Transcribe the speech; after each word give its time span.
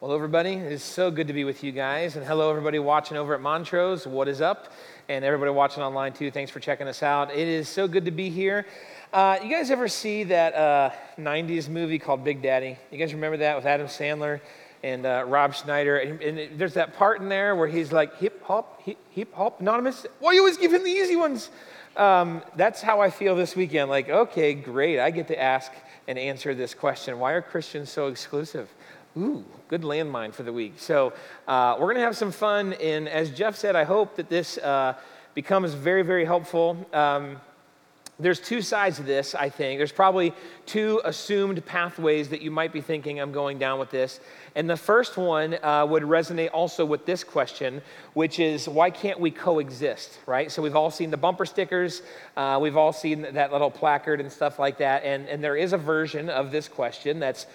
Well, 0.00 0.12
everybody, 0.12 0.54
it 0.54 0.72
is 0.72 0.82
so 0.82 1.12
good 1.12 1.28
to 1.28 1.32
be 1.32 1.44
with 1.44 1.62
you 1.62 1.70
guys. 1.70 2.16
And 2.16 2.26
hello, 2.26 2.50
everybody 2.50 2.80
watching 2.80 3.16
over 3.16 3.32
at 3.32 3.40
Montrose. 3.40 4.08
What 4.08 4.26
is 4.26 4.40
up? 4.40 4.72
And 5.08 5.24
everybody 5.24 5.52
watching 5.52 5.84
online 5.84 6.12
too, 6.12 6.32
thanks 6.32 6.50
for 6.50 6.58
checking 6.58 6.88
us 6.88 7.02
out. 7.02 7.30
It 7.32 7.46
is 7.46 7.68
so 7.68 7.86
good 7.86 8.04
to 8.06 8.10
be 8.10 8.28
here. 8.28 8.66
Uh, 9.12 9.38
you 9.42 9.48
guys 9.48 9.70
ever 9.70 9.86
see 9.86 10.24
that 10.24 10.54
uh, 10.54 10.90
90s 11.16 11.68
movie 11.68 12.00
called 12.00 12.24
Big 12.24 12.42
Daddy? 12.42 12.76
You 12.90 12.98
guys 12.98 13.14
remember 13.14 13.36
that 13.36 13.54
with 13.54 13.66
Adam 13.66 13.86
Sandler 13.86 14.40
and 14.82 15.06
uh, 15.06 15.24
Rob 15.28 15.54
Schneider? 15.54 15.98
And, 15.98 16.20
and 16.20 16.38
it, 16.40 16.58
there's 16.58 16.74
that 16.74 16.94
part 16.94 17.20
in 17.20 17.28
there 17.28 17.54
where 17.54 17.68
he's 17.68 17.92
like, 17.92 18.18
hip 18.18 18.42
hop, 18.42 18.82
hip, 18.82 19.32
hop, 19.32 19.60
anonymous. 19.60 20.06
Why 20.18 20.32
you 20.32 20.40
always 20.40 20.58
give 20.58 20.72
him 20.72 20.82
the 20.82 20.90
easy 20.90 21.14
ones? 21.14 21.50
Um, 21.96 22.42
that's 22.56 22.82
how 22.82 23.00
I 23.00 23.10
feel 23.10 23.36
this 23.36 23.54
weekend. 23.54 23.88
Like, 23.90 24.08
okay, 24.08 24.54
great. 24.54 24.98
I 24.98 25.12
get 25.12 25.28
to 25.28 25.40
ask 25.40 25.70
and 26.08 26.18
answer 26.18 26.52
this 26.52 26.74
question 26.74 27.20
Why 27.20 27.32
are 27.32 27.42
Christians 27.42 27.90
so 27.90 28.08
exclusive? 28.08 28.68
Ooh, 29.16 29.44
good 29.68 29.82
landmine 29.82 30.34
for 30.34 30.42
the 30.42 30.52
week. 30.52 30.74
So 30.76 31.12
uh, 31.46 31.76
we're 31.78 31.86
going 31.86 31.96
to 31.96 32.02
have 32.02 32.16
some 32.16 32.32
fun. 32.32 32.72
And 32.74 33.08
as 33.08 33.30
Jeff 33.30 33.54
said, 33.54 33.76
I 33.76 33.84
hope 33.84 34.16
that 34.16 34.28
this 34.28 34.58
uh, 34.58 34.94
becomes 35.34 35.72
very, 35.74 36.02
very 36.02 36.24
helpful. 36.24 36.76
Um, 36.92 37.36
there's 38.18 38.40
two 38.40 38.62
sides 38.62 39.00
of 39.00 39.06
this, 39.06 39.34
I 39.34 39.48
think. 39.48 39.78
There's 39.78 39.92
probably 39.92 40.32
two 40.66 41.00
assumed 41.04 41.64
pathways 41.66 42.28
that 42.28 42.42
you 42.42 42.50
might 42.50 42.72
be 42.72 42.80
thinking 42.80 43.20
I'm 43.20 43.32
going 43.32 43.58
down 43.58 43.80
with 43.80 43.90
this. 43.90 44.20
And 44.54 44.70
the 44.70 44.76
first 44.76 45.16
one 45.16 45.58
uh, 45.62 45.84
would 45.88 46.04
resonate 46.04 46.50
also 46.52 46.84
with 46.84 47.06
this 47.06 47.24
question, 47.24 47.82
which 48.14 48.38
is 48.38 48.68
why 48.68 48.90
can't 48.90 49.18
we 49.18 49.32
coexist, 49.32 50.18
right? 50.26 50.50
So 50.50 50.62
we've 50.62 50.76
all 50.76 50.92
seen 50.92 51.10
the 51.10 51.16
bumper 51.16 51.44
stickers, 51.44 52.02
uh, 52.36 52.58
we've 52.62 52.76
all 52.76 52.92
seen 52.92 53.22
that 53.32 53.52
little 53.52 53.70
placard 53.70 54.20
and 54.20 54.30
stuff 54.30 54.60
like 54.60 54.78
that. 54.78 55.02
And, 55.04 55.28
and 55.28 55.42
there 55.42 55.56
is 55.56 55.72
a 55.72 55.78
version 55.78 56.30
of 56.30 56.52
this 56.52 56.68
question 56.68 57.18
that's 57.18 57.46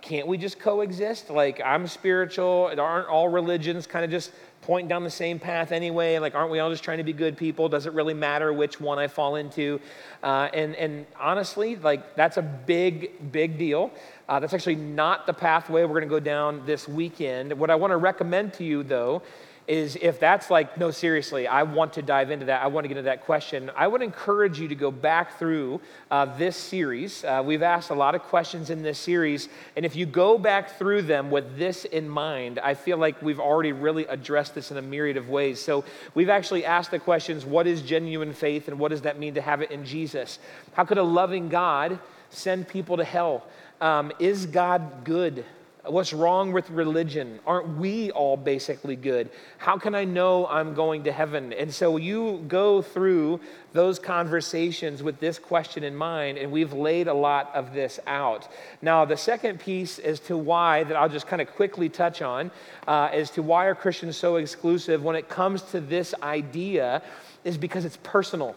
can't 0.00 0.26
we 0.26 0.38
just 0.38 0.58
coexist? 0.58 1.30
Like, 1.30 1.60
I'm 1.64 1.86
spiritual, 1.86 2.72
aren't 2.78 3.08
all 3.08 3.28
religions 3.28 3.86
kind 3.86 4.04
of 4.04 4.10
just 4.10 4.32
pointing 4.62 4.88
down 4.88 5.04
the 5.04 5.10
same 5.10 5.38
path 5.38 5.72
anyway? 5.72 6.18
Like, 6.18 6.34
aren't 6.34 6.50
we 6.50 6.58
all 6.58 6.70
just 6.70 6.82
trying 6.82 6.98
to 6.98 7.04
be 7.04 7.12
good 7.12 7.36
people? 7.36 7.68
Does 7.68 7.86
it 7.86 7.92
really 7.92 8.14
matter 8.14 8.52
which 8.52 8.80
one 8.80 8.98
I 8.98 9.08
fall 9.08 9.36
into? 9.36 9.80
Uh, 10.22 10.48
and, 10.54 10.74
and 10.76 11.06
honestly, 11.20 11.76
like, 11.76 12.16
that's 12.16 12.36
a 12.36 12.42
big, 12.42 13.30
big 13.30 13.58
deal. 13.58 13.90
Uh, 14.28 14.40
that's 14.40 14.54
actually 14.54 14.76
not 14.76 15.26
the 15.26 15.34
pathway 15.34 15.82
we're 15.82 16.00
going 16.00 16.02
to 16.02 16.08
go 16.08 16.20
down 16.20 16.64
this 16.64 16.88
weekend. 16.88 17.52
What 17.52 17.70
I 17.70 17.74
want 17.74 17.90
to 17.90 17.98
recommend 17.98 18.54
to 18.54 18.64
you, 18.64 18.82
though, 18.82 19.22
is 19.66 19.96
if 19.96 20.20
that's 20.20 20.50
like, 20.50 20.76
no, 20.76 20.90
seriously, 20.90 21.46
I 21.46 21.62
want 21.62 21.94
to 21.94 22.02
dive 22.02 22.30
into 22.30 22.46
that, 22.46 22.62
I 22.62 22.66
want 22.66 22.84
to 22.84 22.88
get 22.88 22.98
into 22.98 23.08
that 23.08 23.24
question, 23.24 23.70
I 23.74 23.86
would 23.86 24.02
encourage 24.02 24.60
you 24.60 24.68
to 24.68 24.74
go 24.74 24.90
back 24.90 25.38
through 25.38 25.80
uh, 26.10 26.26
this 26.36 26.56
series. 26.56 27.24
Uh, 27.24 27.42
we've 27.44 27.62
asked 27.62 27.90
a 27.90 27.94
lot 27.94 28.14
of 28.14 28.22
questions 28.22 28.68
in 28.68 28.82
this 28.82 28.98
series, 28.98 29.48
and 29.76 29.86
if 29.86 29.96
you 29.96 30.04
go 30.04 30.36
back 30.36 30.78
through 30.78 31.02
them 31.02 31.30
with 31.30 31.56
this 31.56 31.86
in 31.86 32.08
mind, 32.08 32.58
I 32.58 32.74
feel 32.74 32.98
like 32.98 33.20
we've 33.22 33.40
already 33.40 33.72
really 33.72 34.04
addressed 34.06 34.54
this 34.54 34.70
in 34.70 34.76
a 34.76 34.82
myriad 34.82 35.16
of 35.16 35.30
ways. 35.30 35.60
So 35.60 35.84
we've 36.14 36.28
actually 36.28 36.64
asked 36.64 36.90
the 36.90 36.98
questions 36.98 37.46
what 37.46 37.66
is 37.66 37.80
genuine 37.80 38.34
faith, 38.34 38.68
and 38.68 38.78
what 38.78 38.90
does 38.90 39.02
that 39.02 39.18
mean 39.18 39.34
to 39.34 39.40
have 39.40 39.62
it 39.62 39.70
in 39.70 39.84
Jesus? 39.84 40.38
How 40.74 40.84
could 40.84 40.98
a 40.98 41.02
loving 41.02 41.48
God 41.48 41.98
send 42.28 42.68
people 42.68 42.98
to 42.98 43.04
hell? 43.04 43.46
Um, 43.80 44.12
is 44.18 44.46
God 44.46 45.04
good? 45.04 45.44
What's 45.86 46.14
wrong 46.14 46.52
with 46.52 46.70
religion? 46.70 47.40
Aren't 47.46 47.76
we 47.76 48.10
all 48.12 48.38
basically 48.38 48.96
good? 48.96 49.28
How 49.58 49.76
can 49.76 49.94
I 49.94 50.04
know 50.04 50.46
I'm 50.46 50.72
going 50.72 51.04
to 51.04 51.12
heaven? 51.12 51.52
And 51.52 51.72
so 51.74 51.98
you 51.98 52.42
go 52.48 52.80
through 52.80 53.40
those 53.74 53.98
conversations 53.98 55.02
with 55.02 55.20
this 55.20 55.38
question 55.38 55.84
in 55.84 55.94
mind, 55.94 56.38
and 56.38 56.50
we've 56.50 56.72
laid 56.72 57.06
a 57.06 57.12
lot 57.12 57.54
of 57.54 57.74
this 57.74 58.00
out. 58.06 58.48
Now, 58.80 59.04
the 59.04 59.18
second 59.18 59.60
piece 59.60 59.98
as 59.98 60.20
to 60.20 60.38
why, 60.38 60.84
that 60.84 60.96
I'll 60.96 61.10
just 61.10 61.26
kind 61.26 61.42
of 61.42 61.48
quickly 61.54 61.90
touch 61.90 62.22
on, 62.22 62.50
uh, 62.88 63.10
as 63.12 63.28
to 63.32 63.42
why 63.42 63.66
are 63.66 63.74
Christians 63.74 64.16
so 64.16 64.36
exclusive 64.36 65.04
when 65.04 65.16
it 65.16 65.28
comes 65.28 65.60
to 65.72 65.80
this 65.80 66.14
idea, 66.22 67.02
is 67.44 67.58
because 67.58 67.84
it's 67.84 67.98
personal 68.02 68.56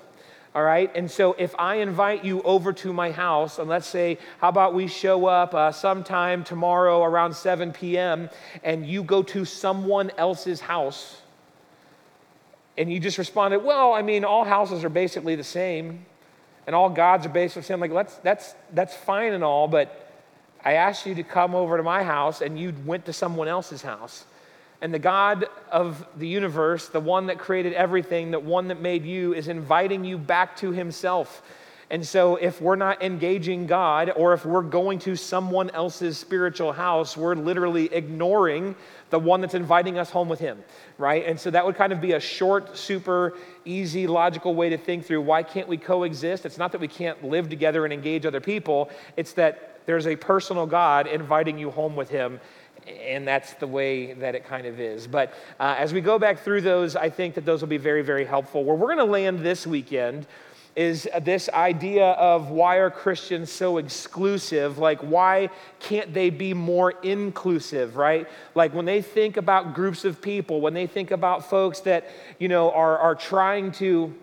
all 0.58 0.64
right? 0.64 0.90
And 0.96 1.10
so 1.12 1.36
if 1.38 1.54
I 1.60 1.76
invite 1.76 2.26
you 2.26 2.42
over 2.42 2.74
to 2.74 2.92
my 2.92 3.12
house, 3.12 3.60
and 3.60 3.70
let's 3.70 3.86
say, 3.86 4.18
how 4.40 4.50
about 4.50 4.74
we 4.74 4.88
show 4.88 5.28
up 5.28 5.54
uh, 5.54 5.72
sometime 5.72 6.44
tomorrow 6.44 7.04
around 7.04 7.36
7 7.36 7.72
p.m., 7.74 8.28
and 8.64 8.84
you 8.84 9.04
go 9.04 9.22
to 9.22 9.46
someone 9.46 10.10
else's 10.18 10.60
house, 10.60 11.22
and 12.76 12.92
you 12.92 13.00
just 13.00 13.20
responded, 13.20 13.60
well, 13.60 13.94
I 13.94 14.02
mean, 14.02 14.26
all 14.26 14.44
houses 14.44 14.84
are 14.84 14.90
basically 14.90 15.36
the 15.36 15.44
same, 15.44 16.08
and 16.66 16.76
all 16.76 16.90
gods 16.90 17.28
are 17.28 17.30
basically 17.30 17.62
the 17.62 17.68
same. 17.68 17.80
Like, 17.80 17.94
that's, 17.94 18.16
that's, 18.16 18.56
that's 18.74 18.96
fine 18.96 19.34
and 19.34 19.44
all, 19.44 19.68
but 19.68 20.12
I 20.66 20.74
asked 20.74 21.06
you 21.06 21.14
to 21.14 21.24
come 21.24 21.54
over 21.54 21.78
to 21.78 21.84
my 21.84 22.02
house, 22.02 22.42
and 22.42 22.60
you 22.60 22.74
went 22.84 23.06
to 23.06 23.14
someone 23.14 23.48
else's 23.48 23.84
house. 23.84 24.26
And 24.82 24.94
the 24.94 25.00
God 25.00 25.48
of 25.72 26.06
the 26.18 26.28
universe, 26.28 26.88
the 26.88 27.00
one 27.00 27.28
that 27.28 27.40
created 27.40 27.74
everything, 27.74 28.30
the 28.32 28.40
one 28.40 28.68
that 28.68 28.80
made 28.80 29.06
you, 29.06 29.34
is 29.34 29.48
inviting 29.48 30.04
you 30.04 30.18
back 30.18 30.56
to 30.58 30.72
himself. 30.72 31.42
And 31.90 32.06
so, 32.06 32.36
if 32.36 32.62
we're 32.62 32.76
not 32.76 33.02
engaging 33.02 33.66
God, 33.66 34.12
or 34.18 34.34
if 34.34 34.46
we're 34.46 34.62
going 34.62 35.00
to 35.00 35.16
someone 35.16 35.70
else's 35.70 36.18
spiritual 36.18 36.74
house, 36.74 37.16
we're 37.16 37.34
literally 37.34 37.86
ignoring 37.94 38.76
the 39.10 39.18
one 39.18 39.40
that's 39.40 39.54
inviting 39.54 39.98
us 39.98 40.10
home 40.10 40.28
with 40.28 40.40
him, 40.40 40.62
right? 40.98 41.26
And 41.26 41.40
so, 41.40 41.50
that 41.50 41.66
would 41.66 41.76
kind 41.76 41.94
of 41.94 42.02
be 42.02 42.12
a 42.12 42.20
short, 42.20 42.78
super 42.78 43.38
easy, 43.64 44.06
logical 44.06 44.54
way 44.54 44.70
to 44.70 44.78
think 44.78 45.06
through 45.06 45.22
why 45.22 45.44
can't 45.44 45.70
we 45.70 45.78
coexist? 45.78 46.46
It's 46.46 46.58
not 46.58 46.74
that 46.74 46.82
we 46.82 46.90
can't 46.90 47.24
live 47.24 47.48
together 47.48 47.86
and 47.86 47.94
engage 47.94 48.26
other 48.26 48.42
people, 48.42 48.90
it's 49.16 49.32
that 49.34 49.80
there's 49.86 50.08
a 50.08 50.18
personal 50.18 50.66
God 50.66 51.08
inviting 51.08 51.58
you 51.58 51.72
home 51.72 51.96
with 51.96 52.10
him 52.10 52.42
and 52.88 53.28
that's 53.28 53.54
the 53.54 53.68
way 53.68 54.14
that 54.14 54.36
it 54.36 54.46
kind 54.46 54.66
of 54.66 54.80
is. 54.80 55.08
But 55.08 55.34
uh, 55.60 55.76
as 55.78 55.94
we 55.94 56.02
go 56.02 56.18
back 56.20 56.40
through 56.40 56.62
those, 56.62 56.96
I 56.96 57.10
think 57.10 57.36
that 57.36 57.46
those 57.46 57.62
will 57.62 57.68
be 57.68 57.78
very, 57.78 58.02
very 58.02 58.26
helpful. 58.26 58.64
Where 58.64 58.76
we're 58.76 58.94
going 58.94 59.06
to 59.06 59.12
land 59.12 59.40
this 59.40 59.68
weekend 59.68 60.26
is 60.76 61.10
this 61.24 61.50
idea 61.50 62.06
of 62.06 62.52
why 62.52 62.76
are 62.76 62.92
Christians 62.92 63.52
so 63.52 63.78
exclusive? 63.78 64.78
Like, 64.78 65.00
why 65.00 65.50
can't 65.80 66.14
they 66.14 66.30
be 66.30 66.54
more 66.54 66.92
inclusive, 67.02 67.98
right? 67.98 68.28
Like, 68.54 68.76
when 68.76 68.86
they 68.86 69.02
think 69.02 69.38
about 69.38 69.74
groups 69.74 70.06
of 70.06 70.22
people, 70.22 70.62
when 70.62 70.76
they 70.76 70.86
think 70.86 71.10
about 71.10 71.50
folks 71.50 71.80
that, 71.82 72.08
you 72.38 72.48
know, 72.48 72.72
are, 72.72 72.96
are 73.00 73.16
trying 73.16 73.72
to 73.74 74.14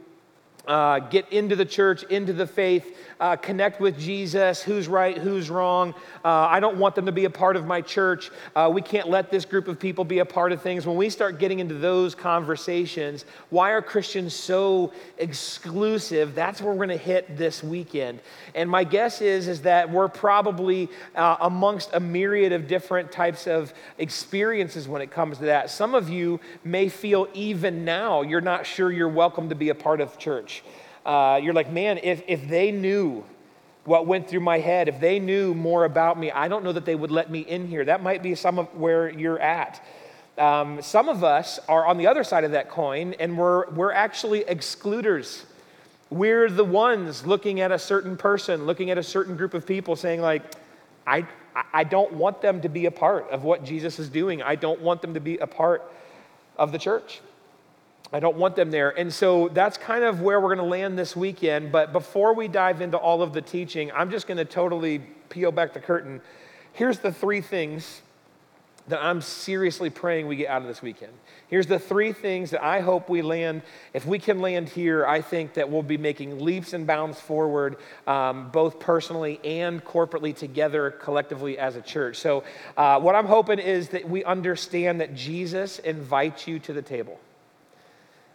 uh, 0.67 1.01
get 1.01 1.31
into 1.33 1.57
the 1.57 1.65
church, 1.65 2.03
into 2.05 2.33
the 2.33 2.47
faith, 2.47 2.97
uh, 3.21 3.37
connect 3.37 3.81
with 3.81 3.99
Jesus, 3.99 4.63
who's 4.63 4.89
right, 4.89 5.17
who's 5.17 5.51
wrong. 5.51 5.95
Uh, 6.25 6.29
I 6.29 6.61
don't 6.61 6.79
want 6.79 6.95
them 6.95 7.07
to 7.07 7.13
be 7.13 7.27
a 7.27 7.31
part 7.31 7.57
of 7.57 7.67
my 7.67 7.81
church. 7.81 8.31
Uh, 8.57 8.71
we 8.73 8.83
can't 8.83 9.09
let 9.09 9.31
this 9.31 9.45
group 9.45 9.69
of 9.69 9.79
people 9.79 10.05
be 10.05 10.19
a 10.19 10.25
part 10.25 10.53
of 10.53 10.63
things. 10.63 10.87
When 10.87 10.97
we 10.97 11.11
start 11.11 11.39
getting 11.39 11.59
into 11.59 11.75
those 11.75 12.15
conversations, 12.15 13.25
why 13.51 13.71
are 13.71 13.83
Christians 13.83 14.35
so 14.35 14.93
exclusive? 15.19 16.35
That's 16.35 16.61
where 16.61 16.73
we're 16.73 16.87
going 16.87 16.99
to 16.99 17.05
hit 17.05 17.37
this 17.37 17.63
weekend. 17.63 18.21
And 18.55 18.69
my 18.69 18.85
guess 18.85 19.21
is, 19.21 19.49
is 19.49 19.63
that 19.63 19.91
we're 19.91 20.09
probably 20.09 20.89
uh, 21.15 21.37
amongst 21.41 21.91
a 21.93 22.01
myriad 22.01 22.53
of 22.53 22.67
different 22.67 23.13
types 23.13 23.47
of 23.47 23.73
experiences 23.99 24.89
when 24.89 25.03
it 25.03 25.11
comes 25.11 25.39
to 25.39 25.45
that. 25.45 25.71
Some 25.71 25.95
of 25.95 26.09
you 26.09 26.41
may 26.65 26.89
feel 26.89 27.29
even 27.35 27.85
now 27.85 28.23
you're 28.23 28.41
not 28.41 28.67
sure 28.67 28.91
you're 28.91 29.09
welcome 29.09 29.49
to 29.49 29.55
be 29.55 29.69
a 29.69 29.75
part 29.75 30.01
of 30.01 30.19
church 30.19 30.54
uh, 31.05 31.41
you're 31.43 31.55
like, 31.55 31.71
man, 31.71 31.99
if, 32.03 32.23
if 32.27 32.49
they 32.49 32.71
knew 32.71 33.25
what 33.85 34.07
went 34.07 34.29
through 34.29 34.41
my 34.41 34.59
head, 34.59 34.89
if 34.89 35.01
they 35.01 35.19
knew 35.19 35.55
more 35.55 35.85
about 35.85 36.19
me, 36.19 36.31
I 36.31 36.49
don't 36.49 36.65
know 36.65 36.73
that 36.73 36.85
they 36.85 36.95
would 36.95 37.11
let 37.11 37.31
me 37.31 37.41
in 37.41 37.67
here. 37.67 37.85
That 37.85 38.03
might 38.03 38.23
be 38.23 38.35
some 38.35 38.59
of 38.59 38.75
where 38.75 39.11
you're 39.11 39.39
at. 39.39 39.85
Um, 40.39 40.83
some 40.83 41.09
of 41.09 41.23
us 41.23 41.61
are 41.69 41.87
on 41.87 41.99
the 41.99 42.07
other 42.07 42.25
side 42.25 42.45
of 42.45 42.53
that 42.53 42.69
coin, 42.69 43.15
and 43.21 43.37
we're, 43.39 43.71
we're 43.71 43.93
actually 43.93 44.45
excluders. 44.45 45.45
We're 46.11 46.51
the 46.51 46.65
ones 46.65 47.27
looking 47.27 47.61
at 47.61 47.71
a 47.73 47.79
certain 47.79 48.17
person, 48.17 48.67
looking 48.67 48.91
at 48.91 48.99
a 48.99 49.03
certain 49.03 49.37
group 49.37 49.55
of 49.55 49.67
people, 49.67 49.97
saying, 49.97 50.21
like, 50.21 50.43
I, 51.07 51.27
I 51.73 51.85
don't 51.85 52.15
want 52.15 52.41
them 52.41 52.63
to 52.63 52.69
be 52.69 52.87
a 52.87 52.91
part 52.91 53.31
of 53.31 53.45
what 53.45 53.65
Jesus 53.65 53.99
is 53.99 54.09
doing. 54.09 54.43
I 54.43 54.57
don't 54.57 54.81
want 54.81 55.03
them 55.03 55.15
to 55.15 55.21
be 55.21 55.39
a 55.39 55.47
part 55.47 55.83
of 56.57 56.73
the 56.73 56.79
church. 56.79 57.21
I 58.13 58.21
don't 58.21 58.37
want 58.37 58.55
them 58.55 58.71
there. 58.71 58.91
And 58.91 59.13
so 59.13 59.49
that's 59.49 59.77
kind 59.77 60.05
of 60.05 60.21
where 60.21 60.41
we're 60.41 60.55
going 60.55 60.65
to 60.65 60.71
land 60.71 60.99
this 60.99 61.17
weekend. 61.17 61.73
But 61.73 61.93
before 61.93 62.35
we 62.35 62.49
dive 62.49 62.81
into 62.81 62.97
all 62.97 63.23
of 63.23 63.33
the 63.33 63.43
teaching, 63.43 63.91
I'm 63.93 64.11
just 64.11 64.27
going 64.27 64.39
to 64.39 64.45
totally 64.45 65.01
peel 65.31 65.51
back 65.51 65.73
the 65.73 65.81
curtain. 65.81 66.21
Here's 66.73 66.99
the 66.99 67.13
three 67.13 67.41
things 67.41 68.03
that 68.89 69.03
I'm 69.03 69.23
seriously 69.23 69.89
praying 69.89 70.27
we 70.27 70.37
get 70.37 70.49
out 70.49 70.61
of 70.61 70.69
this 70.69 70.83
weekend. 70.83 71.13
Here's 71.49 71.67
the 71.67 71.79
three 71.79 72.13
things 72.13 72.51
that 72.51 72.63
I 72.63 72.81
hope 72.81 73.09
we 73.09 73.23
land. 73.23 73.63
If 73.95 74.05
we 74.05 74.19
can 74.19 74.41
land 74.41 74.69
here, 74.69 75.07
I 75.07 75.23
think 75.23 75.55
that 75.55 75.71
we'll 75.71 75.83
be 75.83 75.97
making 75.97 76.39
leaps 76.39 76.75
and 76.75 76.87
bounds 76.87 77.19
forward, 77.19 77.77
um, 78.07 78.51
both 78.51 78.79
personally 78.79 79.41
and 79.43 79.83
corporately 79.83 80.37
together, 80.37 80.91
collectively 80.91 81.59
as 81.59 81.77
a 81.77 81.81
church. 81.81 82.19
So, 82.19 82.45
uh, 82.77 83.01
what 83.01 83.15
I'm 83.15 83.27
hoping 83.27 83.59
is 83.59 83.89
that 83.91 84.07
we 84.07 84.23
understand 84.23 85.01
that 85.01 85.15
Jesus 85.15 85.79
invites 85.79 86.47
you 86.47 86.59
to 86.61 86.75
the 86.75 86.83
table 86.83 87.19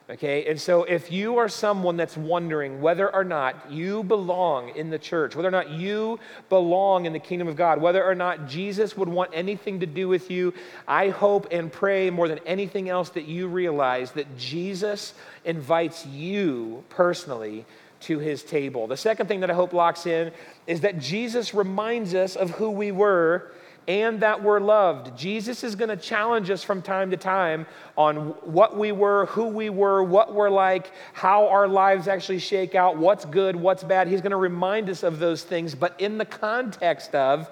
Okay, 0.10 0.46
and 0.50 0.60
so 0.60 0.86
if 0.86 1.12
you 1.12 1.38
are 1.38 1.48
someone 1.48 1.96
that's 1.96 2.18
wondering 2.18 2.82
whether 2.82 3.14
or 3.14 3.24
not 3.24 3.72
you 3.72 4.04
belong 4.04 4.70
in 4.70 4.90
the 4.90 4.98
church, 4.98 5.36
whether 5.36 5.48
or 5.48 5.52
not 5.52 5.70
you 5.70 6.20
belong 6.50 7.06
in 7.06 7.14
the 7.14 7.20
kingdom 7.20 7.48
of 7.48 7.56
God, 7.56 7.80
whether 7.80 8.04
or 8.04 8.16
not 8.16 8.48
Jesus 8.48 8.98
would 8.98 9.08
want 9.08 9.30
anything 9.36 9.82
to 9.82 9.86
do 9.86 10.08
with 10.08 10.32
you, 10.32 10.56
I 10.88 11.10
hope 11.10 11.50
and 11.52 11.72
pray 11.72 12.10
more 12.10 12.28
than 12.28 12.40
anything 12.48 12.90
else 12.90 13.10
that 13.10 13.26
you 13.26 13.48
realize 13.48 14.14
that 14.14 14.36
Jesus 14.36 15.14
invites 15.46 16.08
you 16.08 16.84
personally 16.90 17.68
to 18.02 18.18
his 18.18 18.42
table. 18.42 18.88
The 18.88 18.98
second 18.98 19.28
thing 19.28 19.42
that 19.42 19.52
I 19.52 19.54
hope 19.54 19.74
locks 19.74 20.08
in 20.08 20.32
is 20.66 20.82
that 20.82 20.98
Jesus 20.98 21.54
reminds 21.54 22.16
us 22.16 22.36
of 22.36 22.50
who 22.52 22.72
we 22.72 22.92
were 22.92 23.52
and 23.90 24.20
that 24.20 24.44
we're 24.44 24.60
loved. 24.60 25.18
Jesus 25.18 25.64
is 25.64 25.76
going 25.76 25.90
to 25.90 25.98
challenge 25.98 26.52
us 26.52 26.62
from 26.62 26.80
time 26.80 27.10
to 27.10 27.18
time 27.18 27.66
on 27.98 28.28
what 28.44 28.78
we 28.78 28.92
were, 28.92 29.26
who 29.26 29.48
we 29.48 29.72
were, 29.72 30.04
what 30.04 30.36
we're 30.36 30.52
like, 30.52 30.92
how 31.14 31.48
our 31.48 31.68
lives 31.68 32.08
actually 32.08 32.38
shake 32.38 32.76
out, 32.76 32.98
what's 32.98 33.26
good, 33.26 33.56
what's 33.56 33.84
bad. 33.84 34.08
He's 34.08 34.22
going 34.22 34.30
to 34.30 34.38
remind 34.38 34.92
us 34.92 35.02
of 35.02 35.18
those 35.18 35.42
things, 35.42 35.74
but 35.74 36.00
in 36.00 36.20
the 36.20 36.26
context 36.26 37.16
of 37.16 37.50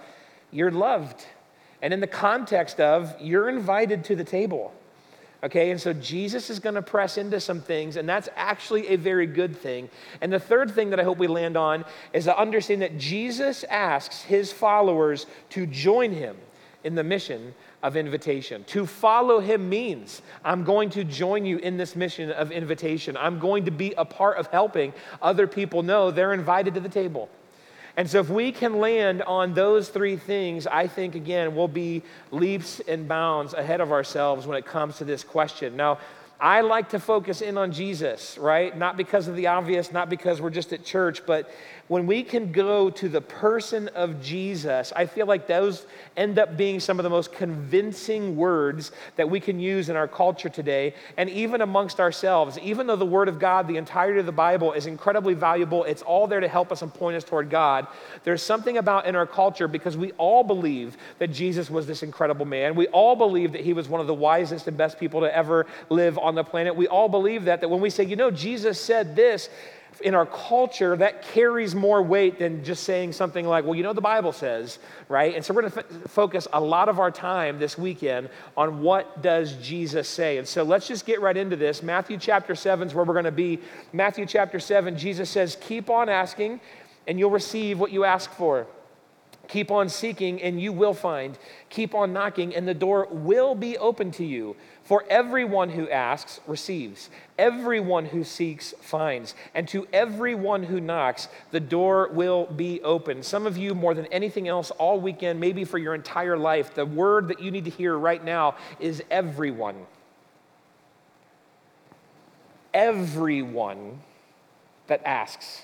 you're 0.52 0.70
loved, 0.70 1.26
and 1.82 1.92
in 1.92 2.02
the 2.02 2.08
context 2.08 2.80
of 2.80 3.20
you're 3.20 3.50
invited 3.50 4.04
to 4.04 4.16
the 4.16 4.24
table. 4.24 4.72
Okay, 5.44 5.70
and 5.70 5.80
so 5.80 5.94
Jesus 5.94 6.50
is 6.50 6.58
going 6.60 6.74
to 6.74 6.82
press 6.82 7.18
into 7.20 7.40
some 7.40 7.62
things, 7.62 7.96
and 7.96 8.10
that's 8.10 8.28
actually 8.36 8.88
a 8.88 8.96
very 8.96 9.28
good 9.28 9.56
thing. 9.56 9.88
And 10.20 10.34
the 10.34 10.40
third 10.40 10.72
thing 10.72 10.90
that 10.90 11.00
I 11.00 11.04
hope 11.04 11.20
we 11.20 11.28
land 11.28 11.56
on 11.56 11.86
is 12.12 12.24
to 12.24 12.36
understand 12.36 12.82
that 12.82 12.98
Jesus 12.98 13.64
asks 13.66 14.24
his 14.24 14.52
followers 14.52 15.28
to 15.52 15.68
join 15.68 16.12
him 16.12 16.36
in 16.84 16.96
the 16.96 17.04
mission 17.04 17.54
of 17.84 17.96
invitation. 17.96 18.64
To 18.66 18.88
follow 18.88 19.40
him 19.40 19.70
means 19.70 20.24
I'm 20.44 20.64
going 20.64 20.90
to 20.92 21.04
join 21.04 21.46
you 21.46 21.58
in 21.58 21.78
this 21.78 21.96
mission 21.96 22.32
of 22.32 22.52
invitation. 22.52 23.16
I'm 23.16 23.38
going 23.38 23.66
to 23.66 23.72
be 23.72 23.94
a 23.96 24.06
part 24.06 24.38
of 24.38 24.48
helping 24.48 24.92
other 25.22 25.46
people 25.46 25.84
know 25.84 26.10
they're 26.10 26.34
invited 26.34 26.74
to 26.74 26.80
the 26.80 26.90
table. 26.90 27.30
And 27.98 28.08
so, 28.08 28.20
if 28.20 28.30
we 28.30 28.52
can 28.52 28.80
land 28.80 29.24
on 29.24 29.56
those 29.56 29.90
three 29.90 30.18
things, 30.18 30.68
I 30.68 30.86
think, 30.86 31.16
again, 31.16 31.56
we'll 31.56 31.68
be 31.68 32.04
leaps 32.30 32.80
and 32.82 33.08
bounds 33.08 33.56
ahead 33.56 33.82
of 33.82 33.92
ourselves 33.92 34.46
when 34.46 34.56
it 34.56 34.68
comes 34.68 35.00
to 35.00 35.04
this 35.04 35.24
question. 35.24 35.76
Now, 35.76 35.98
I 36.40 36.62
like 36.62 36.90
to 36.90 37.00
focus 37.00 37.42
in 37.42 37.58
on 37.58 37.72
Jesus, 37.72 38.38
right? 38.38 38.78
Not 38.78 38.96
because 38.96 39.28
of 39.28 39.36
the 39.36 39.48
obvious, 39.48 39.92
not 39.92 40.08
because 40.10 40.40
we're 40.40 40.52
just 40.52 40.72
at 40.72 40.86
church, 40.86 41.26
but 41.26 41.50
when 41.88 42.06
we 42.06 42.22
can 42.24 42.52
go 42.52 42.90
to 42.90 43.08
the 43.08 43.22
person 43.22 43.88
of 43.90 44.22
Jesus, 44.22 44.92
I 44.96 45.06
feel 45.06 45.26
like 45.26 45.48
those 45.48 45.86
end 46.18 46.38
up 46.38 46.58
being 46.58 46.80
some 46.80 47.00
of 47.00 47.04
the 47.04 47.10
most 47.10 47.32
convincing 47.32 48.36
words 48.36 48.92
that 49.16 49.30
we 49.30 49.40
can 49.40 49.60
use 49.60 49.88
in 49.88 49.96
our 49.96 50.08
culture 50.08 50.50
today, 50.50 50.94
and 51.16 51.30
even 51.30 51.62
amongst 51.62 52.00
ourselves. 52.00 52.60
Even 52.60 52.88
though 52.88 52.96
the 52.98 53.06
Word 53.06 53.30
of 53.30 53.40
God, 53.40 53.68
the 53.68 53.78
entirety 53.78 54.20
of 54.20 54.26
the 54.26 54.32
Bible, 54.32 54.74
is 54.74 54.86
incredibly 54.86 55.34
valuable, 55.34 55.86
it's 55.86 56.02
all 56.02 56.28
there 56.28 56.42
to 56.42 56.48
help 56.48 56.72
us 56.72 56.82
and 56.82 56.94
point 56.94 57.16
us 57.16 57.24
toward 57.24 57.50
God. 57.50 57.88
There's 58.24 58.42
something 58.42 58.78
about 58.78 59.06
in 59.06 59.16
our 59.16 59.28
culture 59.28 59.68
because 59.68 59.96
we 59.96 60.12
all 60.14 60.44
believe 60.44 60.98
that 61.20 61.28
Jesus 61.28 61.70
was 61.70 61.88
this 61.88 62.04
incredible 62.04 62.46
man. 62.46 62.76
We 62.76 62.88
all 62.88 63.16
believe 63.16 63.54
that 63.54 63.62
he 63.62 63.74
was 63.74 63.88
one 63.88 64.02
of 64.02 64.08
the 64.08 64.14
wisest 64.14 64.68
and 64.68 64.76
best 64.76 65.00
people 65.00 65.22
to 65.22 65.34
ever 65.34 65.66
live 65.90 66.18
on 66.18 66.36
the 66.36 66.44
planet. 66.44 66.76
We 66.76 66.88
all 66.88 67.08
believe 67.08 67.46
that, 67.46 67.62
that 67.62 67.70
when 67.70 67.80
we 67.80 67.90
say, 67.90 68.04
you 68.04 68.18
know, 68.18 68.32
Jesus 68.32 68.80
said 68.80 69.16
this, 69.16 69.50
in 70.02 70.16
our 70.16 70.26
culture, 70.26 70.96
that 70.96 71.22
carries 71.22 71.76
more 71.76 72.02
weight 72.02 72.40
than 72.40 72.64
just 72.64 72.84
saying 72.84 73.14
something 73.14 73.46
like, 73.46 73.66
well, 73.66 73.76
you 73.76 73.84
know, 73.84 73.94
the 73.94 74.02
Bible 74.02 74.32
says, 74.32 74.80
right? 75.10 75.36
And 75.36 75.44
so 75.44 75.54
we're 75.54 75.62
going 75.62 75.74
to 75.74 75.80
f- 75.80 76.12
focus 76.12 76.48
a 76.54 76.60
lot 76.60 76.90
of 76.90 77.00
our 77.00 77.12
time 77.12 77.60
this 77.60 77.78
weekend 77.78 78.30
on 78.56 78.82
what 78.82 79.22
does 79.22 79.54
Jesus 79.54 80.08
say. 80.08 80.38
And 80.38 80.48
so 80.48 80.64
let's 80.64 80.88
just 80.88 81.06
get 81.06 81.22
right 81.22 81.36
into 81.36 81.56
this. 81.56 81.82
Matthew 81.82 82.18
chapter 82.18 82.56
7 82.56 82.88
is 82.88 82.94
where 82.94 83.06
we're 83.06 83.14
going 83.14 83.26
to 83.26 83.32
be. 83.32 83.60
Matthew 83.94 84.26
chapter 84.26 84.60
7, 84.60 84.98
Jesus 84.98 85.30
says, 85.30 85.58
keep 85.60 85.90
on 85.90 86.10
asking, 86.10 86.60
and 87.08 87.18
you'll 87.18 87.32
receive 87.32 87.80
what 87.80 87.92
you 87.92 88.04
ask 88.04 88.32
for. 88.32 88.68
Keep 89.48 89.72
on 89.72 89.88
seeking, 89.88 90.42
and 90.42 90.60
you 90.62 90.74
will 90.74 90.94
find. 90.94 91.38
Keep 91.70 91.96
on 91.96 92.12
knocking, 92.12 92.54
and 92.56 92.68
the 92.68 92.74
door 92.74 93.08
will 93.10 93.56
be 93.56 93.78
open 93.78 94.12
to 94.12 94.26
you. 94.26 94.56
For 94.88 95.04
everyone 95.10 95.72
who 95.72 95.90
asks 95.90 96.40
receives, 96.48 97.10
everyone 97.38 98.06
who 98.06 98.24
seeks 98.24 98.74
finds, 98.80 99.36
and 99.54 99.68
to 99.68 99.86
everyone 99.92 100.64
who 100.64 100.80
knocks, 100.80 101.28
the 101.52 101.60
door 101.60 102.08
will 102.14 102.46
be 102.46 102.82
open. 102.84 103.22
Some 103.22 103.46
of 103.46 103.58
you, 103.58 103.76
more 103.76 103.94
than 103.94 104.06
anything 104.06 104.48
else, 104.48 104.72
all 104.72 104.98
weekend, 105.02 105.42
maybe 105.42 105.66
for 105.66 105.78
your 105.78 105.94
entire 105.94 106.38
life, 106.38 106.74
the 106.74 106.86
word 106.86 107.28
that 107.28 107.42
you 107.42 107.52
need 107.52 107.66
to 107.66 107.70
hear 107.70 107.98
right 107.98 108.24
now 108.24 108.56
is 108.80 109.04
everyone. 109.12 109.76
Everyone 112.74 114.00
that 114.88 115.02
asks 115.04 115.64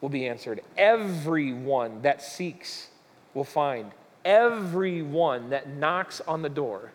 will 0.00 0.08
be 0.08 0.26
answered, 0.26 0.62
everyone 0.78 2.00
that 2.00 2.22
seeks 2.22 2.88
will 3.34 3.44
find, 3.44 3.90
everyone 4.24 5.50
that 5.50 5.68
knocks 5.68 6.22
on 6.22 6.40
the 6.40 6.48
door 6.48 6.92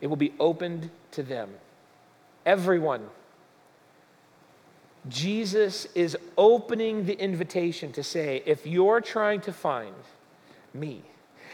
it 0.00 0.06
will 0.06 0.16
be 0.16 0.32
opened 0.38 0.90
to 1.12 1.22
them. 1.22 1.50
Everyone. 2.46 3.08
Jesus 5.08 5.86
is 5.94 6.16
opening 6.36 7.06
the 7.06 7.18
invitation 7.18 7.92
to 7.92 8.02
say, 8.02 8.42
if 8.44 8.66
you're 8.66 9.00
trying 9.00 9.40
to 9.42 9.52
find 9.52 9.94
me, 10.74 11.02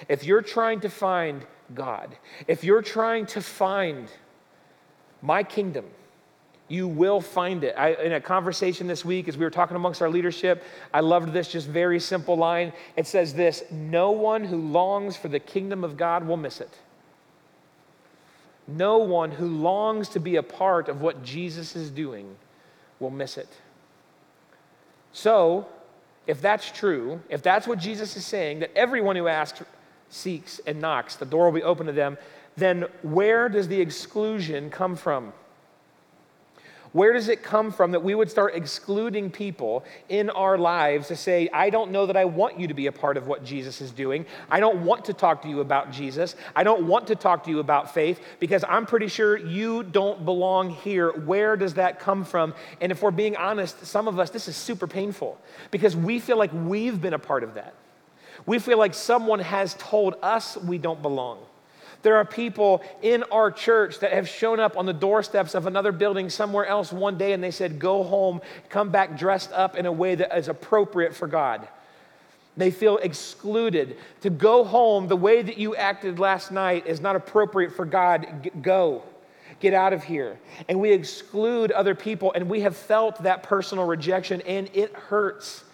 if 0.08 0.24
you're 0.24 0.42
trying 0.42 0.80
to 0.80 0.90
find 0.90 1.46
God, 1.74 2.16
if 2.46 2.64
you're 2.64 2.82
trying 2.82 3.26
to 3.26 3.40
find 3.40 4.08
my 5.22 5.42
kingdom, 5.42 5.84
you 6.68 6.88
will 6.88 7.20
find 7.20 7.62
it. 7.62 7.76
I, 7.78 7.94
in 7.94 8.12
a 8.12 8.20
conversation 8.20 8.88
this 8.88 9.04
week, 9.04 9.28
as 9.28 9.36
we 9.36 9.44
were 9.44 9.50
talking 9.50 9.76
amongst 9.76 10.02
our 10.02 10.10
leadership, 10.10 10.64
I 10.92 11.00
loved 11.00 11.32
this 11.32 11.46
just 11.48 11.68
very 11.68 12.00
simple 12.00 12.36
line. 12.36 12.72
It 12.96 13.06
says 13.06 13.32
this 13.34 13.62
No 13.70 14.10
one 14.10 14.44
who 14.44 14.56
longs 14.56 15.16
for 15.16 15.28
the 15.28 15.38
kingdom 15.38 15.84
of 15.84 15.96
God 15.96 16.26
will 16.26 16.36
miss 16.36 16.60
it 16.60 16.76
no 18.68 18.98
one 18.98 19.30
who 19.30 19.46
longs 19.46 20.08
to 20.10 20.20
be 20.20 20.36
a 20.36 20.42
part 20.42 20.88
of 20.88 21.00
what 21.00 21.22
Jesus 21.22 21.76
is 21.76 21.90
doing 21.90 22.36
will 22.98 23.10
miss 23.10 23.36
it. 23.38 23.48
So, 25.12 25.66
if 26.26 26.40
that's 26.40 26.70
true, 26.70 27.20
if 27.28 27.42
that's 27.42 27.66
what 27.66 27.78
Jesus 27.78 28.16
is 28.16 28.26
saying, 28.26 28.60
that 28.60 28.76
everyone 28.76 29.16
who 29.16 29.28
asks, 29.28 29.62
seeks, 30.10 30.60
and 30.66 30.80
knocks, 30.80 31.16
the 31.16 31.24
door 31.24 31.46
will 31.46 31.52
be 31.52 31.62
open 31.62 31.86
to 31.86 31.92
them, 31.92 32.18
then 32.56 32.86
where 33.02 33.48
does 33.48 33.68
the 33.68 33.80
exclusion 33.80 34.70
come 34.70 34.96
from? 34.96 35.32
Where 36.96 37.12
does 37.12 37.28
it 37.28 37.42
come 37.42 37.72
from 37.72 37.90
that 37.90 38.02
we 38.02 38.14
would 38.14 38.30
start 38.30 38.54
excluding 38.54 39.30
people 39.30 39.84
in 40.08 40.30
our 40.30 40.56
lives 40.56 41.08
to 41.08 41.16
say, 41.16 41.46
I 41.52 41.68
don't 41.68 41.90
know 41.90 42.06
that 42.06 42.16
I 42.16 42.24
want 42.24 42.58
you 42.58 42.68
to 42.68 42.72
be 42.72 42.86
a 42.86 42.92
part 42.92 43.18
of 43.18 43.26
what 43.26 43.44
Jesus 43.44 43.82
is 43.82 43.90
doing. 43.90 44.24
I 44.50 44.60
don't 44.60 44.82
want 44.82 45.04
to 45.04 45.12
talk 45.12 45.42
to 45.42 45.48
you 45.50 45.60
about 45.60 45.92
Jesus. 45.92 46.36
I 46.54 46.64
don't 46.64 46.86
want 46.86 47.08
to 47.08 47.14
talk 47.14 47.44
to 47.44 47.50
you 47.50 47.58
about 47.58 47.92
faith 47.92 48.22
because 48.40 48.64
I'm 48.66 48.86
pretty 48.86 49.08
sure 49.08 49.36
you 49.36 49.82
don't 49.82 50.24
belong 50.24 50.70
here. 50.70 51.12
Where 51.12 51.54
does 51.54 51.74
that 51.74 52.00
come 52.00 52.24
from? 52.24 52.54
And 52.80 52.90
if 52.90 53.02
we're 53.02 53.10
being 53.10 53.36
honest, 53.36 53.84
some 53.84 54.08
of 54.08 54.18
us, 54.18 54.30
this 54.30 54.48
is 54.48 54.56
super 54.56 54.86
painful 54.86 55.38
because 55.70 55.94
we 55.94 56.18
feel 56.18 56.38
like 56.38 56.50
we've 56.54 56.98
been 56.98 57.12
a 57.12 57.18
part 57.18 57.44
of 57.44 57.52
that. 57.56 57.74
We 58.46 58.58
feel 58.58 58.78
like 58.78 58.94
someone 58.94 59.40
has 59.40 59.74
told 59.74 60.14
us 60.22 60.56
we 60.56 60.78
don't 60.78 61.02
belong. 61.02 61.40
There 62.06 62.18
are 62.18 62.24
people 62.24 62.84
in 63.02 63.24
our 63.32 63.50
church 63.50 63.98
that 63.98 64.12
have 64.12 64.28
shown 64.28 64.60
up 64.60 64.76
on 64.76 64.86
the 64.86 64.92
doorsteps 64.92 65.56
of 65.56 65.66
another 65.66 65.90
building 65.90 66.30
somewhere 66.30 66.64
else 66.64 66.92
one 66.92 67.18
day 67.18 67.32
and 67.32 67.42
they 67.42 67.50
said, 67.50 67.80
Go 67.80 68.04
home, 68.04 68.42
come 68.68 68.90
back 68.90 69.18
dressed 69.18 69.50
up 69.50 69.76
in 69.76 69.86
a 69.86 69.90
way 69.90 70.14
that 70.14 70.38
is 70.38 70.46
appropriate 70.46 71.16
for 71.16 71.26
God. 71.26 71.66
They 72.56 72.70
feel 72.70 72.98
excluded. 72.98 73.96
To 74.20 74.30
go 74.30 74.62
home 74.62 75.08
the 75.08 75.16
way 75.16 75.42
that 75.42 75.58
you 75.58 75.74
acted 75.74 76.20
last 76.20 76.52
night 76.52 76.86
is 76.86 77.00
not 77.00 77.16
appropriate 77.16 77.74
for 77.74 77.84
God. 77.84 78.52
Go. 78.62 79.02
Get 79.58 79.74
out 79.74 79.92
of 79.92 80.04
here. 80.04 80.38
And 80.68 80.78
we 80.78 80.92
exclude 80.92 81.72
other 81.72 81.96
people, 81.96 82.32
and 82.34 82.48
we 82.48 82.60
have 82.60 82.76
felt 82.76 83.24
that 83.24 83.42
personal 83.42 83.84
rejection, 83.84 84.42
and 84.42 84.70
it 84.74 84.94
hurts. 84.94 85.64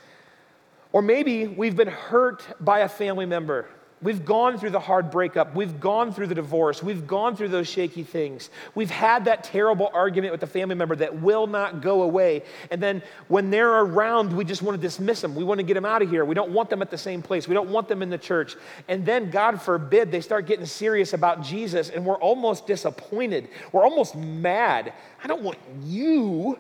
Or 0.93 1.03
maybe 1.03 1.47
we've 1.47 1.77
been 1.77 1.89
hurt 1.89 2.43
by 2.59 2.79
a 2.79 2.89
family 2.89 3.27
member 3.27 3.69
We've 4.03 4.25
gone 4.25 4.59
through 4.59 4.71
the 4.71 4.81
hard 4.81 5.11
breakup. 5.11 5.55
We've 5.55 5.79
gone 5.79 6.13
through 6.13 6.27
the 6.27 6.35
divorce. 6.35 6.83
We've 6.83 7.07
gone 7.07 7.37
through 7.37 7.49
those 7.49 7.69
shaky 7.69 8.03
things. 8.03 8.51
We've 8.75 8.91
had 8.91 9.27
that 9.27 9.45
terrible 9.45 9.91
argument 9.95 10.33
with 10.33 10.41
the 10.41 10.47
family 10.47 10.75
member 10.75 10.97
that 10.97 11.21
will 11.21 11.47
not 11.47 11.81
go 11.81 12.03
away. 12.03 12.43
And 12.71 12.83
then 12.83 13.03
when 13.29 13.51
they're 13.51 13.81
around, 13.81 14.37
we 14.37 14.45
just 14.45 14.61
want 14.61 14.77
to 14.77 14.83
dismiss 14.83 15.21
them. 15.21 15.37
We 15.37 15.45
want 15.45 15.59
to 15.59 15.65
get 15.65 15.75
them 15.75 15.85
out 15.85 16.03
of 16.03 16.11
here. 16.11 16.25
We 16.25 16.35
don't 16.35 16.51
want 16.51 16.69
them 16.69 16.83
at 16.83 16.91
the 16.91 16.99
same 16.99 17.23
place. 17.23 17.47
We 17.47 17.55
don't 17.55 17.71
want 17.71 17.87
them 17.87 18.03
in 18.03 18.11
the 18.11 18.19
church. 18.19 18.57
And 18.89 19.07
then, 19.07 19.31
God 19.31 19.63
forbid, 19.63 20.11
they 20.11 20.21
start 20.21 20.47
getting 20.47 20.67
serious 20.67 21.13
about 21.13 21.43
Jesus 21.43 21.89
and 21.91 22.05
we're 22.05 22.19
almost 22.19 22.67
disappointed. 22.67 23.49
We're 23.71 23.85
almost 23.85 24.17
mad. 24.17 24.93
I 25.23 25.29
don't 25.29 25.43
want 25.43 25.59
you 25.85 26.59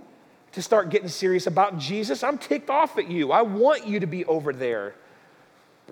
to 0.52 0.62
start 0.62 0.90
getting 0.90 1.08
serious 1.08 1.46
about 1.46 1.78
Jesus. 1.78 2.22
I'm 2.22 2.38
ticked 2.38 2.70
off 2.70 2.99
at 2.99 3.08
you. 3.08 3.32
I 3.32 3.42
want 3.42 3.87
you 3.87 4.00
to 4.00 4.06
be 4.06 4.25
over 4.26 4.52
there. 4.52 4.94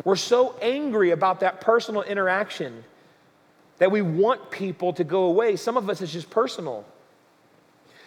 We're 0.05 0.17
so 0.17 0.57
angry 0.61 1.11
about 1.11 1.41
that 1.41 1.61
personal 1.61 2.03
interaction 2.03 2.85
that 3.79 3.91
we 3.91 4.03
want 4.03 4.51
people 4.51 4.93
to 4.95 5.05
go 5.05 5.25
away. 5.25 5.57
Some 5.57 5.77
of 5.77 5.89
us, 5.89 6.01
it's 6.01 6.13
just 6.13 6.31
personal. 6.31 6.85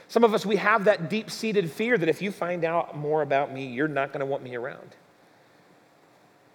Some 0.07 0.23
of 0.23 0.33
us, 0.33 0.45
we 0.45 0.57
have 0.57 0.85
that 0.85 1.09
deep 1.09 1.31
seated 1.31 1.71
fear 1.71 1.97
that 1.97 2.09
if 2.09 2.21
you 2.21 2.31
find 2.31 2.63
out 2.63 2.95
more 2.95 3.21
about 3.21 3.51
me, 3.51 3.65
you're 3.65 3.87
not 3.87 4.13
going 4.13 4.19
to 4.19 4.25
want 4.25 4.43
me 4.43 4.55
around. 4.55 4.95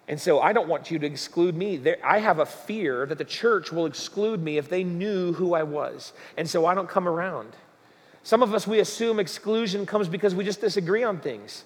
And 0.07 0.19
so 0.19 0.39
I 0.39 0.53
don't 0.53 0.67
want 0.67 0.89
you 0.89 0.97
to 0.99 1.05
exclude 1.05 1.55
me. 1.55 1.77
There, 1.77 1.97
I 2.03 2.19
have 2.19 2.39
a 2.39 2.45
fear 2.45 3.05
that 3.05 3.17
the 3.17 3.25
church 3.25 3.71
will 3.71 3.85
exclude 3.85 4.41
me 4.41 4.57
if 4.57 4.69
they 4.69 4.83
knew 4.83 5.33
who 5.33 5.53
I 5.53 5.63
was. 5.63 6.13
And 6.35 6.49
so 6.49 6.65
I 6.65 6.73
don't 6.73 6.89
come 6.89 7.07
around. 7.07 7.55
Some 8.23 8.41
of 8.41 8.53
us, 8.53 8.65
we 8.65 8.79
assume 8.79 9.19
exclusion 9.19 9.85
comes 9.85 10.07
because 10.07 10.33
we 10.33 10.43
just 10.43 10.61
disagree 10.61 11.03
on 11.03 11.19
things. 11.19 11.63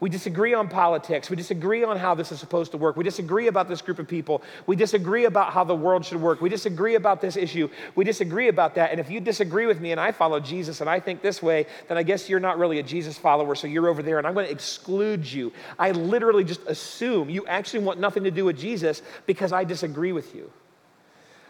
We 0.00 0.08
disagree 0.08 0.54
on 0.54 0.68
politics. 0.68 1.28
We 1.28 1.36
disagree 1.36 1.84
on 1.84 1.98
how 1.98 2.14
this 2.14 2.32
is 2.32 2.40
supposed 2.40 2.72
to 2.72 2.78
work. 2.78 2.96
We 2.96 3.04
disagree 3.04 3.48
about 3.48 3.68
this 3.68 3.82
group 3.82 3.98
of 3.98 4.08
people. 4.08 4.42
We 4.66 4.74
disagree 4.74 5.26
about 5.26 5.52
how 5.52 5.62
the 5.62 5.74
world 5.74 6.06
should 6.06 6.20
work. 6.20 6.40
We 6.40 6.48
disagree 6.48 6.94
about 6.94 7.20
this 7.20 7.36
issue. 7.36 7.68
We 7.94 8.04
disagree 8.04 8.48
about 8.48 8.74
that. 8.76 8.90
And 8.90 8.98
if 8.98 9.10
you 9.10 9.20
disagree 9.20 9.66
with 9.66 9.78
me 9.78 9.92
and 9.92 10.00
I 10.00 10.12
follow 10.12 10.40
Jesus 10.40 10.80
and 10.80 10.88
I 10.88 11.00
think 11.00 11.20
this 11.20 11.42
way, 11.42 11.66
then 11.88 11.98
I 11.98 12.02
guess 12.02 12.30
you're 12.30 12.40
not 12.40 12.58
really 12.58 12.78
a 12.78 12.82
Jesus 12.82 13.18
follower, 13.18 13.54
so 13.54 13.66
you're 13.66 13.88
over 13.88 14.02
there 14.02 14.16
and 14.16 14.26
I'm 14.26 14.32
going 14.32 14.46
to 14.46 14.52
exclude 14.52 15.30
you. 15.30 15.52
I 15.78 15.90
literally 15.90 16.44
just 16.44 16.62
assume 16.66 17.28
you 17.28 17.46
actually 17.46 17.84
want 17.84 18.00
nothing 18.00 18.24
to 18.24 18.30
do 18.30 18.46
with 18.46 18.58
Jesus 18.58 19.02
because 19.26 19.52
I 19.52 19.64
disagree 19.64 20.12
with 20.12 20.34
you. 20.34 20.50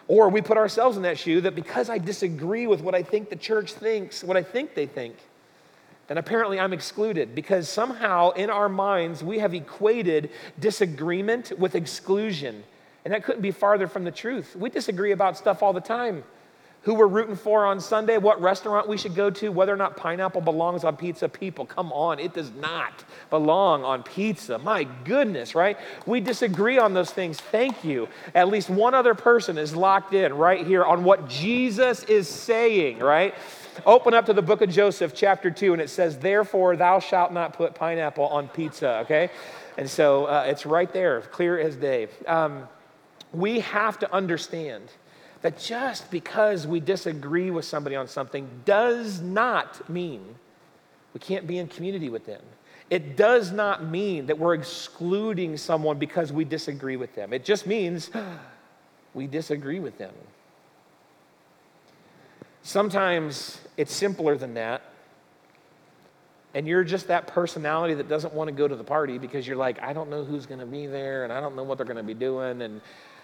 Or 0.09 0.29
we 0.29 0.43
put 0.43 0.57
ourselves 0.57 0.97
in 0.97 1.05
that 1.05 1.21
shoe 1.21 1.41
that 1.43 1.55
because 1.55 1.89
I 1.89 1.99
disagree 1.99 2.67
with 2.67 2.81
what 2.81 2.97
I 2.97 3.05
think 3.05 3.31
the 3.31 3.37
church 3.37 3.75
thinks, 3.75 4.25
what 4.25 4.37
I 4.37 4.43
think 4.43 4.75
they 4.75 4.87
think, 4.87 5.15
then 6.11 6.19
apparently 6.19 6.59
I'm 6.59 6.73
excluded 6.73 7.37
because 7.37 7.69
somehow 7.69 8.31
in 8.31 8.51
our 8.51 8.69
minds 8.69 9.23
we 9.23 9.39
have 9.39 9.55
equated 9.55 10.31
disagreement 10.59 11.57
with 11.57 11.77
exclusion. 11.77 12.65
And 13.05 13.15
that 13.15 13.23
couldn't 13.23 13.43
be 13.43 13.53
farther 13.53 13.87
from 13.87 14.03
the 14.03 14.11
truth. 14.11 14.57
We 14.57 14.71
disagree 14.71 15.13
about 15.13 15.39
stuff 15.39 15.63
all 15.63 15.73
the 15.73 15.81
time. 15.81 16.25
Who 16.83 16.95
we're 16.95 17.07
rooting 17.07 17.37
for 17.37 17.65
on 17.65 17.79
Sunday, 17.79 18.19
what 18.19 18.43
restaurant 18.43 18.89
we 18.89 18.97
should 18.97 19.15
go 19.15 19.31
to, 19.31 19.51
whether 19.51 19.73
or 19.73 19.77
not 19.77 19.97
pineapple 19.97 20.41
belongs 20.41 20.83
on 20.83 20.97
pizza. 20.97 21.29
People, 21.29 21.65
come 21.65 21.93
on, 21.93 22.19
it 22.19 22.35
does 22.35 22.51
not 22.55 23.05
belong 23.29 23.85
on 23.85 24.03
pizza. 24.03 24.59
My 24.59 24.89
goodness, 25.05 25.55
right? 25.55 25.79
We 26.07 26.21
disagree 26.21 26.79
on 26.79 26.93
those 26.93 27.11
things. 27.13 27.39
Thank 27.39 27.85
you. 27.85 28.09
At 28.35 28.49
least 28.49 28.69
one 28.69 28.95
other 28.95 29.15
person 29.15 29.59
is 29.59 29.77
locked 29.77 30.13
in 30.13 30.35
right 30.35 30.67
here 30.67 30.83
on 30.83 31.05
what 31.05 31.29
Jesus 31.29 32.03
is 32.05 32.27
saying, 32.27 32.99
right? 32.99 33.35
Open 33.87 34.15
up 34.15 34.27
to 34.27 34.33
the 34.33 34.43
book 34.43 34.63
of 34.63 34.71
Joseph, 34.71 35.15
chapter 35.15 35.51
2, 35.51 35.73
and 35.73 35.83
it 35.83 35.91
says, 35.91 36.19
Therefore, 36.19 36.77
thou 36.77 36.99
shalt 36.99 37.33
not 37.33 37.53
put 37.53 37.75
pineapple 37.75 38.27
on 38.27 38.49
pizza, 38.49 38.99
okay? 39.01 39.31
And 39.77 39.89
so 39.89 40.27
uh, 40.27 40.45
it's 40.47 40.67
right 40.67 40.93
there, 40.93 41.21
clear 41.23 41.59
as 41.59 41.77
day. 41.77 42.09
Um, 42.27 42.69
we 43.33 43.61
have 43.61 43.99
to 44.01 44.13
understand 44.13 44.91
that 45.43 45.59
just 45.59 46.11
because 46.11 46.67
we 46.67 46.81
disagree 46.81 47.51
with 47.51 47.65
somebody 47.65 47.97
on 47.97 48.09
something 48.09 48.49
does 48.65 49.21
not 49.21 49.89
mean 49.89 50.23
we 51.15 51.21
can't 51.21 51.47
be 51.47 51.59
in 51.59 51.67
community 51.67 52.09
with 52.09 52.27
them. 52.27 52.43
It 52.89 53.17
does 53.17 53.53
not 53.53 53.85
mean 53.85 54.27
that 54.27 54.39
we're 54.39 54.55
excluding 54.55 55.57
someone 55.57 55.99
because 55.99 56.33
we 56.33 56.45
disagree 56.45 56.97
with 56.97 57.15
them. 57.15 57.33
It 57.33 57.45
just 57.45 57.67
means 57.67 58.11
we 59.15 59.27
disagree 59.27 59.81
with 59.81 59.97
them. 59.99 60.13
Sometimes 62.63 63.61
it's 63.77 63.95
simpler 63.95 64.37
than 64.37 64.55
that. 64.55 64.83
And 66.55 66.67
you're 66.67 66.83
just 66.83 67.09
that 67.09 67.29
personality 67.29 67.95
that 67.95 68.09
doesn't 68.09 68.35
want 68.35 68.49
to 68.49 68.53
go 68.53 68.67
to 68.67 68.75
the 68.75 68.85
party 68.85 69.19
because 69.19 69.47
you're 69.47 69.57
like, 69.57 69.81
I 69.83 69.93
don't 69.93 70.11
know 70.11 70.25
who's 70.25 70.47
going 70.47 70.61
to 70.61 70.67
be 70.67 70.87
there 70.87 71.23
and 71.25 71.33
I 71.33 71.41
don't 71.41 71.55
know 71.55 71.63
what 71.63 71.79
they're 71.79 71.87
going 71.87 71.97
to 71.97 72.03
be 72.03 72.15
doing. 72.15 72.63
And 72.63 72.81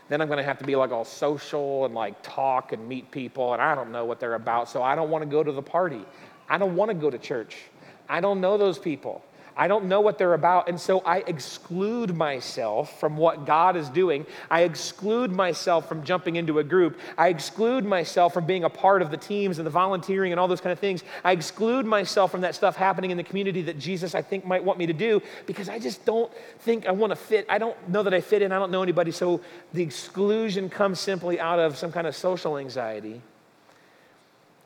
then 0.09 0.21
I'm 0.21 0.29
going 0.29 0.39
to 0.39 0.45
have 0.45 0.59
to 0.59 0.65
be 0.65 0.77
like 0.77 0.93
all 0.93 1.05
social 1.05 1.85
and 1.85 1.95
like 1.95 2.23
talk 2.23 2.73
and 2.73 2.89
meet 2.89 3.11
people 3.11 3.53
and 3.53 3.61
I 3.61 3.75
don't 3.75 3.91
know 3.91 4.05
what 4.05 4.21
they're 4.21 4.35
about. 4.35 4.69
So 4.69 4.83
I 4.83 4.95
don't 4.95 5.11
want 5.11 5.23
to 5.23 5.29
go 5.29 5.43
to 5.43 5.51
the 5.51 5.63
party. 5.63 6.05
I 6.49 6.59
don't 6.59 6.77
want 6.77 6.91
to 6.91 6.95
go 6.95 7.11
to 7.11 7.19
church. 7.19 7.57
I 8.09 8.21
don't 8.21 8.41
know 8.41 8.57
those 8.57 8.79
people. 8.79 9.25
I 9.59 9.69
don't 9.69 9.87
know 9.87 10.03
what 10.03 10.19
they're 10.19 10.35
about. 10.35 10.69
And 10.69 10.79
so 10.79 11.01
I 11.01 11.19
exclude 11.27 12.15
myself 12.15 13.01
from 13.01 13.17
what 13.17 13.47
God 13.47 13.75
is 13.75 13.89
doing. 13.89 14.27
I 14.51 14.63
exclude 14.63 15.33
myself 15.33 15.89
from 15.89 16.05
jumping 16.05 16.37
into 16.37 16.59
a 16.59 16.65
group. 16.65 16.99
I 17.17 17.29
exclude 17.29 17.85
myself 17.85 18.35
from 18.35 18.45
being 18.45 18.65
a 18.65 18.69
part 18.69 19.01
of 19.01 19.11
the 19.11 19.17
teams 19.17 19.59
and 19.59 19.67
the 19.67 19.71
volunteering 19.71 20.31
and 20.31 20.39
all 20.39 20.47
those 20.47 20.61
kind 20.61 20.73
of 20.73 20.79
things. 20.79 21.05
I 21.25 21.33
exclude 21.33 21.87
myself 21.87 22.31
from 22.31 22.43
that 22.43 22.55
stuff 22.55 22.77
happening 22.77 23.11
in 23.11 23.17
the 23.17 23.23
community 23.23 23.63
that 23.63 23.79
Jesus, 23.79 24.15
I 24.15 24.21
think, 24.21 24.45
might 24.45 24.63
want 24.63 24.79
me 24.79 24.87
to 24.87 24.93
do 24.93 25.23
because 25.47 25.71
I 25.71 25.79
just 25.79 26.05
don't 26.05 26.31
think 26.59 26.87
I 26.87 26.93
want 26.93 27.13
to 27.13 27.17
fit. 27.17 27.47
I 27.49 27.57
don't 27.57 27.77
know 27.89 28.03
that 28.03 28.13
I 28.13 28.21
fit 28.21 28.43
in. 28.43 28.53
I 28.53 28.59
don't 28.59 28.71
know 28.71 28.83
anybody. 28.83 29.11
So 29.11 29.41
the 29.73 29.83
exclusion 29.83 30.69
comes 30.69 31.01
simply 31.01 31.41
out 31.41 31.59
of 31.59 31.79
some 31.79 31.93
kind 31.93 32.07
of 32.07 32.15
social 32.15 32.59
anxiety. 32.59 33.23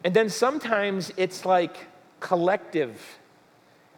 And 0.02 0.14
then 0.14 0.30
sometimes 0.30 1.12
it's 1.16 1.46
like 1.46 1.76
collective 2.18 3.19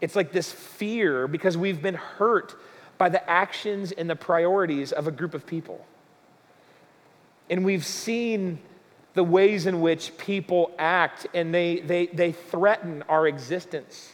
it's 0.02 0.16
like 0.16 0.32
this 0.32 0.52
fear 0.52 1.28
because 1.28 1.56
we've 1.56 1.80
been 1.80 1.94
hurt 1.94 2.56
by 2.98 3.08
the 3.08 3.30
actions 3.30 3.92
and 3.92 4.10
the 4.10 4.16
priorities 4.16 4.90
of 4.90 5.06
a 5.06 5.12
group 5.12 5.32
of 5.32 5.46
people. 5.46 5.86
And 7.48 7.64
we've 7.64 7.86
seen 7.86 8.58
the 9.14 9.22
ways 9.22 9.66
in 9.66 9.80
which 9.80 10.18
people 10.18 10.72
act 10.76 11.28
and 11.32 11.54
they, 11.54 11.80
they, 11.80 12.06
they 12.06 12.32
threaten 12.32 13.04
our 13.08 13.28
existence. 13.28 14.12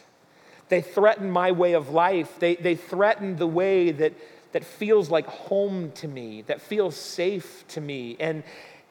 They 0.69 0.81
threaten 0.81 1.31
my 1.31 1.51
way 1.51 1.73
of 1.73 1.89
life. 1.89 2.37
They, 2.37 2.55
they 2.55 2.75
threaten 2.75 3.37
the 3.37 3.47
way 3.47 3.91
that, 3.91 4.13
that 4.51 4.63
feels 4.63 5.09
like 5.09 5.25
home 5.25 5.91
to 5.93 6.07
me, 6.07 6.43
that 6.43 6.61
feels 6.61 6.95
safe 6.95 7.65
to 7.69 7.81
me. 7.81 8.15
And, 8.19 8.43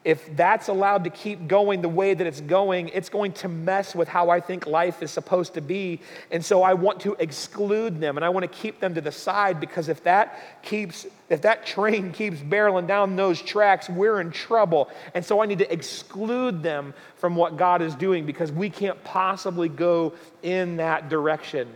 if 0.05 0.35
that's 0.37 0.69
allowed 0.69 1.03
to 1.03 1.09
keep 1.09 1.47
going 1.47 1.81
the 1.81 1.89
way 1.89 2.13
that 2.13 2.25
it's 2.25 2.39
going, 2.39 2.87
it's 2.89 3.09
going 3.09 3.33
to 3.33 3.49
mess 3.49 3.93
with 3.93 4.07
how 4.07 4.29
I 4.29 4.39
think 4.39 4.65
life 4.65 5.03
is 5.03 5.11
supposed 5.11 5.55
to 5.55 5.61
be. 5.61 5.99
And 6.31 6.43
so 6.43 6.63
I 6.63 6.73
want 6.73 7.01
to 7.01 7.15
exclude 7.19 7.99
them 7.99 8.17
and 8.17 8.23
I 8.23 8.29
want 8.29 8.43
to 8.43 8.47
keep 8.47 8.79
them 8.79 8.95
to 8.95 9.01
the 9.01 9.11
side 9.11 9.59
because 9.59 9.89
if 9.89 10.03
that 10.03 10.61
keeps 10.63 11.05
if 11.29 11.41
that 11.41 11.65
train 11.65 12.11
keeps 12.13 12.39
barreling 12.39 12.87
down 12.87 13.17
those 13.17 13.41
tracks, 13.41 13.89
we're 13.89 14.21
in 14.21 14.31
trouble. 14.31 14.89
And 15.13 15.23
so 15.23 15.41
I 15.41 15.45
need 15.45 15.59
to 15.59 15.71
exclude 15.71 16.63
them 16.63 16.93
from 17.17 17.35
what 17.35 17.57
God 17.57 17.81
is 17.81 17.93
doing 17.93 18.25
because 18.25 18.53
we 18.53 18.69
can't 18.69 19.03
possibly 19.03 19.67
go 19.67 20.13
in 20.43 20.77
that 20.77 21.09
direction. 21.09 21.67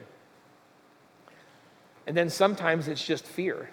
And 2.08 2.16
then 2.16 2.30
sometimes 2.30 2.88
it's 2.88 3.06
just 3.06 3.26
fear. 3.26 3.70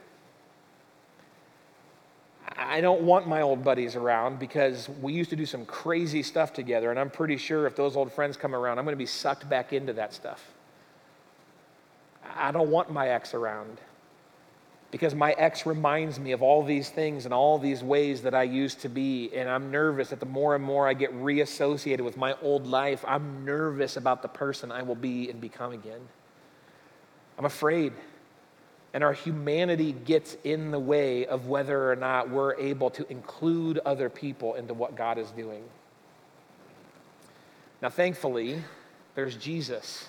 I 2.60 2.82
don't 2.82 3.00
want 3.00 3.26
my 3.26 3.40
old 3.40 3.64
buddies 3.64 3.96
around 3.96 4.38
because 4.38 4.86
we 5.00 5.14
used 5.14 5.30
to 5.30 5.36
do 5.36 5.46
some 5.46 5.64
crazy 5.64 6.22
stuff 6.22 6.52
together, 6.52 6.90
and 6.90 7.00
I'm 7.00 7.08
pretty 7.08 7.38
sure 7.38 7.66
if 7.66 7.74
those 7.74 7.96
old 7.96 8.12
friends 8.12 8.36
come 8.36 8.54
around, 8.54 8.78
I'm 8.78 8.84
going 8.84 8.92
to 8.92 8.98
be 8.98 9.06
sucked 9.06 9.48
back 9.48 9.72
into 9.72 9.94
that 9.94 10.12
stuff. 10.12 10.44
I 12.36 12.52
don't 12.52 12.70
want 12.70 12.92
my 12.92 13.08
ex 13.08 13.32
around 13.32 13.80
because 14.90 15.14
my 15.14 15.32
ex 15.32 15.64
reminds 15.64 16.20
me 16.20 16.32
of 16.32 16.42
all 16.42 16.62
these 16.62 16.90
things 16.90 17.24
and 17.24 17.32
all 17.32 17.58
these 17.58 17.82
ways 17.82 18.20
that 18.22 18.34
I 18.34 18.42
used 18.42 18.80
to 18.80 18.90
be, 18.90 19.30
and 19.34 19.48
I'm 19.48 19.70
nervous 19.70 20.10
that 20.10 20.20
the 20.20 20.26
more 20.26 20.54
and 20.54 20.62
more 20.62 20.86
I 20.86 20.92
get 20.92 21.14
reassociated 21.14 22.04
with 22.04 22.18
my 22.18 22.34
old 22.42 22.66
life, 22.66 23.02
I'm 23.08 23.42
nervous 23.42 23.96
about 23.96 24.20
the 24.20 24.28
person 24.28 24.70
I 24.70 24.82
will 24.82 24.94
be 24.94 25.30
and 25.30 25.40
become 25.40 25.72
again. 25.72 26.00
I'm 27.38 27.46
afraid 27.46 27.94
and 28.92 29.04
our 29.04 29.12
humanity 29.12 29.92
gets 29.92 30.36
in 30.42 30.70
the 30.70 30.78
way 30.78 31.26
of 31.26 31.46
whether 31.46 31.90
or 31.90 31.96
not 31.96 32.30
we're 32.30 32.54
able 32.56 32.90
to 32.90 33.10
include 33.10 33.78
other 33.84 34.08
people 34.08 34.54
into 34.54 34.74
what 34.74 34.96
God 34.96 35.18
is 35.18 35.30
doing. 35.30 35.62
Now, 37.80 37.88
thankfully, 37.88 38.62
there's 39.14 39.36
Jesus. 39.36 40.08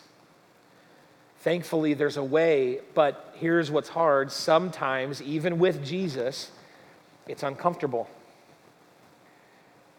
Thankfully, 1.40 1.94
there's 1.94 2.18
a 2.18 2.24
way, 2.24 2.80
but 2.94 3.34
here's 3.38 3.72
what's 3.72 3.90
hard. 3.90 4.32
Sometimes, 4.32 5.22
even 5.22 5.60
with 5.60 5.84
Jesus, 5.86 6.52
it's 7.28 7.44
uncomfortable. 7.44 8.10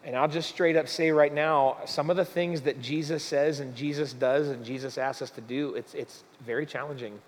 And 0.04 0.16
I'll 0.16 0.28
just 0.28 0.48
straight 0.48 0.76
up 0.76 0.88
say 0.88 1.12
right 1.12 1.32
now 1.32 1.78
some 1.84 2.10
of 2.10 2.16
the 2.16 2.24
things 2.24 2.62
that 2.62 2.82
Jesus 2.82 3.22
says 3.22 3.60
and 3.60 3.74
Jesus 3.76 4.12
does 4.12 4.48
and 4.48 4.64
Jesus 4.64 4.98
asks 4.98 5.22
us 5.22 5.30
to 5.30 5.40
do, 5.40 5.74
it's, 5.74 5.94
it's 5.94 6.24
very 6.44 6.66
challenging. 6.66 7.20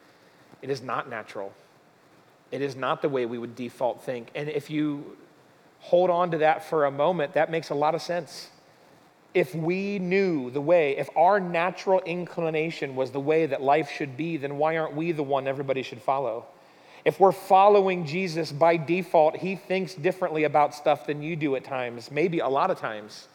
It 0.64 0.70
is 0.70 0.80
not 0.80 1.10
natural. 1.10 1.52
It 2.50 2.62
is 2.62 2.74
not 2.74 3.02
the 3.02 3.08
way 3.10 3.26
we 3.26 3.36
would 3.36 3.54
default 3.54 4.02
think. 4.02 4.30
And 4.34 4.48
if 4.48 4.70
you 4.70 5.18
hold 5.80 6.08
on 6.08 6.30
to 6.30 6.38
that 6.38 6.64
for 6.64 6.86
a 6.86 6.90
moment, 6.90 7.34
that 7.34 7.50
makes 7.50 7.68
a 7.68 7.74
lot 7.74 7.94
of 7.94 8.00
sense. 8.00 8.48
If 9.34 9.54
we 9.54 9.98
knew 9.98 10.50
the 10.50 10.62
way, 10.62 10.96
if 10.96 11.10
our 11.18 11.38
natural 11.38 12.00
inclination 12.06 12.96
was 12.96 13.10
the 13.10 13.20
way 13.20 13.44
that 13.44 13.60
life 13.60 13.90
should 13.90 14.16
be, 14.16 14.38
then 14.38 14.56
why 14.56 14.78
aren't 14.78 14.96
we 14.96 15.12
the 15.12 15.22
one 15.22 15.46
everybody 15.46 15.82
should 15.82 16.00
follow? 16.00 16.46
If 17.04 17.20
we're 17.20 17.32
following 17.32 18.06
Jesus 18.06 18.50
by 18.50 18.78
default, 18.78 19.36
he 19.36 19.56
thinks 19.56 19.92
differently 19.92 20.44
about 20.44 20.74
stuff 20.74 21.06
than 21.06 21.20
you 21.20 21.36
do 21.36 21.56
at 21.56 21.64
times, 21.64 22.10
maybe 22.10 22.38
a 22.38 22.48
lot 22.48 22.70
of 22.70 22.78
times. 22.78 23.28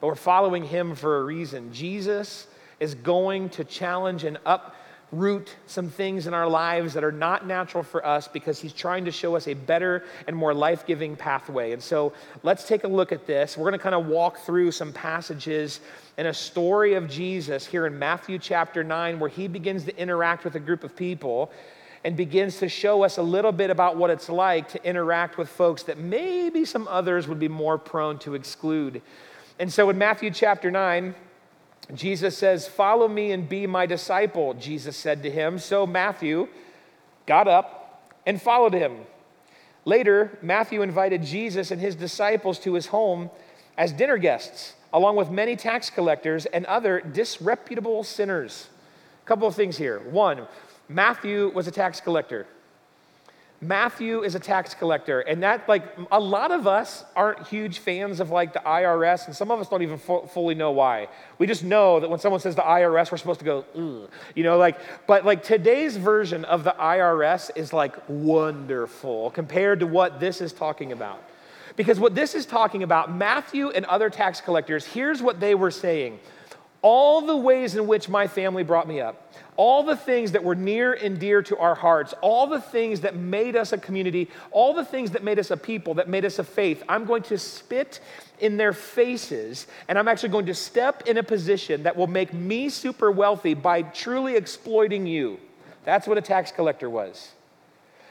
But 0.00 0.06
we're 0.06 0.14
following 0.14 0.64
him 0.64 0.94
for 0.94 1.18
a 1.18 1.22
reason. 1.22 1.70
Jesus 1.70 2.46
is 2.80 2.94
going 2.94 3.50
to 3.50 3.64
challenge 3.64 4.24
and 4.24 4.38
up 4.46 4.74
root 5.12 5.54
some 5.66 5.90
things 5.90 6.26
in 6.26 6.32
our 6.32 6.48
lives 6.48 6.94
that 6.94 7.04
are 7.04 7.12
not 7.12 7.46
natural 7.46 7.84
for 7.84 8.04
us 8.04 8.26
because 8.26 8.58
he's 8.58 8.72
trying 8.72 9.04
to 9.04 9.10
show 9.10 9.36
us 9.36 9.46
a 9.46 9.52
better 9.52 10.04
and 10.26 10.34
more 10.34 10.54
life 10.54 10.86
giving 10.86 11.14
pathway. 11.14 11.72
And 11.72 11.82
so 11.82 12.14
let's 12.42 12.66
take 12.66 12.84
a 12.84 12.88
look 12.88 13.12
at 13.12 13.26
this. 13.26 13.56
We're 13.56 13.68
going 13.68 13.78
to 13.78 13.82
kind 13.82 13.94
of 13.94 14.06
walk 14.06 14.38
through 14.38 14.72
some 14.72 14.90
passages 14.90 15.80
and 16.16 16.26
a 16.26 16.34
story 16.34 16.94
of 16.94 17.10
Jesus 17.10 17.66
here 17.66 17.86
in 17.86 17.98
Matthew 17.98 18.38
chapter 18.38 18.82
9, 18.82 19.20
where 19.20 19.28
he 19.28 19.48
begins 19.48 19.84
to 19.84 19.96
interact 19.98 20.44
with 20.44 20.54
a 20.54 20.60
group 20.60 20.82
of 20.82 20.96
people 20.96 21.52
and 22.04 22.16
begins 22.16 22.56
to 22.58 22.68
show 22.68 23.02
us 23.02 23.18
a 23.18 23.22
little 23.22 23.52
bit 23.52 23.68
about 23.70 23.96
what 23.96 24.10
it's 24.10 24.30
like 24.30 24.68
to 24.70 24.84
interact 24.84 25.36
with 25.36 25.48
folks 25.48 25.82
that 25.84 25.98
maybe 25.98 26.64
some 26.64 26.88
others 26.88 27.28
would 27.28 27.38
be 27.38 27.48
more 27.48 27.78
prone 27.78 28.18
to 28.18 28.34
exclude. 28.34 29.02
And 29.58 29.72
so 29.72 29.90
in 29.90 29.98
Matthew 29.98 30.30
chapter 30.30 30.70
9, 30.70 31.14
Jesus 31.94 32.36
says, 32.36 32.66
Follow 32.66 33.08
me 33.08 33.32
and 33.32 33.48
be 33.48 33.66
my 33.66 33.86
disciple, 33.86 34.54
Jesus 34.54 34.96
said 34.96 35.22
to 35.22 35.30
him. 35.30 35.58
So 35.58 35.86
Matthew 35.86 36.48
got 37.26 37.48
up 37.48 38.12
and 38.26 38.40
followed 38.40 38.72
him. 38.72 38.98
Later, 39.84 40.38
Matthew 40.42 40.82
invited 40.82 41.24
Jesus 41.24 41.70
and 41.70 41.80
his 41.80 41.96
disciples 41.96 42.58
to 42.60 42.74
his 42.74 42.86
home 42.86 43.30
as 43.76 43.92
dinner 43.92 44.16
guests, 44.16 44.74
along 44.92 45.16
with 45.16 45.30
many 45.30 45.56
tax 45.56 45.90
collectors 45.90 46.46
and 46.46 46.64
other 46.66 47.00
disreputable 47.00 48.04
sinners. 48.04 48.68
A 49.22 49.26
couple 49.26 49.48
of 49.48 49.54
things 49.54 49.76
here. 49.76 49.98
One, 50.10 50.46
Matthew 50.88 51.50
was 51.52 51.66
a 51.66 51.72
tax 51.72 52.00
collector. 52.00 52.46
Matthew 53.62 54.24
is 54.24 54.34
a 54.34 54.40
tax 54.40 54.74
collector, 54.74 55.20
and 55.20 55.40
that, 55.44 55.68
like, 55.68 55.84
a 56.10 56.18
lot 56.18 56.50
of 56.50 56.66
us 56.66 57.04
aren't 57.14 57.46
huge 57.46 57.78
fans 57.78 58.18
of, 58.18 58.30
like, 58.30 58.52
the 58.52 58.58
IRS, 58.58 59.28
and 59.28 59.36
some 59.36 59.52
of 59.52 59.60
us 59.60 59.68
don't 59.68 59.82
even 59.82 59.98
fu- 59.98 60.26
fully 60.26 60.56
know 60.56 60.72
why. 60.72 61.06
We 61.38 61.46
just 61.46 61.62
know 61.62 62.00
that 62.00 62.10
when 62.10 62.18
someone 62.18 62.40
says 62.40 62.56
the 62.56 62.62
IRS, 62.62 63.12
we're 63.12 63.18
supposed 63.18 63.38
to 63.38 63.44
go, 63.44 63.64
Ugh. 63.76 64.10
you 64.34 64.42
know, 64.42 64.58
like, 64.58 64.80
but, 65.06 65.24
like, 65.24 65.44
today's 65.44 65.96
version 65.96 66.44
of 66.44 66.64
the 66.64 66.72
IRS 66.72 67.52
is, 67.54 67.72
like, 67.72 67.94
wonderful 68.08 69.30
compared 69.30 69.78
to 69.78 69.86
what 69.86 70.18
this 70.18 70.40
is 70.40 70.52
talking 70.52 70.90
about. 70.90 71.22
Because 71.76 72.00
what 72.00 72.16
this 72.16 72.34
is 72.34 72.44
talking 72.44 72.82
about, 72.82 73.14
Matthew 73.14 73.70
and 73.70 73.84
other 73.84 74.10
tax 74.10 74.40
collectors, 74.40 74.84
here's 74.84 75.22
what 75.22 75.38
they 75.38 75.54
were 75.54 75.70
saying 75.70 76.18
all 76.82 77.22
the 77.22 77.36
ways 77.36 77.76
in 77.76 77.86
which 77.86 78.08
my 78.08 78.26
family 78.26 78.62
brought 78.62 78.86
me 78.86 79.00
up 79.00 79.32
all 79.56 79.82
the 79.82 79.96
things 79.96 80.32
that 80.32 80.42
were 80.42 80.54
near 80.54 80.94
and 80.94 81.18
dear 81.18 81.42
to 81.42 81.56
our 81.58 81.74
hearts, 81.74 82.14
all 82.22 82.46
the 82.46 82.60
things 82.60 83.00
that 83.00 83.16
made 83.16 83.54
us 83.54 83.72
a 83.72 83.78
community, 83.78 84.30
all 84.50 84.72
the 84.72 84.84
things 84.84 85.10
that 85.10 85.22
made 85.22 85.38
us 85.38 85.50
a 85.50 85.56
people, 85.56 85.94
that 85.94 86.08
made 86.08 86.24
us 86.24 86.38
a 86.38 86.44
faith, 86.44 86.82
I'm 86.88 87.04
going 87.04 87.22
to 87.24 87.38
spit 87.38 88.00
in 88.40 88.56
their 88.56 88.72
faces, 88.72 89.66
and 89.88 89.98
I'm 89.98 90.08
actually 90.08 90.30
going 90.30 90.46
to 90.46 90.54
step 90.54 91.06
in 91.06 91.18
a 91.18 91.22
position 91.22 91.82
that 91.82 91.96
will 91.96 92.06
make 92.06 92.32
me 92.32 92.70
super 92.70 93.10
wealthy 93.10 93.54
by 93.54 93.82
truly 93.82 94.36
exploiting 94.36 95.06
you. 95.06 95.38
That's 95.84 96.06
what 96.06 96.16
a 96.16 96.22
tax 96.22 96.50
collector 96.50 96.88
was. 96.88 97.32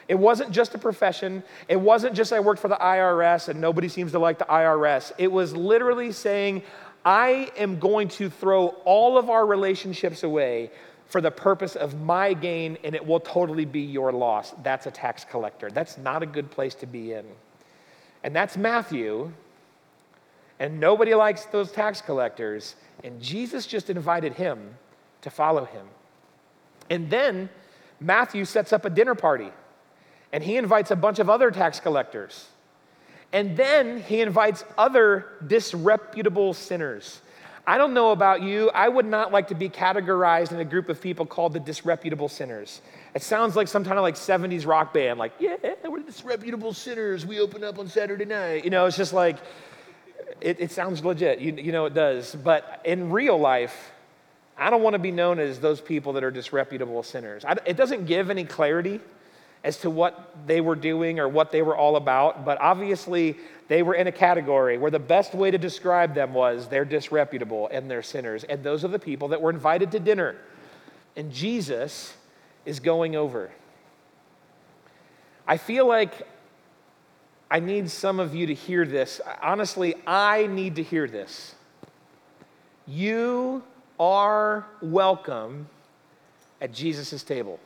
It 0.08 0.16
wasn't 0.16 0.52
just 0.52 0.76
a 0.76 0.78
profession. 0.78 1.42
It 1.70 1.80
wasn't 1.80 2.16
just 2.16 2.34
I 2.34 2.42
worked 2.42 2.60
for 2.60 2.68
the 2.68 2.76
IRS 2.76 3.48
and 3.48 3.62
nobody 3.62 3.88
seems 3.88 4.12
to 4.12 4.20
like 4.20 4.40
the 4.40 4.46
IRS. 4.46 5.14
It 5.18 5.32
was 5.32 5.56
literally 5.56 6.12
saying, 6.12 6.64
I 7.04 7.52
am 7.58 7.80
going 7.80 8.10
to 8.10 8.30
throw 8.30 8.68
all 8.86 9.18
of 9.18 9.30
our 9.30 9.46
relationships 9.46 10.24
away 10.24 10.72
for 11.08 11.20
the 11.20 11.32
purpose 11.32 11.76
of 11.76 12.00
my 12.00 12.34
gain 12.34 12.78
and 12.84 12.96
it 12.96 13.06
will 13.06 13.20
totally 13.20 13.66
be 13.66 13.82
your 13.82 14.12
loss. 14.12 14.54
That's 14.64 14.86
a 14.86 14.92
tax 14.92 15.26
collector. 15.26 15.70
That's 15.70 15.98
not 15.98 16.24
a 16.24 16.26
good 16.26 16.50
place 16.52 16.76
to 16.76 16.86
be 16.86 17.14
in. 17.14 17.26
And 18.24 18.36
that's 18.36 18.56
Matthew. 18.56 19.32
And 20.60 20.80
nobody 20.80 21.16
likes 21.16 21.46
those 21.46 21.72
tax 21.72 22.02
collectors. 22.02 22.76
And 23.04 23.22
Jesus 23.22 23.66
just 23.66 23.90
invited 23.90 24.34
him 24.34 24.76
to 25.22 25.30
follow 25.30 25.66
him. 25.66 25.88
And 26.90 27.10
then 27.10 27.50
Matthew 28.00 28.46
sets 28.46 28.72
up 28.72 28.86
a 28.86 28.90
dinner 28.90 29.16
party 29.16 29.50
and 30.32 30.44
he 30.44 30.58
invites 30.58 30.92
a 30.92 30.96
bunch 30.96 31.20
of 31.20 31.30
other 31.30 31.52
tax 31.52 31.80
collectors. 31.80 32.48
And 33.34 33.56
then 33.56 34.02
he 34.02 34.22
invites 34.22 34.64
other 34.78 35.28
disreputable 35.46 36.54
sinners. 36.54 37.22
I 37.66 37.78
don't 37.78 37.94
know 37.94 38.12
about 38.12 38.42
you. 38.42 38.70
I 38.74 38.90
would 38.90 39.06
not 39.06 39.32
like 39.32 39.50
to 39.50 39.56
be 39.56 39.70
categorized 39.70 40.52
in 40.52 40.60
a 40.60 40.66
group 40.66 40.90
of 40.90 41.00
people 41.00 41.26
called 41.26 41.54
the 41.54 41.60
disreputable 41.60 42.28
sinners. 42.28 42.82
It 43.14 43.22
sounds 43.22 43.56
like 43.56 43.68
some 43.68 43.84
kind 43.84 43.98
of 43.98 44.04
like 44.04 44.16
70s 44.16 44.66
rock 44.66 44.94
band, 44.94 45.20
like, 45.20 45.34
yeah, 45.40 45.56
we're 45.88 46.00
disreputable 46.00 46.74
sinners. 46.74 47.26
We 47.26 47.40
open 47.40 47.64
up 47.64 47.78
on 47.78 47.88
Saturday 47.88 48.26
night. 48.26 48.64
You 48.64 48.72
know, 48.72 48.86
it's 48.88 48.98
just 48.98 49.14
like, 49.14 49.38
it, 50.42 50.60
it 50.60 50.72
sounds 50.72 51.06
legit. 51.06 51.40
You, 51.40 51.54
you 51.54 51.72
know, 51.72 51.86
it 51.86 51.94
does. 51.94 52.36
But 52.36 52.82
in 52.84 53.12
real 53.12 53.38
life, 53.38 53.92
I 54.58 54.70
don't 54.70 54.82
want 54.82 54.96
to 54.96 55.00
be 55.00 55.12
known 55.12 55.40
as 55.40 55.60
those 55.60 55.80
people 55.80 56.14
that 56.14 56.24
are 56.24 56.32
disreputable 56.32 57.04
sinners. 57.04 57.46
I, 57.46 57.58
it 57.66 57.78
doesn't 57.78 58.06
give 58.06 58.30
any 58.30 58.44
clarity 58.44 59.00
as 59.64 59.78
to 59.78 59.90
what 59.90 60.36
they 60.48 60.60
were 60.60 60.76
doing 60.76 61.20
or 61.20 61.28
what 61.30 61.52
they 61.52 61.62
were 61.62 61.76
all 61.76 61.96
about, 61.96 62.46
but 62.46 62.60
obviously 62.60 63.38
they 63.68 63.84
were 63.84 63.94
in 63.94 64.08
a 64.08 64.12
category 64.12 64.78
where 64.78 64.92
the 64.92 65.00
best 65.00 65.34
way 65.34 65.52
to 65.52 65.58
describe 65.58 66.16
them 66.16 66.34
was 66.34 66.68
they're 66.68 66.84
disreputable 66.84 67.70
and 67.72 67.90
they're 67.90 68.02
sinners. 68.02 68.44
And 68.44 68.64
those 68.64 68.84
are 68.84 68.88
the 68.88 69.00
people 69.00 69.30
that 69.30 69.42
were 69.42 69.52
invited 69.52 69.92
to 69.92 70.00
dinner. 70.00 70.36
And 71.16 71.32
Jesus 71.32 72.14
is 72.66 72.80
going 72.80 73.16
over. 73.16 73.52
I 75.48 75.58
feel 75.58 75.88
like 75.88 76.28
I 77.50 77.60
need 77.60 77.90
some 77.90 78.20
of 78.20 78.34
you 78.34 78.48
to 78.48 78.54
hear 78.54 78.86
this. 78.86 79.22
Honestly, 79.42 79.96
I 80.08 80.48
need 80.48 80.78
to 80.78 80.84
hear 80.84 81.08
this. 81.08 81.54
You 82.88 83.64
are 84.00 84.66
welcome 84.82 85.68
at 86.60 86.74
Jesus' 86.74 87.24
table. 87.24 87.60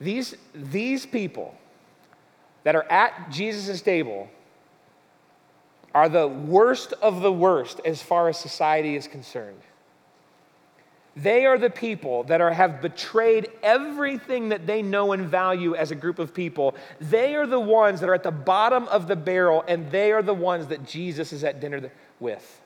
These, 0.00 0.36
these 0.54 1.06
people 1.06 1.54
that 2.64 2.74
are 2.76 2.84
at 2.90 3.30
Jesus' 3.30 3.80
table 3.80 4.28
are 5.94 6.08
the 6.08 6.28
worst 6.28 6.92
of 7.00 7.22
the 7.22 7.32
worst 7.32 7.80
as 7.84 8.02
far 8.02 8.28
as 8.28 8.38
society 8.38 8.96
is 8.96 9.08
concerned. 9.08 9.60
They 11.16 11.46
are 11.46 11.56
the 11.56 11.70
people 11.70 12.24
that 12.24 12.42
are, 12.42 12.52
have 12.52 12.82
betrayed 12.82 13.48
everything 13.62 14.50
that 14.50 14.66
they 14.66 14.82
know 14.82 15.12
and 15.12 15.26
value 15.26 15.74
as 15.74 15.90
a 15.90 15.94
group 15.94 16.18
of 16.18 16.34
people. 16.34 16.74
They 17.00 17.34
are 17.34 17.46
the 17.46 17.58
ones 17.58 18.00
that 18.00 18.10
are 18.10 18.14
at 18.14 18.22
the 18.22 18.30
bottom 18.30 18.86
of 18.88 19.08
the 19.08 19.16
barrel, 19.16 19.64
and 19.66 19.90
they 19.90 20.12
are 20.12 20.22
the 20.22 20.34
ones 20.34 20.66
that 20.66 20.86
Jesus 20.86 21.32
is 21.32 21.42
at 21.42 21.58
dinner 21.58 21.90
with. 22.20 22.60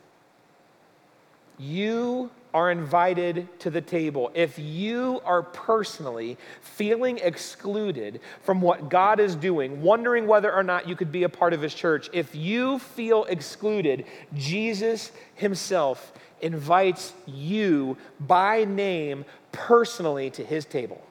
You 1.60 2.30
are 2.54 2.70
invited 2.70 3.46
to 3.60 3.70
the 3.70 3.82
table, 3.82 4.30
if 4.34 4.58
you 4.58 5.20
are 5.24 5.42
personally 5.42 6.38
feeling 6.62 7.18
excluded 7.18 8.20
from 8.42 8.60
what 8.60 8.88
God 8.88 9.20
is 9.20 9.36
doing, 9.36 9.82
wondering 9.82 10.26
whether 10.26 10.52
or 10.52 10.62
not 10.62 10.88
you 10.88 10.96
could 10.96 11.12
be 11.12 11.22
a 11.24 11.28
part 11.28 11.52
of 11.52 11.60
His 11.60 11.74
church, 11.74 12.08
if 12.12 12.34
you 12.34 12.78
feel 12.78 13.24
excluded, 13.24 14.06
Jesus 14.34 15.12
Himself 15.34 16.12
invites 16.40 17.12
you 17.26 17.98
by 18.18 18.64
name 18.64 19.26
personally 19.52 20.30
to 20.30 20.44
His 20.44 20.64
table. 20.64 21.02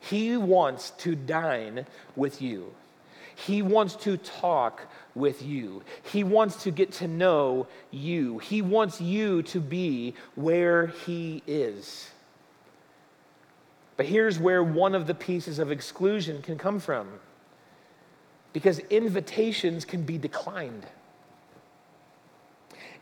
He 0.00 0.36
wants 0.36 0.90
to 0.98 1.14
dine 1.14 1.86
with 2.14 2.42
you. 2.42 2.74
He 3.36 3.60
wants 3.60 3.96
to 3.96 4.16
talk 4.16 4.90
with 5.14 5.42
you. 5.42 5.82
He 6.10 6.24
wants 6.24 6.62
to 6.62 6.70
get 6.70 6.90
to 6.92 7.06
know 7.06 7.66
you. 7.90 8.38
He 8.38 8.62
wants 8.62 8.98
you 8.98 9.42
to 9.42 9.60
be 9.60 10.14
where 10.34 10.86
He 10.86 11.42
is. 11.46 12.10
But 13.98 14.06
here's 14.06 14.38
where 14.38 14.64
one 14.64 14.94
of 14.94 15.06
the 15.06 15.14
pieces 15.14 15.58
of 15.58 15.70
exclusion 15.70 16.40
can 16.40 16.56
come 16.56 16.80
from 16.80 17.08
because 18.54 18.78
invitations 18.78 19.84
can 19.84 20.02
be 20.02 20.16
declined. 20.16 20.86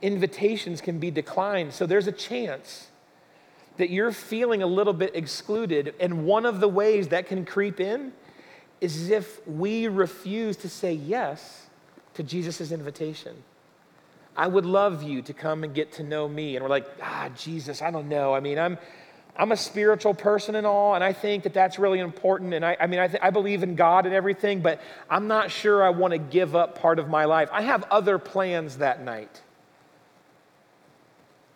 Invitations 0.02 0.80
can 0.80 0.98
be 0.98 1.12
declined. 1.12 1.72
So 1.72 1.86
there's 1.86 2.08
a 2.08 2.12
chance 2.12 2.88
that 3.76 3.88
you're 3.88 4.12
feeling 4.12 4.64
a 4.64 4.66
little 4.66 4.92
bit 4.92 5.14
excluded. 5.14 5.94
And 6.00 6.26
one 6.26 6.44
of 6.44 6.58
the 6.58 6.68
ways 6.68 7.08
that 7.08 7.28
can 7.28 7.44
creep 7.44 7.78
in 7.78 8.12
is 8.92 9.10
if 9.10 9.46
we 9.46 9.88
refuse 9.88 10.56
to 10.58 10.68
say 10.68 10.92
yes 10.92 11.66
to 12.14 12.22
Jesus' 12.22 12.72
invitation. 12.72 13.34
I 14.36 14.46
would 14.46 14.66
love 14.66 15.02
you 15.02 15.22
to 15.22 15.32
come 15.32 15.64
and 15.64 15.74
get 15.74 15.92
to 15.92 16.02
know 16.02 16.28
me. 16.28 16.56
And 16.56 16.62
we're 16.62 16.70
like, 16.70 16.86
ah, 17.00 17.30
Jesus, 17.36 17.82
I 17.82 17.90
don't 17.90 18.08
know. 18.08 18.34
I 18.34 18.40
mean, 18.40 18.58
I'm, 18.58 18.78
I'm 19.36 19.52
a 19.52 19.56
spiritual 19.56 20.14
person 20.14 20.54
and 20.54 20.66
all, 20.66 20.94
and 20.94 21.04
I 21.04 21.12
think 21.12 21.44
that 21.44 21.54
that's 21.54 21.78
really 21.78 22.00
important. 22.00 22.52
And 22.54 22.64
I, 22.64 22.76
I 22.80 22.86
mean, 22.86 23.00
I, 23.00 23.08
th- 23.08 23.22
I 23.22 23.30
believe 23.30 23.62
in 23.62 23.74
God 23.76 24.06
and 24.06 24.14
everything, 24.14 24.60
but 24.60 24.80
I'm 25.08 25.28
not 25.28 25.50
sure 25.50 25.84
I 25.84 25.90
want 25.90 26.12
to 26.12 26.18
give 26.18 26.56
up 26.56 26.78
part 26.78 26.98
of 26.98 27.08
my 27.08 27.24
life. 27.24 27.48
I 27.52 27.62
have 27.62 27.84
other 27.90 28.18
plans 28.18 28.78
that 28.78 29.02
night. 29.02 29.42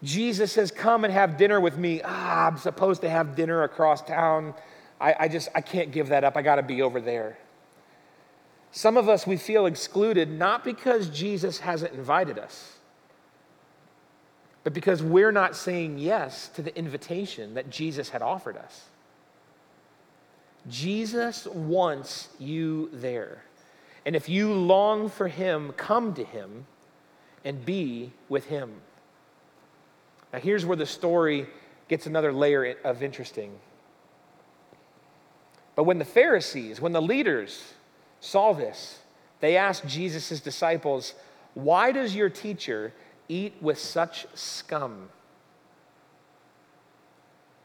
Jesus 0.02 0.52
says, 0.52 0.70
Come 0.70 1.04
and 1.04 1.12
have 1.12 1.36
dinner 1.36 1.60
with 1.60 1.76
me. 1.76 2.00
Ah, 2.04 2.46
I'm 2.46 2.58
supposed 2.58 3.00
to 3.02 3.10
have 3.10 3.34
dinner 3.34 3.64
across 3.64 4.02
town. 4.02 4.54
I, 5.00 5.14
I 5.20 5.28
just, 5.28 5.48
I 5.54 5.60
can't 5.60 5.92
give 5.92 6.08
that 6.08 6.24
up. 6.24 6.36
I 6.36 6.42
got 6.42 6.56
to 6.56 6.62
be 6.62 6.82
over 6.82 7.00
there. 7.00 7.38
Some 8.70 8.96
of 8.96 9.08
us, 9.08 9.26
we 9.26 9.36
feel 9.36 9.66
excluded 9.66 10.30
not 10.30 10.64
because 10.64 11.08
Jesus 11.08 11.60
hasn't 11.60 11.94
invited 11.94 12.38
us, 12.38 12.78
but 14.64 14.74
because 14.74 15.02
we're 15.02 15.32
not 15.32 15.56
saying 15.56 15.98
yes 15.98 16.48
to 16.48 16.62
the 16.62 16.76
invitation 16.76 17.54
that 17.54 17.70
Jesus 17.70 18.10
had 18.10 18.20
offered 18.20 18.56
us. 18.56 18.84
Jesus 20.68 21.46
wants 21.46 22.28
you 22.38 22.90
there. 22.92 23.42
And 24.04 24.14
if 24.14 24.28
you 24.28 24.52
long 24.52 25.08
for 25.08 25.28
him, 25.28 25.72
come 25.76 26.14
to 26.14 26.24
him 26.24 26.66
and 27.44 27.64
be 27.64 28.12
with 28.28 28.46
him. 28.46 28.72
Now, 30.32 30.40
here's 30.40 30.66
where 30.66 30.76
the 30.76 30.86
story 30.86 31.46
gets 31.88 32.06
another 32.06 32.32
layer 32.32 32.76
of 32.84 33.02
interesting. 33.02 33.58
But 35.78 35.84
when 35.84 36.00
the 36.00 36.04
Pharisees, 36.04 36.80
when 36.80 36.90
the 36.90 37.00
leaders 37.00 37.62
saw 38.18 38.52
this, 38.52 38.98
they 39.38 39.56
asked 39.56 39.86
Jesus' 39.86 40.40
disciples, 40.40 41.14
Why 41.54 41.92
does 41.92 42.16
your 42.16 42.28
teacher 42.28 42.92
eat 43.28 43.54
with 43.60 43.78
such 43.78 44.26
scum? 44.34 45.08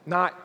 Not, 0.06 0.40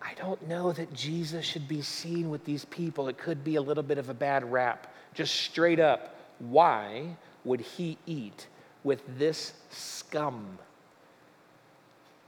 I 0.00 0.14
don't 0.14 0.48
know 0.48 0.72
that 0.72 0.94
Jesus 0.94 1.44
should 1.44 1.68
be 1.68 1.82
seen 1.82 2.30
with 2.30 2.46
these 2.46 2.64
people. 2.64 3.08
It 3.08 3.18
could 3.18 3.44
be 3.44 3.56
a 3.56 3.60
little 3.60 3.82
bit 3.82 3.98
of 3.98 4.08
a 4.08 4.14
bad 4.14 4.50
rap. 4.50 4.90
Just 5.12 5.34
straight 5.34 5.78
up, 5.78 6.18
why 6.38 7.16
would 7.44 7.60
he 7.60 7.98
eat 8.06 8.46
with 8.82 9.02
this 9.18 9.52
scum? 9.68 10.58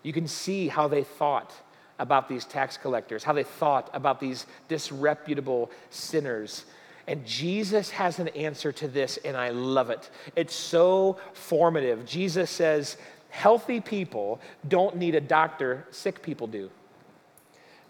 You 0.03 0.13
can 0.13 0.29
see 0.29 0.69
how 0.69 0.87
they 0.87 1.05
thought 1.05 1.55
about 1.99 2.29
these 2.29 2.45
tax 2.45 2.77
collectors, 2.77 3.25
how 3.25 3.33
they 3.33 3.43
thought 3.43 3.91
about 3.93 4.21
these 4.21 4.47
disreputable 4.69 5.71
sinners. 5.91 6.65
And 7.07 7.25
Jesus 7.27 7.91
has 7.91 8.19
an 8.19 8.29
answer 8.29 8.71
to 8.73 8.89
this, 8.89 9.19
and 9.25 9.37
I 9.37 9.49
love 9.49 9.91
it. 9.91 10.11
It's 10.37 10.55
so 10.55 11.19
formative. 11.33 12.07
Jesus 12.07 12.51
says, 12.51 12.97
Healthy 13.31 13.81
people 13.81 14.41
don't 14.69 14.97
need 14.97 15.15
a 15.15 15.21
doctor, 15.21 15.87
sick 15.91 16.23
people 16.23 16.47
do. 16.47 16.71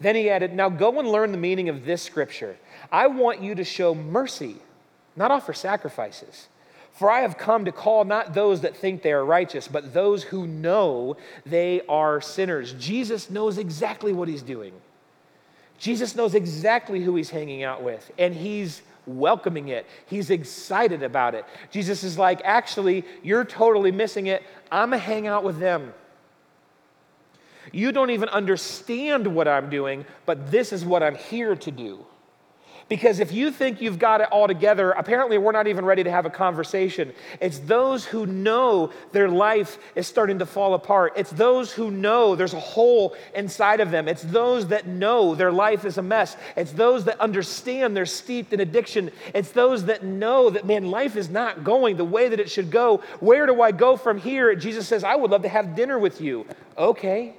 Then 0.01 0.15
he 0.15 0.31
added, 0.31 0.53
Now 0.53 0.69
go 0.69 0.99
and 0.99 1.09
learn 1.09 1.33
the 1.33 1.39
meaning 1.39 1.69
of 1.69 1.85
this 1.85 2.03
scripture. 2.03 2.57
I 2.91 3.09
want 3.09 3.43
you 3.43 3.55
to 3.57 3.65
show 3.65 3.95
mercy, 3.95 4.57
not 5.17 5.31
offer 5.31 5.53
sacrifices. 5.53 6.49
For 6.99 7.09
I 7.09 7.21
have 7.21 7.39
come 7.39 7.65
to 7.67 7.71
call 7.71 8.05
not 8.05 8.35
those 8.35 8.63
that 8.63 8.77
think 8.77 9.03
they 9.03 9.13
are 9.13 9.25
righteous, 9.25 9.69
but 9.69 9.95
those 9.95 10.25
who 10.25 10.49
know 10.49 11.17
they 11.47 11.81
are 11.89 12.21
sinners. 12.21 12.73
Jesus 12.73 13.31
knows 13.31 13.57
exactly 13.57 14.13
what 14.13 14.27
he's 14.27 14.43
doing. 14.43 14.73
Jesus 15.79 16.17
knows 16.17 16.35
exactly 16.35 17.01
who 17.01 17.15
he's 17.15 17.31
hanging 17.31 17.63
out 17.63 17.85
with, 17.85 18.11
and 18.19 18.35
he's 18.35 18.83
welcoming 19.07 19.69
it. 19.69 19.87
He's 20.07 20.29
excited 20.29 21.05
about 21.05 21.37
it. 21.37 21.45
Jesus 21.71 22.03
is 22.03 22.19
like, 22.19 22.41
actually, 22.43 23.05
you're 23.23 23.45
totally 23.45 23.93
missing 23.93 24.27
it. 24.27 24.43
I'm 24.73 24.91
going 24.91 25.01
to 25.01 25.07
hang 25.07 25.29
out 25.29 25.45
with 25.45 25.61
them. 25.61 25.95
You 27.71 27.93
don't 27.93 28.11
even 28.11 28.29
understand 28.29 29.25
what 29.29 29.47
I'm 29.47 29.71
doing, 29.71 30.05
but 30.27 30.51
this 30.51 30.73
is 30.73 30.85
what 30.85 31.05
I'm 31.05 31.15
here 31.15 31.55
to 31.55 31.71
do. 31.71 32.05
Because 32.89 33.21
if 33.21 33.33
you 33.33 33.51
think 33.51 33.83
you've 33.83 33.99
got 33.99 34.23
it 34.23 34.29
all 34.33 34.47
together, 34.47 34.93
apparently 34.93 35.37
we're 35.37 35.53
not 35.53 35.67
even 35.67 35.85
ready 35.85 36.05
to 36.05 36.11
have 36.11 36.25
a 36.25 36.31
conversation. 36.31 37.13
It's 37.39 37.59
those 37.59 38.07
who 38.07 38.25
know 38.25 38.93
their 39.13 39.29
life 39.29 39.79
is 39.95 40.07
starting 40.07 40.39
to 40.39 40.47
fall 40.47 40.73
apart. 40.73 41.13
It's 41.17 41.31
those 41.31 41.71
who 41.71 41.91
know 41.91 42.35
there's 42.35 42.55
a 42.55 42.61
hole 42.61 43.15
inside 43.35 43.81
of 43.81 43.91
them. 43.91 44.09
It's 44.09 44.23
those 44.23 44.69
that 44.69 44.87
know 44.87 45.35
their 45.35 45.53
life 45.53 45.85
is 45.85 45.99
a 45.99 46.03
mess. 46.03 46.37
It's 46.57 46.73
those 46.73 47.05
that 47.05 47.21
understand 47.21 47.95
they're 47.95 48.07
steeped 48.07 48.55
in 48.55 48.61
addiction. 48.61 49.11
It's 49.35 49.51
those 49.51 49.85
that 49.85 50.03
know 50.03 50.49
that, 50.49 50.65
man, 50.65 50.91
life 50.91 51.17
is 51.17 51.29
not 51.29 51.65
going 51.65 51.99
the 51.99 52.05
way 52.05 52.31
that 52.31 52.41
it 52.41 52.51
should 52.51 52.71
go. 52.71 53.03
Where 53.21 53.45
do 53.45 53.61
I 53.61 53.71
go 53.71 53.99
from 53.99 54.19
here? 54.19 54.55
Jesus 54.55 54.89
says, 54.89 55.05
I 55.05 55.15
would 55.15 55.31
love 55.31 55.43
to 55.43 55.49
have 55.49 55.77
dinner 55.77 55.99
with 55.99 56.23
you. 56.23 56.47
Okay. 56.79 57.35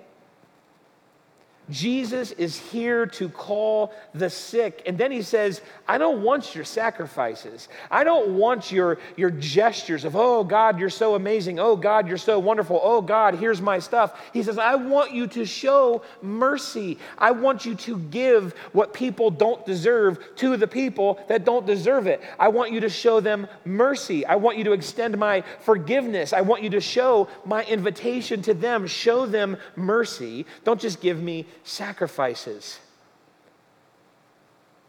Jesus 1.70 2.32
is 2.32 2.58
here 2.58 3.06
to 3.06 3.30
call 3.30 3.94
the 4.14 4.30
sick. 4.30 4.82
And 4.86 4.98
then 4.98 5.12
he 5.12 5.22
says, 5.22 5.62
I 5.88 5.98
don't 5.98 6.24
want 6.24 6.56
your 6.56 6.64
sacrifices. 6.64 7.70
I 7.92 8.04
don't 8.04 8.38
want 8.38 8.72
your, 8.72 8.98
your 9.16 9.30
gestures 9.30 10.06
of, 10.06 10.16
oh, 10.16 10.44
God, 10.44 10.80
you're 10.80 10.90
so 10.90 11.16
amazing. 11.16 11.60
Oh, 11.60 11.76
God, 11.76 12.08
you're 12.08 12.18
so 12.18 12.40
wonderful. 12.40 12.80
Oh, 12.82 13.02
God, 13.02 13.36
here's 13.36 13.62
my 13.62 13.80
stuff. 13.80 14.20
He 14.34 14.42
says, 14.44 14.58
I 14.58 14.76
want 14.76 15.14
you 15.14 15.28
to 15.28 15.46
show 15.46 16.02
mercy. 16.22 16.98
I 17.18 17.32
want 17.32 17.66
you 17.66 17.76
to 17.76 17.98
give 17.98 18.54
what 18.72 18.94
people 18.94 19.30
don't 19.30 19.66
deserve 19.66 20.20
to 20.38 20.58
the 20.58 20.68
people 20.68 21.20
that 21.28 21.46
don't 21.46 21.66
deserve 21.66 22.08
it. 22.08 22.22
I 22.40 22.48
want 22.48 22.72
you 22.72 22.80
to 22.82 22.90
show 22.90 23.20
them 23.20 23.48
mercy. 23.66 24.26
I 24.26 24.36
want 24.36 24.58
you 24.58 24.64
to 24.66 24.74
extend 24.74 25.18
my 25.18 25.44
forgiveness. 25.62 26.34
I 26.34 26.42
want 26.42 26.64
you 26.64 26.70
to 26.72 26.82
show 26.82 27.28
my 27.46 27.64
invitation 27.66 28.42
to 28.44 28.54
them. 28.54 28.88
Show 28.88 29.26
them 29.26 29.58
mercy. 29.76 30.46
Don't 30.64 30.80
just 30.80 31.02
give 31.02 31.22
me 31.22 31.46
sacrifices. 31.70 32.80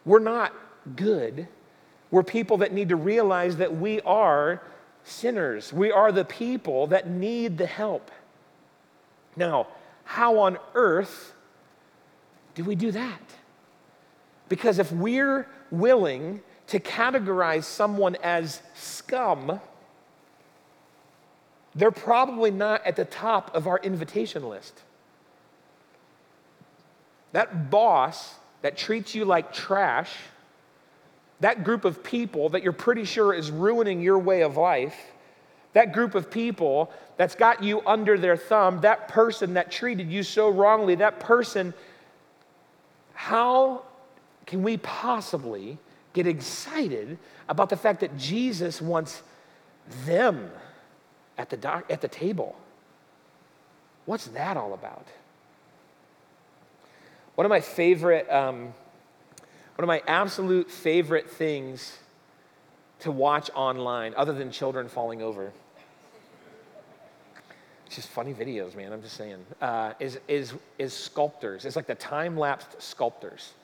We're 0.04 0.18
not 0.18 0.52
good. 0.96 1.46
We're 2.10 2.22
people 2.22 2.58
that 2.58 2.72
need 2.72 2.88
to 2.88 2.96
realize 2.96 3.56
that 3.56 3.76
we 3.76 4.00
are 4.00 4.62
sinners. 5.04 5.72
We 5.72 5.92
are 5.92 6.10
the 6.10 6.24
people 6.24 6.86
that 6.88 7.08
need 7.08 7.58
the 7.58 7.66
help. 7.66 8.10
Now, 9.36 9.68
how 10.04 10.38
on 10.38 10.58
earth 10.74 11.34
do 12.54 12.64
we 12.64 12.74
do 12.74 12.90
that? 12.92 13.22
Because 14.48 14.78
if 14.78 14.90
we're 14.90 15.46
willing 15.70 16.40
to 16.66 16.80
categorize 16.80 17.64
someone 17.64 18.16
as 18.22 18.62
scum, 18.74 19.60
they're 21.74 21.92
probably 21.92 22.50
not 22.50 22.84
at 22.84 22.96
the 22.96 23.04
top 23.04 23.54
of 23.54 23.68
our 23.68 23.78
invitation 23.78 24.48
list. 24.48 24.82
That 27.32 27.70
boss 27.70 28.34
that 28.62 28.76
treats 28.76 29.14
you 29.14 29.24
like 29.24 29.52
trash, 29.52 30.12
that 31.40 31.64
group 31.64 31.84
of 31.84 32.02
people 32.04 32.50
that 32.50 32.62
you're 32.62 32.72
pretty 32.72 33.04
sure 33.04 33.32
is 33.32 33.50
ruining 33.50 34.00
your 34.02 34.18
way 34.18 34.42
of 34.42 34.56
life, 34.56 34.96
that 35.72 35.92
group 35.92 36.14
of 36.14 36.30
people 36.30 36.92
that's 37.16 37.34
got 37.34 37.62
you 37.62 37.80
under 37.86 38.18
their 38.18 38.36
thumb, 38.36 38.80
that 38.80 39.08
person 39.08 39.54
that 39.54 39.70
treated 39.70 40.10
you 40.10 40.22
so 40.22 40.50
wrongly, 40.50 40.96
that 40.96 41.20
person, 41.20 41.72
how 43.14 43.82
can 44.46 44.62
we 44.62 44.76
possibly 44.78 45.78
get 46.12 46.26
excited 46.26 47.18
about 47.48 47.68
the 47.68 47.76
fact 47.76 48.00
that 48.00 48.16
Jesus 48.18 48.82
wants 48.82 49.22
them 50.04 50.50
at 51.38 51.48
the, 51.50 51.56
doc, 51.56 51.84
at 51.88 52.00
the 52.00 52.08
table? 52.08 52.56
What's 54.06 54.26
that 54.28 54.56
all 54.56 54.74
about? 54.74 55.06
One 57.40 57.46
of 57.46 57.50
my 57.50 57.60
favorite, 57.60 58.30
um, 58.30 58.64
one 58.64 58.74
of 59.78 59.86
my 59.86 60.02
absolute 60.06 60.70
favorite 60.70 61.30
things 61.30 61.96
to 62.98 63.10
watch 63.10 63.48
online, 63.54 64.12
other 64.14 64.34
than 64.34 64.50
children 64.50 64.90
falling 64.90 65.22
over, 65.22 65.50
it's 67.86 67.96
just 67.96 68.08
funny 68.08 68.34
videos, 68.34 68.76
man. 68.76 68.92
I'm 68.92 69.00
just 69.00 69.16
saying. 69.16 69.38
Uh, 69.58 69.94
is 69.98 70.20
is 70.28 70.52
is 70.78 70.92
sculptors? 70.92 71.64
It's 71.64 71.76
like 71.76 71.86
the 71.86 71.94
time 71.94 72.36
lapsed 72.36 72.82
sculptors. 72.82 73.54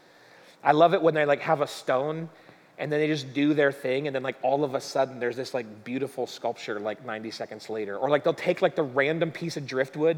I 0.65 0.73
love 0.73 0.95
it 0.95 1.03
when 1.03 1.13
they 1.13 1.27
like 1.27 1.43
have 1.43 1.61
a 1.61 1.67
stone 1.67 2.31
and 2.79 2.91
then 2.91 2.99
they 2.99 3.09
just 3.09 3.35
do 3.35 3.53
their 3.53 3.73
thing 3.73 4.07
and 4.07 4.17
then 4.17 4.23
like 4.23 4.37
all 4.41 4.65
of 4.65 4.75
a 4.75 4.81
sudden 4.81 5.21
there's 5.21 5.37
this 5.37 5.53
like 5.53 5.85
beautiful 5.85 6.27
sculpture 6.27 6.81
like 6.81 7.05
90 7.05 7.31
seconds 7.31 7.69
later 7.69 7.99
or 7.99 8.09
like 8.09 8.25
they'll 8.25 8.33
take 8.33 8.63
like 8.63 8.75
the 8.75 8.83
random 8.83 9.31
piece 9.31 9.59
of 9.59 9.67
driftwood 9.67 10.17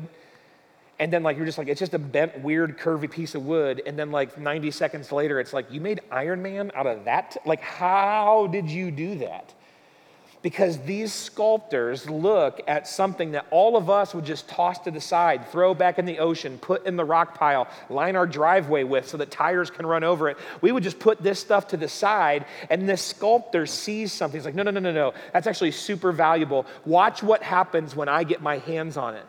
and 0.99 1.13
then 1.13 1.23
like 1.23 1.37
you're 1.37 1.47
just 1.47 1.59
like 1.59 1.69
it's 1.69 1.81
just 1.81 1.95
a 1.95 1.99
bent 1.99 2.41
weird 2.41 2.79
curvy 2.79 3.11
piece 3.11 3.35
of 3.35 3.45
wood. 3.45 3.83
And 3.87 3.99
then 3.99 4.11
like 4.11 4.39
90 4.39 4.71
seconds 4.71 5.13
later 5.13 5.41
it's 5.41 5.53
like 5.53 5.71
you 5.71 5.81
made 5.81 6.01
iron 6.11 6.43
man 6.43 6.73
out 6.75 6.87
of 6.87 7.05
that? 7.05 7.37
Like 7.45 7.61
how 7.61 8.49
did 8.49 8.69
you 8.71 8.91
do 8.91 9.19
that? 9.19 9.55
Because 10.41 10.79
these 10.79 11.13
sculptors 11.13 12.09
look 12.09 12.61
at 12.69 12.87
something 12.87 13.33
that 13.33 13.47
all 13.51 13.77
of 13.77 13.91
us 13.91 14.15
would 14.15 14.25
just 14.25 14.49
toss 14.49 14.79
to 14.81 14.93
the 14.93 15.01
side 15.01 15.49
throw 15.51 15.75
back 15.75 15.99
in 15.99 16.05
the 16.05 16.21
ocean 16.21 16.59
put 16.59 16.87
in 16.87 16.97
the 16.97 17.05
rock 17.05 17.35
pile 17.37 17.67
line 17.91 18.15
our 18.15 18.27
driveway 18.27 18.85
with 18.85 19.09
so 19.09 19.17
that 19.17 19.33
tires 19.33 19.71
can 19.71 19.85
run 19.85 20.05
over 20.05 20.29
it. 20.29 20.37
We 20.61 20.71
would 20.71 20.85
just 20.85 21.01
put 21.01 21.23
this 21.23 21.41
stuff 21.41 21.69
to 21.69 21.77
the 21.77 21.89
side 21.89 22.45
and 22.71 22.89
this 22.89 23.03
sculptor 23.03 23.67
sees 23.67 24.13
something. 24.13 24.39
He's 24.39 24.45
like 24.45 24.55
no 24.55 24.63
no 24.63 24.71
no 24.71 24.81
no 24.81 24.93
no. 24.93 25.13
That's 25.33 25.47
actually 25.47 25.73
super 25.73 26.13
valuable. 26.13 26.67
Watch 26.85 27.23
what 27.23 27.43
happens 27.43 27.95
when 27.95 28.09
i 28.09 28.25
get 28.25 28.41
my 28.41 28.59
hands 28.59 28.97
on 28.97 29.15
it 29.15 29.25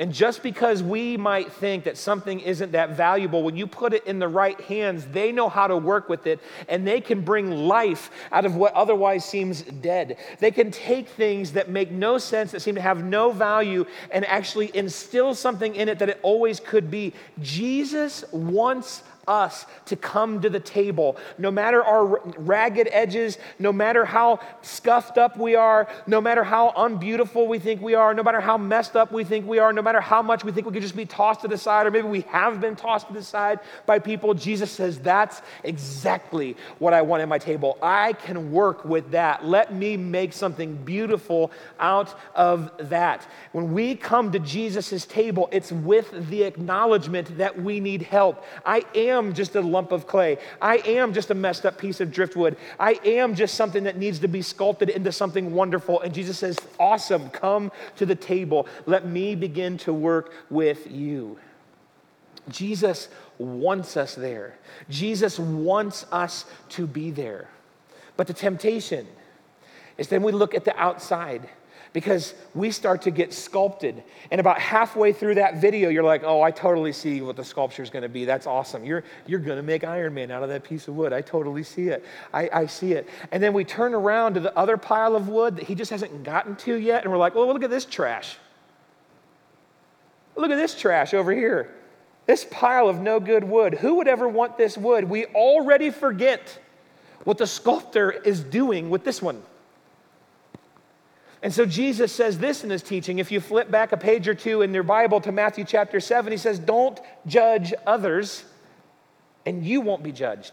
and 0.00 0.14
just 0.14 0.42
because 0.42 0.82
we 0.82 1.18
might 1.18 1.52
think 1.52 1.84
that 1.84 1.98
something 1.98 2.40
isn't 2.40 2.72
that 2.72 2.96
valuable, 2.96 3.42
when 3.42 3.54
you 3.54 3.66
put 3.66 3.92
it 3.92 4.06
in 4.06 4.18
the 4.18 4.28
right 4.28 4.58
hands, 4.62 5.04
they 5.04 5.30
know 5.30 5.50
how 5.50 5.66
to 5.66 5.76
work 5.76 6.08
with 6.08 6.26
it 6.26 6.40
and 6.70 6.88
they 6.88 7.02
can 7.02 7.20
bring 7.20 7.50
life 7.50 8.10
out 8.32 8.46
of 8.46 8.56
what 8.56 8.72
otherwise 8.72 9.26
seems 9.26 9.60
dead. 9.60 10.16
They 10.38 10.52
can 10.52 10.70
take 10.70 11.06
things 11.06 11.52
that 11.52 11.68
make 11.68 11.90
no 11.90 12.16
sense, 12.16 12.50
that 12.52 12.60
seem 12.60 12.76
to 12.76 12.80
have 12.80 13.04
no 13.04 13.30
value, 13.30 13.84
and 14.10 14.24
actually 14.24 14.74
instill 14.74 15.34
something 15.34 15.74
in 15.74 15.90
it 15.90 15.98
that 15.98 16.08
it 16.08 16.18
always 16.22 16.60
could 16.60 16.90
be. 16.90 17.12
Jesus 17.42 18.24
wants 18.32 19.02
us 19.30 19.64
to 19.86 19.96
come 19.96 20.40
to 20.40 20.50
the 20.50 20.60
table. 20.60 21.16
No 21.38 21.50
matter 21.50 21.82
our 21.82 22.20
ragged 22.36 22.88
edges, 22.90 23.38
no 23.58 23.72
matter 23.72 24.04
how 24.04 24.40
scuffed 24.60 25.16
up 25.16 25.38
we 25.38 25.54
are, 25.54 25.88
no 26.06 26.20
matter 26.20 26.42
how 26.42 26.72
unbeautiful 26.76 27.46
we 27.46 27.60
think 27.60 27.80
we 27.80 27.94
are, 27.94 28.12
no 28.12 28.24
matter 28.24 28.40
how 28.40 28.58
messed 28.58 28.96
up 28.96 29.12
we 29.12 29.22
think 29.22 29.46
we 29.46 29.58
are, 29.60 29.72
no 29.72 29.82
matter 29.82 30.00
how 30.00 30.20
much 30.20 30.44
we 30.44 30.50
think 30.50 30.66
we 30.66 30.72
could 30.72 30.82
just 30.82 30.96
be 30.96 31.06
tossed 31.06 31.42
to 31.42 31.48
the 31.48 31.56
side, 31.56 31.86
or 31.86 31.90
maybe 31.92 32.08
we 32.08 32.22
have 32.22 32.60
been 32.60 32.74
tossed 32.74 33.06
to 33.06 33.12
the 33.12 33.22
side 33.22 33.60
by 33.86 34.00
people, 34.00 34.34
Jesus 34.34 34.70
says, 34.70 34.98
That's 34.98 35.40
exactly 35.62 36.56
what 36.78 36.92
I 36.92 37.02
want 37.02 37.22
at 37.22 37.28
my 37.28 37.38
table. 37.38 37.78
I 37.80 38.14
can 38.14 38.50
work 38.50 38.84
with 38.84 39.12
that. 39.12 39.44
Let 39.44 39.72
me 39.72 39.96
make 39.96 40.32
something 40.32 40.74
beautiful 40.74 41.52
out 41.78 42.18
of 42.34 42.70
that. 42.90 43.26
When 43.52 43.72
we 43.72 43.94
come 43.94 44.32
to 44.32 44.40
Jesus' 44.40 45.06
table, 45.06 45.48
it's 45.52 45.70
with 45.70 46.28
the 46.28 46.42
acknowledgement 46.42 47.38
that 47.38 47.62
we 47.62 47.78
need 47.78 48.02
help. 48.02 48.44
I 48.64 48.84
am 48.94 49.19
just 49.34 49.56
a 49.56 49.60
lump 49.60 49.92
of 49.92 50.06
clay. 50.06 50.38
I 50.60 50.78
am 50.78 51.12
just 51.12 51.30
a 51.30 51.34
messed 51.34 51.66
up 51.66 51.78
piece 51.78 52.00
of 52.00 52.10
driftwood. 52.10 52.56
I 52.78 52.98
am 53.04 53.34
just 53.34 53.54
something 53.54 53.84
that 53.84 53.96
needs 53.96 54.18
to 54.20 54.28
be 54.28 54.42
sculpted 54.42 54.88
into 54.88 55.12
something 55.12 55.52
wonderful. 55.52 56.00
And 56.00 56.12
Jesus 56.14 56.38
says, 56.38 56.58
Awesome, 56.78 57.30
come 57.30 57.70
to 57.96 58.06
the 58.06 58.14
table. 58.14 58.66
Let 58.86 59.06
me 59.06 59.34
begin 59.34 59.78
to 59.78 59.92
work 59.92 60.32
with 60.50 60.90
you. 60.90 61.38
Jesus 62.48 63.08
wants 63.38 63.96
us 63.96 64.14
there. 64.14 64.58
Jesus 64.88 65.38
wants 65.38 66.06
us 66.10 66.44
to 66.70 66.86
be 66.86 67.10
there. 67.10 67.48
But 68.16 68.26
the 68.26 68.34
temptation 68.34 69.06
is 69.98 70.08
then 70.08 70.22
we 70.22 70.32
look 70.32 70.54
at 70.54 70.64
the 70.64 70.76
outside 70.76 71.48
because 71.92 72.34
we 72.54 72.70
start 72.70 73.02
to 73.02 73.10
get 73.10 73.32
sculpted. 73.32 74.02
And 74.30 74.40
about 74.40 74.58
halfway 74.60 75.12
through 75.12 75.36
that 75.36 75.60
video, 75.60 75.88
you're 75.88 76.04
like, 76.04 76.22
oh, 76.24 76.40
I 76.40 76.50
totally 76.50 76.92
see 76.92 77.20
what 77.20 77.36
the 77.36 77.44
sculpture 77.44 77.82
is 77.82 77.90
going 77.90 78.02
to 78.02 78.08
be. 78.08 78.24
That's 78.24 78.46
awesome. 78.46 78.84
You're, 78.84 79.02
you're 79.26 79.40
going 79.40 79.56
to 79.56 79.62
make 79.62 79.82
Iron 79.82 80.14
Man 80.14 80.30
out 80.30 80.42
of 80.42 80.48
that 80.50 80.62
piece 80.62 80.86
of 80.88 80.94
wood. 80.94 81.12
I 81.12 81.20
totally 81.20 81.62
see 81.62 81.88
it. 81.88 82.04
I, 82.32 82.48
I 82.52 82.66
see 82.66 82.92
it. 82.92 83.08
And 83.32 83.42
then 83.42 83.52
we 83.52 83.64
turn 83.64 83.94
around 83.94 84.34
to 84.34 84.40
the 84.40 84.56
other 84.56 84.76
pile 84.76 85.16
of 85.16 85.28
wood 85.28 85.56
that 85.56 85.64
he 85.64 85.74
just 85.74 85.90
hasn't 85.90 86.22
gotten 86.22 86.56
to 86.56 86.76
yet, 86.76 87.02
and 87.02 87.12
we're 87.12 87.18
like, 87.18 87.34
well, 87.34 87.46
look 87.46 87.64
at 87.64 87.70
this 87.70 87.84
trash. 87.84 88.36
Look 90.36 90.50
at 90.50 90.56
this 90.56 90.78
trash 90.78 91.12
over 91.12 91.32
here. 91.32 91.74
This 92.26 92.46
pile 92.48 92.88
of 92.88 93.00
no 93.00 93.18
good 93.18 93.42
wood. 93.42 93.74
Who 93.74 93.96
would 93.96 94.06
ever 94.06 94.28
want 94.28 94.56
this 94.56 94.78
wood? 94.78 95.04
We 95.04 95.26
already 95.26 95.90
forget 95.90 96.58
what 97.24 97.38
the 97.38 97.46
sculptor 97.46 98.10
is 98.10 98.42
doing 98.42 98.88
with 98.88 99.04
this 99.04 99.20
one. 99.20 99.42
And 101.42 101.52
so 101.54 101.64
Jesus 101.64 102.12
says 102.12 102.38
this 102.38 102.64
in 102.64 102.70
his 102.70 102.82
teaching. 102.82 103.18
If 103.18 103.32
you 103.32 103.40
flip 103.40 103.70
back 103.70 103.92
a 103.92 103.96
page 103.96 104.28
or 104.28 104.34
two 104.34 104.62
in 104.62 104.74
your 104.74 104.82
Bible 104.82 105.20
to 105.22 105.32
Matthew 105.32 105.64
chapter 105.64 105.98
7, 105.98 106.30
he 106.30 106.36
says, 106.36 106.58
Don't 106.58 107.00
judge 107.26 107.72
others, 107.86 108.44
and 109.46 109.64
you 109.64 109.80
won't 109.80 110.02
be 110.02 110.12
judged. 110.12 110.52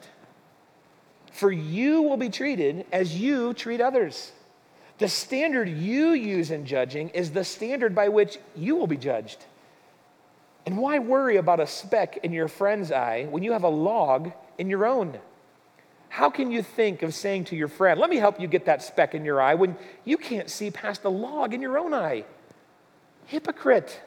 For 1.33 1.51
you 1.51 2.03
will 2.03 2.17
be 2.17 2.29
treated 2.29 2.85
as 2.91 3.19
you 3.19 3.53
treat 3.53 3.81
others. 3.81 4.31
The 4.97 5.09
standard 5.09 5.69
you 5.69 6.11
use 6.11 6.51
in 6.51 6.65
judging 6.65 7.09
is 7.09 7.31
the 7.31 7.43
standard 7.43 7.93
by 7.93 8.09
which 8.09 8.39
you 8.55 8.75
will 8.75 8.87
be 8.87 8.97
judged. 8.97 9.45
And 10.65 10.77
why 10.77 10.99
worry 10.99 11.37
about 11.37 11.59
a 11.59 11.67
speck 11.67 12.17
in 12.23 12.33
your 12.33 12.47
friend's 12.47 12.91
eye 12.91 13.27
when 13.29 13.43
you 13.43 13.51
have 13.51 13.63
a 13.63 13.69
log 13.69 14.31
in 14.57 14.69
your 14.69 14.85
own? 14.85 15.19
How 16.17 16.31
can 16.31 16.51
you 16.51 16.63
think 16.63 17.03
of 17.03 17.13
saying 17.13 17.43
to 17.45 17.55
your 17.55 17.67
friend, 17.67 17.99
Let 17.99 18.09
me 18.09 18.17
help 18.17 18.41
you 18.41 18.47
get 18.47 18.65
that 18.65 18.81
speck 18.81 19.13
in 19.13 19.23
your 19.23 19.39
eye, 19.39 19.53
when 19.53 19.77
you 20.03 20.17
can't 20.17 20.49
see 20.49 20.71
past 20.71 21.03
the 21.03 21.11
log 21.11 21.53
in 21.53 21.61
your 21.61 21.77
own 21.77 21.93
eye? 21.93 22.25
Hypocrite. 23.27 24.01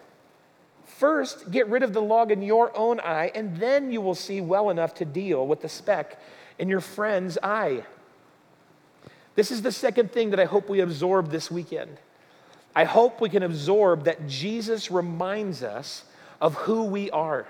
First, 0.84 1.52
get 1.52 1.68
rid 1.68 1.84
of 1.84 1.92
the 1.92 2.02
log 2.02 2.32
in 2.32 2.42
your 2.42 2.76
own 2.76 2.98
eye, 2.98 3.30
and 3.32 3.58
then 3.58 3.92
you 3.92 4.00
will 4.00 4.16
see 4.16 4.40
well 4.40 4.70
enough 4.70 4.92
to 4.94 5.04
deal 5.04 5.46
with 5.46 5.62
the 5.62 5.68
speck 5.68 6.20
in 6.58 6.68
your 6.68 6.80
friend's 6.80 7.38
eye. 7.44 7.84
This 9.36 9.52
is 9.52 9.62
the 9.62 9.70
second 9.70 10.10
thing 10.10 10.30
that 10.30 10.40
I 10.40 10.46
hope 10.46 10.68
we 10.68 10.80
absorb 10.80 11.30
this 11.30 11.48
weekend. 11.48 11.96
I 12.74 12.86
hope 12.86 13.20
we 13.20 13.28
can 13.28 13.44
absorb 13.44 14.06
that 14.06 14.26
Jesus 14.26 14.90
reminds 14.90 15.62
us 15.62 16.02
of 16.40 16.54
who 16.54 16.86
we 16.86 17.08
are. 17.12 17.46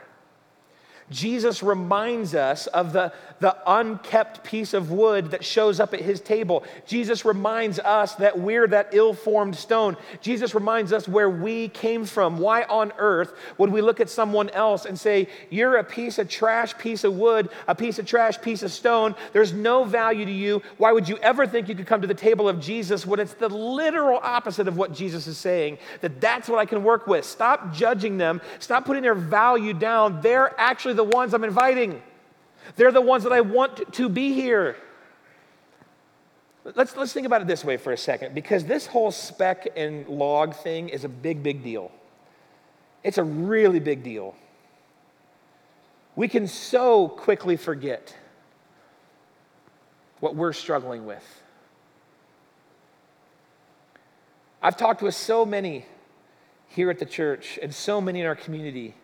Jesus 1.10 1.62
reminds 1.62 2.34
us 2.34 2.68
of 2.68 2.92
the, 2.92 3.12
the 3.40 3.56
unkept 3.66 4.44
piece 4.44 4.74
of 4.74 4.92
wood 4.92 5.32
that 5.32 5.44
shows 5.44 5.80
up 5.80 5.92
at 5.92 6.00
his 6.00 6.20
table. 6.20 6.62
Jesus 6.86 7.24
reminds 7.24 7.80
us 7.80 8.14
that 8.16 8.38
we're 8.38 8.68
that 8.68 8.90
ill 8.92 9.12
formed 9.12 9.56
stone. 9.56 9.96
Jesus 10.20 10.54
reminds 10.54 10.92
us 10.92 11.08
where 11.08 11.28
we 11.28 11.68
came 11.68 12.04
from. 12.04 12.38
Why 12.38 12.62
on 12.62 12.92
earth 12.98 13.32
would 13.58 13.70
we 13.70 13.82
look 13.82 13.98
at 13.98 14.08
someone 14.08 14.50
else 14.50 14.84
and 14.84 14.98
say, 14.98 15.28
You're 15.48 15.78
a 15.78 15.84
piece 15.84 16.18
of 16.18 16.28
trash, 16.28 16.78
piece 16.78 17.02
of 17.02 17.16
wood, 17.16 17.48
a 17.66 17.74
piece 17.74 17.98
of 17.98 18.06
trash, 18.06 18.40
piece 18.40 18.62
of 18.62 18.70
stone? 18.70 19.16
There's 19.32 19.52
no 19.52 19.82
value 19.84 20.24
to 20.24 20.32
you. 20.32 20.62
Why 20.76 20.92
would 20.92 21.08
you 21.08 21.16
ever 21.18 21.46
think 21.46 21.68
you 21.68 21.74
could 21.74 21.86
come 21.86 22.02
to 22.02 22.06
the 22.06 22.14
table 22.14 22.48
of 22.48 22.60
Jesus 22.60 23.04
when 23.04 23.18
it's 23.18 23.34
the 23.34 23.48
literal 23.48 24.20
opposite 24.22 24.68
of 24.68 24.76
what 24.76 24.92
Jesus 24.92 25.26
is 25.26 25.38
saying? 25.38 25.78
That 26.02 26.20
that's 26.20 26.48
what 26.48 26.58
I 26.58 26.66
can 26.66 26.84
work 26.84 27.08
with. 27.08 27.24
Stop 27.24 27.74
judging 27.74 28.16
them, 28.16 28.40
stop 28.60 28.84
putting 28.84 29.02
their 29.02 29.14
value 29.14 29.72
down. 29.72 30.20
They're 30.20 30.58
actually 30.60 30.94
the 31.00 31.04
ones 31.04 31.32
I'm 31.32 31.44
inviting. 31.44 32.02
They're 32.76 32.92
the 32.92 33.00
ones 33.00 33.24
that 33.24 33.32
I 33.32 33.40
want 33.40 33.94
to 33.94 34.08
be 34.10 34.34
here. 34.34 34.76
Let's, 36.62 36.94
let's 36.94 37.14
think 37.14 37.26
about 37.26 37.40
it 37.40 37.46
this 37.46 37.64
way 37.64 37.78
for 37.78 37.90
a 37.90 37.96
second, 37.96 38.34
because 38.34 38.66
this 38.66 38.86
whole 38.86 39.10
speck 39.10 39.66
and 39.76 40.06
log 40.08 40.54
thing 40.54 40.90
is 40.90 41.04
a 41.04 41.08
big, 41.08 41.42
big 41.42 41.64
deal. 41.64 41.90
It's 43.02 43.16
a 43.16 43.24
really 43.24 43.80
big 43.80 44.02
deal. 44.02 44.34
We 46.16 46.28
can 46.28 46.46
so 46.46 47.08
quickly 47.08 47.56
forget 47.56 48.14
what 50.18 50.36
we're 50.36 50.52
struggling 50.52 51.06
with. 51.06 51.24
I've 54.62 54.76
talked 54.76 55.00
with 55.00 55.14
so 55.14 55.46
many 55.46 55.86
here 56.68 56.90
at 56.90 56.98
the 56.98 57.06
church 57.06 57.58
and 57.62 57.74
so 57.74 58.02
many 58.02 58.20
in 58.20 58.26
our 58.26 58.36
community 58.36 58.94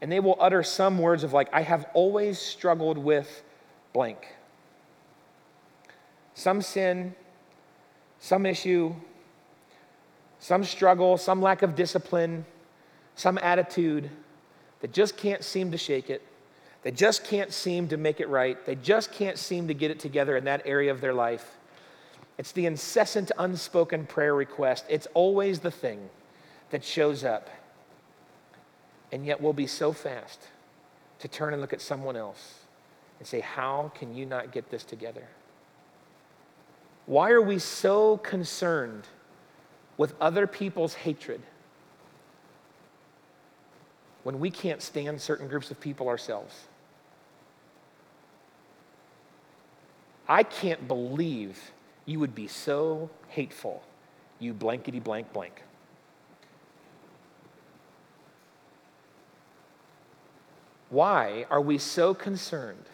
and 0.00 0.10
they 0.10 0.20
will 0.20 0.36
utter 0.40 0.62
some 0.62 0.98
words 0.98 1.24
of 1.24 1.32
like, 1.32 1.48
I 1.52 1.62
have 1.62 1.86
always 1.94 2.38
struggled 2.38 2.98
with 2.98 3.42
blank. 3.92 4.26
Some 6.34 6.62
sin, 6.62 7.14
some 8.18 8.46
issue, 8.46 8.94
some 10.38 10.64
struggle, 10.64 11.18
some 11.18 11.42
lack 11.42 11.62
of 11.62 11.74
discipline, 11.74 12.46
some 13.14 13.38
attitude 13.38 14.10
that 14.80 14.92
just 14.92 15.16
can't 15.16 15.44
seem 15.44 15.70
to 15.72 15.76
shake 15.76 16.08
it. 16.08 16.22
They 16.82 16.90
just 16.90 17.24
can't 17.24 17.52
seem 17.52 17.88
to 17.88 17.98
make 17.98 18.20
it 18.20 18.28
right. 18.28 18.64
They 18.64 18.74
just 18.74 19.12
can't 19.12 19.36
seem 19.36 19.68
to 19.68 19.74
get 19.74 19.90
it 19.90 19.98
together 19.98 20.36
in 20.36 20.44
that 20.44 20.62
area 20.64 20.90
of 20.90 21.02
their 21.02 21.12
life. 21.12 21.58
It's 22.38 22.52
the 22.52 22.64
incessant, 22.64 23.30
unspoken 23.36 24.06
prayer 24.06 24.34
request. 24.34 24.86
It's 24.88 25.06
always 25.12 25.60
the 25.60 25.70
thing 25.70 26.08
that 26.70 26.82
shows 26.82 27.22
up. 27.22 27.50
And 29.12 29.26
yet 29.26 29.40
we'll 29.40 29.52
be 29.52 29.66
so 29.66 29.92
fast 29.92 30.40
to 31.18 31.28
turn 31.28 31.52
and 31.52 31.60
look 31.60 31.72
at 31.72 31.80
someone 31.80 32.16
else 32.16 32.60
and 33.18 33.26
say, 33.26 33.40
How 33.40 33.92
can 33.94 34.14
you 34.14 34.26
not 34.26 34.52
get 34.52 34.70
this 34.70 34.84
together? 34.84 35.26
Why 37.06 37.30
are 37.30 37.42
we 37.42 37.58
so 37.58 38.18
concerned 38.18 39.04
with 39.96 40.14
other 40.20 40.46
people's 40.46 40.94
hatred 40.94 41.42
when 44.22 44.38
we 44.38 44.50
can't 44.50 44.80
stand 44.80 45.20
certain 45.20 45.48
groups 45.48 45.70
of 45.70 45.80
people 45.80 46.08
ourselves? 46.08 46.54
I 50.28 50.44
can't 50.44 50.86
believe 50.86 51.72
you 52.06 52.20
would 52.20 52.34
be 52.34 52.46
so 52.46 53.10
hateful, 53.28 53.82
you 54.38 54.54
blankety 54.54 55.00
blank 55.00 55.32
blank. 55.32 55.62
Why 60.90 61.46
are 61.50 61.60
we 61.60 61.78
so 61.78 62.14
concerned 62.14 62.84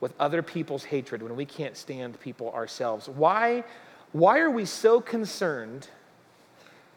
with 0.00 0.12
other 0.20 0.42
people's 0.42 0.84
hatred 0.84 1.22
when 1.22 1.34
we 1.34 1.46
can't 1.46 1.76
stand 1.76 2.20
people 2.20 2.52
ourselves? 2.52 3.08
Why, 3.08 3.64
why 4.12 4.38
are 4.40 4.50
we 4.50 4.66
so 4.66 5.00
concerned 5.00 5.88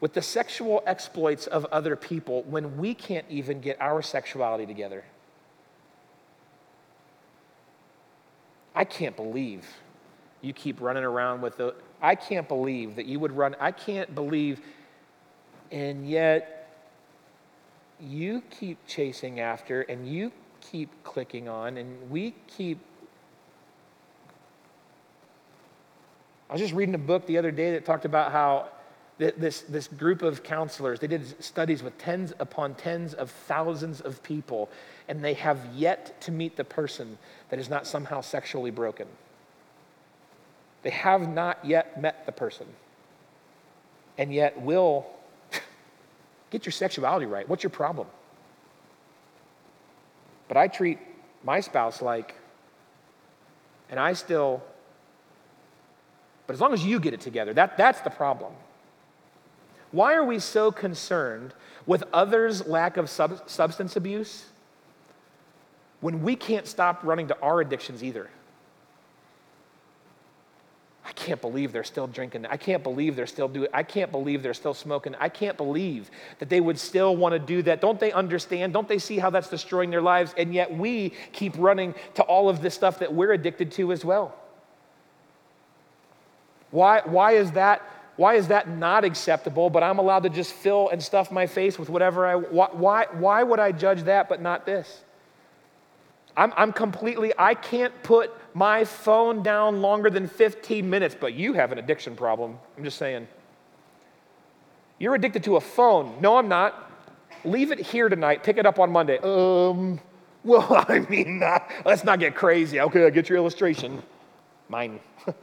with 0.01 0.13
the 0.13 0.21
sexual 0.21 0.83
exploits 0.85 1.47
of 1.47 1.65
other 1.65 1.95
people 1.95 2.43
when 2.43 2.77
we 2.77 2.93
can't 2.93 3.25
even 3.29 3.61
get 3.61 3.79
our 3.81 4.01
sexuality 4.01 4.65
together? 4.65 5.05
I 8.75 8.83
can't 8.83 9.15
believe 9.15 9.65
you 10.41 10.53
keep 10.53 10.81
running 10.81 11.03
around 11.03 11.41
with 11.41 11.57
the. 11.57 11.73
I 12.01 12.13
can't 12.15 12.47
believe 12.47 12.97
that 12.97 13.05
you 13.05 13.19
would 13.19 13.31
run. 13.31 13.55
I 13.59 13.71
can't 13.71 14.13
believe, 14.13 14.61
and 15.71 16.07
yet 16.07 16.56
you 17.99 18.41
keep 18.49 18.77
chasing 18.87 19.39
after 19.39 19.81
and 19.81 20.07
you 20.07 20.31
keep 20.61 20.89
clicking 21.03 21.47
on 21.47 21.77
and 21.77 22.09
we 22.11 22.33
keep 22.47 22.79
I 26.49 26.53
was 26.53 26.61
just 26.61 26.73
reading 26.73 26.95
a 26.95 26.99
book 26.99 27.25
the 27.25 27.37
other 27.37 27.51
day 27.51 27.71
that 27.71 27.85
talked 27.85 28.05
about 28.05 28.31
how 28.31 28.69
this, 29.17 29.61
this 29.61 29.87
group 29.87 30.21
of 30.21 30.43
counselors, 30.43 30.99
they 30.99 31.07
did 31.07 31.43
studies 31.43 31.81
with 31.81 31.97
tens 31.97 32.33
upon 32.39 32.75
tens 32.75 33.13
of 33.13 33.31
thousands 33.31 33.99
of 33.99 34.21
people, 34.21 34.69
and 35.07 35.23
they 35.23 35.33
have 35.33 35.59
yet 35.73 36.21
to 36.21 36.31
meet 36.31 36.55
the 36.55 36.63
person 36.63 37.17
that 37.49 37.59
is 37.59 37.69
not 37.69 37.87
somehow 37.87 38.21
sexually 38.21 38.69
broken. 38.69 39.07
They 40.83 40.91
have 40.91 41.27
not 41.27 41.65
yet 41.65 41.99
met 41.99 42.25
the 42.25 42.31
person, 42.31 42.67
and 44.17 44.31
yet 44.33 44.61
will 44.61 45.07
get 46.49 46.65
your 46.65 46.71
sexuality 46.71 47.25
right. 47.25 47.47
What's 47.47 47.63
your 47.63 47.69
problem? 47.69 48.07
But 50.47 50.57
I 50.57 50.67
treat 50.67 50.99
my 51.43 51.59
spouse 51.59 52.01
like, 52.01 52.35
and 53.89 53.99
I 53.99 54.13
still, 54.13 54.63
but 56.45 56.53
as 56.53 56.61
long 56.61 56.73
as 56.73 56.83
you 56.83 56.99
get 56.99 57.13
it 57.13 57.21
together, 57.21 57.53
that, 57.53 57.77
that's 57.77 58.01
the 58.01 58.09
problem. 58.09 58.53
Why 59.91 60.15
are 60.15 60.25
we 60.25 60.39
so 60.39 60.71
concerned 60.71 61.53
with 61.85 62.03
others' 62.11 62.67
lack 62.67 62.97
of 62.97 63.09
sub- 63.09 63.49
substance 63.49 63.95
abuse 63.95 64.45
when 66.01 66.21
we 66.21 66.35
can't 66.35 66.67
stop 66.67 67.03
running 67.03 67.27
to 67.29 67.39
our 67.41 67.61
addictions 67.61 68.03
either? 68.03 68.29
I 71.17 71.19
can't 71.19 71.41
believe 71.41 71.71
they're 71.71 71.83
still 71.83 72.05
drinking. 72.05 72.45
I 72.45 72.57
can't 72.57 72.83
believe 72.83 73.15
they're 73.15 73.25
still 73.25 73.47
doing. 73.47 73.69
I 73.73 73.81
can't 73.81 74.11
believe 74.11 74.43
they're 74.43 74.53
still 74.53 74.75
smoking. 74.75 75.15
I 75.19 75.29
can't 75.29 75.57
believe 75.57 76.11
that 76.37 76.47
they 76.47 76.61
would 76.61 76.77
still 76.77 77.15
want 77.15 77.33
to 77.33 77.39
do 77.39 77.63
that. 77.63 77.81
Don't 77.81 77.99
they 77.99 78.11
understand? 78.11 78.71
Don't 78.71 78.87
they 78.87 78.99
see 78.99 79.17
how 79.17 79.31
that's 79.31 79.49
destroying 79.49 79.89
their 79.89 80.01
lives? 80.01 80.35
And 80.37 80.53
yet 80.53 80.71
we 80.71 81.13
keep 81.33 81.53
running 81.57 81.95
to 82.15 82.23
all 82.23 82.49
of 82.49 82.61
this 82.61 82.75
stuff 82.75 82.99
that 82.99 83.13
we're 83.13 83.31
addicted 83.31 83.71
to 83.73 83.91
as 83.91 84.05
well. 84.05 84.35
Why, 86.69 87.01
why 87.03 87.31
is 87.31 87.51
that 87.53 87.81
why 88.17 88.33
is 88.33 88.47
that 88.47 88.67
not 88.67 89.05
acceptable, 89.05 89.69
but 89.69 89.83
I'm 89.83 89.99
allowed 89.99 90.23
to 90.23 90.29
just 90.29 90.51
fill 90.51 90.89
and 90.89 91.01
stuff 91.01 91.31
my 91.31 91.45
face 91.45 91.77
with 91.77 91.87
whatever 91.87 92.25
I 92.25 92.35
why, 92.35 92.69
why, 92.71 93.05
why 93.11 93.43
would 93.43 93.59
I 93.59 93.71
judge 93.71 94.03
that 94.03 94.27
but 94.27 94.41
not 94.41 94.65
this? 94.65 95.03
I'm, 96.37 96.53
I'm 96.55 96.71
completely, 96.71 97.33
I 97.37 97.55
can't 97.55 97.91
put 98.03 98.31
my 98.53 98.85
phone 98.85 99.41
down 99.41 99.81
longer 99.81 100.11
than 100.11 100.27
15 100.27 100.87
minutes, 100.87 101.15
but 101.19 101.33
you 101.33 101.53
have 101.53 101.71
an 101.71 101.79
addiction 101.79 102.15
problem. 102.15 102.59
I'm 102.77 102.83
just 102.83 102.99
saying. 102.99 103.27
You're 104.99 105.15
addicted 105.15 105.43
to 105.45 105.55
a 105.55 105.61
phone. 105.61 106.21
No, 106.21 106.37
I'm 106.37 106.47
not. 106.47 106.91
Leave 107.43 107.71
it 107.71 107.79
here 107.79 108.07
tonight. 108.07 108.43
Pick 108.43 108.57
it 108.57 108.67
up 108.67 108.77
on 108.77 108.91
Monday. 108.91 109.17
Um, 109.17 109.99
well, 110.43 110.85
I 110.87 110.99
mean, 111.09 111.41
let's 111.83 112.03
not 112.03 112.19
get 112.19 112.35
crazy. 112.35 112.79
Okay, 112.79 113.05
I 113.05 113.09
get 113.09 113.29
your 113.29 113.37
illustration. 113.37 114.01
Mine. 114.69 114.99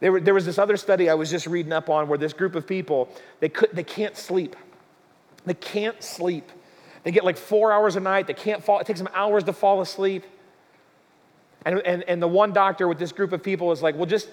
There, 0.00 0.12
were, 0.12 0.20
there 0.20 0.32
was 0.32 0.46
this 0.46 0.58
other 0.58 0.76
study 0.76 1.10
I 1.10 1.14
was 1.14 1.28
just 1.28 1.48
reading 1.48 1.72
up 1.72 1.90
on 1.90 2.06
where 2.06 2.18
this 2.18 2.32
group 2.32 2.54
of 2.54 2.68
people, 2.68 3.08
they, 3.40 3.48
could, 3.48 3.70
they 3.72 3.82
can't 3.82 4.16
sleep. 4.16 4.54
They 5.44 5.54
can't 5.54 6.00
sleep. 6.04 6.52
They 7.04 7.10
get 7.10 7.24
like 7.24 7.36
four 7.36 7.72
hours 7.72 7.96
a 7.96 8.00
night. 8.00 8.26
They 8.26 8.34
can't 8.34 8.62
fall. 8.62 8.80
It 8.80 8.86
takes 8.86 9.00
them 9.00 9.08
hours 9.14 9.44
to 9.44 9.52
fall 9.52 9.80
asleep. 9.80 10.24
And, 11.64 11.80
and, 11.80 12.02
and 12.04 12.22
the 12.22 12.28
one 12.28 12.52
doctor 12.52 12.88
with 12.88 12.98
this 12.98 13.12
group 13.12 13.32
of 13.32 13.42
people 13.42 13.72
is 13.72 13.82
like, 13.82 13.96
well, 13.96 14.06
just, 14.06 14.28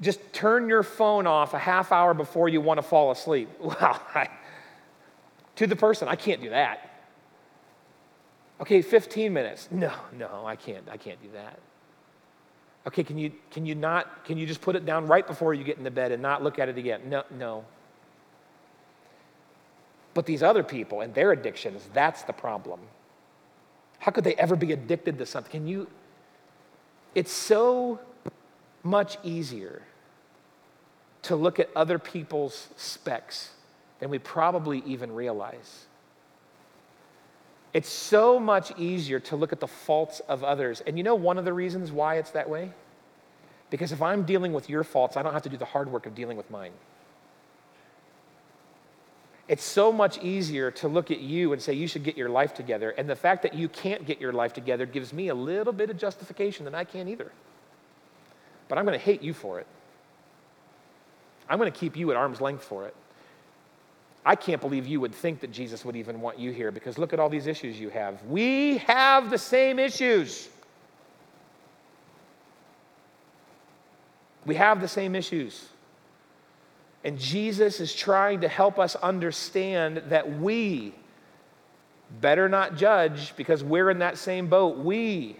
just 0.00 0.20
turn 0.32 0.68
your 0.68 0.82
phone 0.82 1.26
off 1.26 1.54
a 1.54 1.58
half 1.58 1.92
hour 1.92 2.14
before 2.14 2.48
you 2.48 2.60
want 2.60 2.78
to 2.78 2.82
fall 2.82 3.10
asleep. 3.10 3.48
I, 3.80 4.28
to 5.56 5.66
the 5.66 5.76
person, 5.76 6.08
I 6.08 6.16
can't 6.16 6.40
do 6.40 6.50
that. 6.50 6.90
Okay, 8.60 8.82
15 8.82 9.32
minutes. 9.32 9.68
No, 9.70 9.92
no, 10.16 10.46
I 10.46 10.56
can't. 10.56 10.88
I 10.90 10.96
can't 10.96 11.20
do 11.22 11.30
that. 11.32 11.58
Okay, 12.86 13.02
can 13.02 13.18
you, 13.18 13.32
can 13.50 13.66
you 13.66 13.74
not, 13.74 14.24
can 14.24 14.36
you 14.36 14.46
just 14.46 14.60
put 14.60 14.76
it 14.76 14.84
down 14.84 15.06
right 15.06 15.26
before 15.26 15.54
you 15.54 15.64
get 15.64 15.78
into 15.78 15.90
bed 15.90 16.12
and 16.12 16.22
not 16.22 16.42
look 16.42 16.58
at 16.58 16.68
it 16.68 16.78
again? 16.78 17.02
No, 17.08 17.24
no. 17.30 17.64
But 20.14 20.26
these 20.26 20.42
other 20.42 20.62
people 20.62 21.00
and 21.00 21.12
their 21.12 21.32
addictions, 21.32 21.88
that's 21.92 22.22
the 22.22 22.32
problem. 22.32 22.80
How 23.98 24.12
could 24.12 24.24
they 24.24 24.34
ever 24.34 24.56
be 24.56 24.72
addicted 24.72 25.18
to 25.18 25.26
something? 25.26 25.50
Can 25.50 25.66
you, 25.66 25.88
it's 27.14 27.32
so 27.32 28.00
much 28.82 29.18
easier 29.22 29.82
to 31.22 31.36
look 31.36 31.58
at 31.58 31.70
other 31.74 31.98
people's 31.98 32.68
specks 32.76 33.50
than 33.98 34.10
we 34.10 34.18
probably 34.18 34.82
even 34.86 35.12
realize. 35.12 35.86
It's 37.72 37.88
so 37.88 38.38
much 38.38 38.78
easier 38.78 39.18
to 39.20 39.36
look 39.36 39.52
at 39.52 39.60
the 39.60 39.66
faults 39.66 40.20
of 40.28 40.44
others. 40.44 40.82
And 40.86 40.96
you 40.96 41.02
know 41.02 41.14
one 41.14 41.38
of 41.38 41.44
the 41.44 41.52
reasons 41.52 41.90
why 41.90 42.16
it's 42.16 42.30
that 42.32 42.48
way? 42.48 42.72
Because 43.70 43.90
if 43.90 44.02
I'm 44.02 44.24
dealing 44.24 44.52
with 44.52 44.68
your 44.68 44.84
faults, 44.84 45.16
I 45.16 45.22
don't 45.22 45.32
have 45.32 45.42
to 45.42 45.48
do 45.48 45.56
the 45.56 45.64
hard 45.64 45.90
work 45.90 46.06
of 46.06 46.14
dealing 46.14 46.36
with 46.36 46.50
mine. 46.50 46.72
It's 49.46 49.64
so 49.64 49.92
much 49.92 50.18
easier 50.22 50.70
to 50.72 50.88
look 50.88 51.10
at 51.10 51.20
you 51.20 51.52
and 51.52 51.60
say 51.60 51.74
you 51.74 51.86
should 51.86 52.02
get 52.02 52.16
your 52.16 52.30
life 52.30 52.54
together. 52.54 52.90
And 52.90 53.08
the 53.08 53.16
fact 53.16 53.42
that 53.42 53.52
you 53.52 53.68
can't 53.68 54.06
get 54.06 54.20
your 54.20 54.32
life 54.32 54.54
together 54.54 54.86
gives 54.86 55.12
me 55.12 55.28
a 55.28 55.34
little 55.34 55.72
bit 55.72 55.90
of 55.90 55.98
justification 55.98 56.64
that 56.64 56.74
I 56.74 56.84
can't 56.84 57.08
either. 57.08 57.30
But 58.68 58.78
I'm 58.78 58.86
going 58.86 58.98
to 58.98 59.04
hate 59.04 59.22
you 59.22 59.34
for 59.34 59.60
it. 59.60 59.66
I'm 61.48 61.58
going 61.58 61.70
to 61.70 61.78
keep 61.78 61.94
you 61.94 62.10
at 62.10 62.16
arm's 62.16 62.40
length 62.40 62.64
for 62.64 62.86
it. 62.86 62.96
I 64.24 64.34
can't 64.34 64.62
believe 64.62 64.86
you 64.86 65.00
would 65.00 65.14
think 65.14 65.40
that 65.40 65.52
Jesus 65.52 65.84
would 65.84 65.96
even 65.96 66.22
want 66.22 66.38
you 66.38 66.50
here 66.50 66.70
because 66.70 66.96
look 66.96 67.12
at 67.12 67.20
all 67.20 67.28
these 67.28 67.46
issues 67.46 67.78
you 67.78 67.90
have. 67.90 68.22
We 68.24 68.78
have 68.78 69.28
the 69.28 69.36
same 69.36 69.78
issues. 69.78 70.48
We 74.46 74.54
have 74.54 74.80
the 74.80 74.88
same 74.88 75.14
issues. 75.14 75.68
And 77.04 77.18
Jesus 77.18 77.80
is 77.80 77.94
trying 77.94 78.40
to 78.40 78.48
help 78.48 78.78
us 78.78 78.96
understand 78.96 80.02
that 80.08 80.38
we 80.40 80.94
better 82.20 82.48
not 82.48 82.76
judge 82.76 83.36
because 83.36 83.62
we're 83.62 83.90
in 83.90 83.98
that 83.98 84.16
same 84.16 84.48
boat. 84.48 84.78
We 84.78 85.36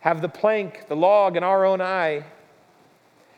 have 0.00 0.20
the 0.20 0.28
plank, 0.28 0.88
the 0.88 0.96
log 0.96 1.36
in 1.36 1.42
our 1.42 1.64
own 1.64 1.80
eye. 1.80 2.24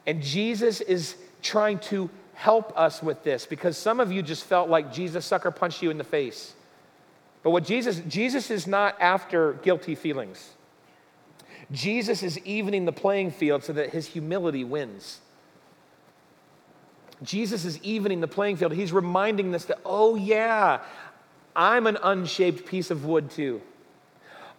And 0.07 0.23
Jesus 0.23 0.81
is 0.81 1.17
trying 1.41 1.79
to 1.79 2.11
help 2.35 2.77
us 2.77 3.03
with 3.03 3.23
this 3.23 3.47
because 3.47 3.77
some 3.77 4.01
of 4.01 4.11
you 4.11 4.23
just 4.23 4.45
felt 4.45 4.69
like 4.69 4.93
Jesus 4.93 5.25
sucker 5.25 5.51
punched 5.51 5.83
you 5.83 5.91
in 5.91 5.99
the 5.99 6.05
face. 6.05 6.55
But 7.43 7.51
what 7.51 7.65
Jesus, 7.65 8.03
Jesus 8.09 8.51
is 8.51 8.67
not 8.67 9.01
after 9.01 9.55
guilty 9.55 9.95
feelings. 9.95 10.51
Jesus 11.71 12.23
is 12.23 12.39
evening 12.41 12.87
the 12.87 12.93
playing 12.93 13.31
field 13.31 13.63
so 13.63 13.73
that 13.75 13.91
his 13.91 14.07
humility 14.07 14.65
wins. 14.65 15.21
Jesus 17.23 17.65
is 17.65 17.83
evening 17.83 18.21
the 18.21 18.29
playing 18.29 18.57
field. 18.57 18.73
He's 18.73 18.93
reminding 18.93 19.55
us 19.55 19.65
that, 19.67 19.81
oh, 19.85 20.15
yeah, 20.15 20.81
I'm 21.57 21.87
an 21.87 21.99
unshaped 22.03 22.67
piece 22.67 22.91
of 22.91 23.05
wood 23.05 23.31
too. 23.31 23.61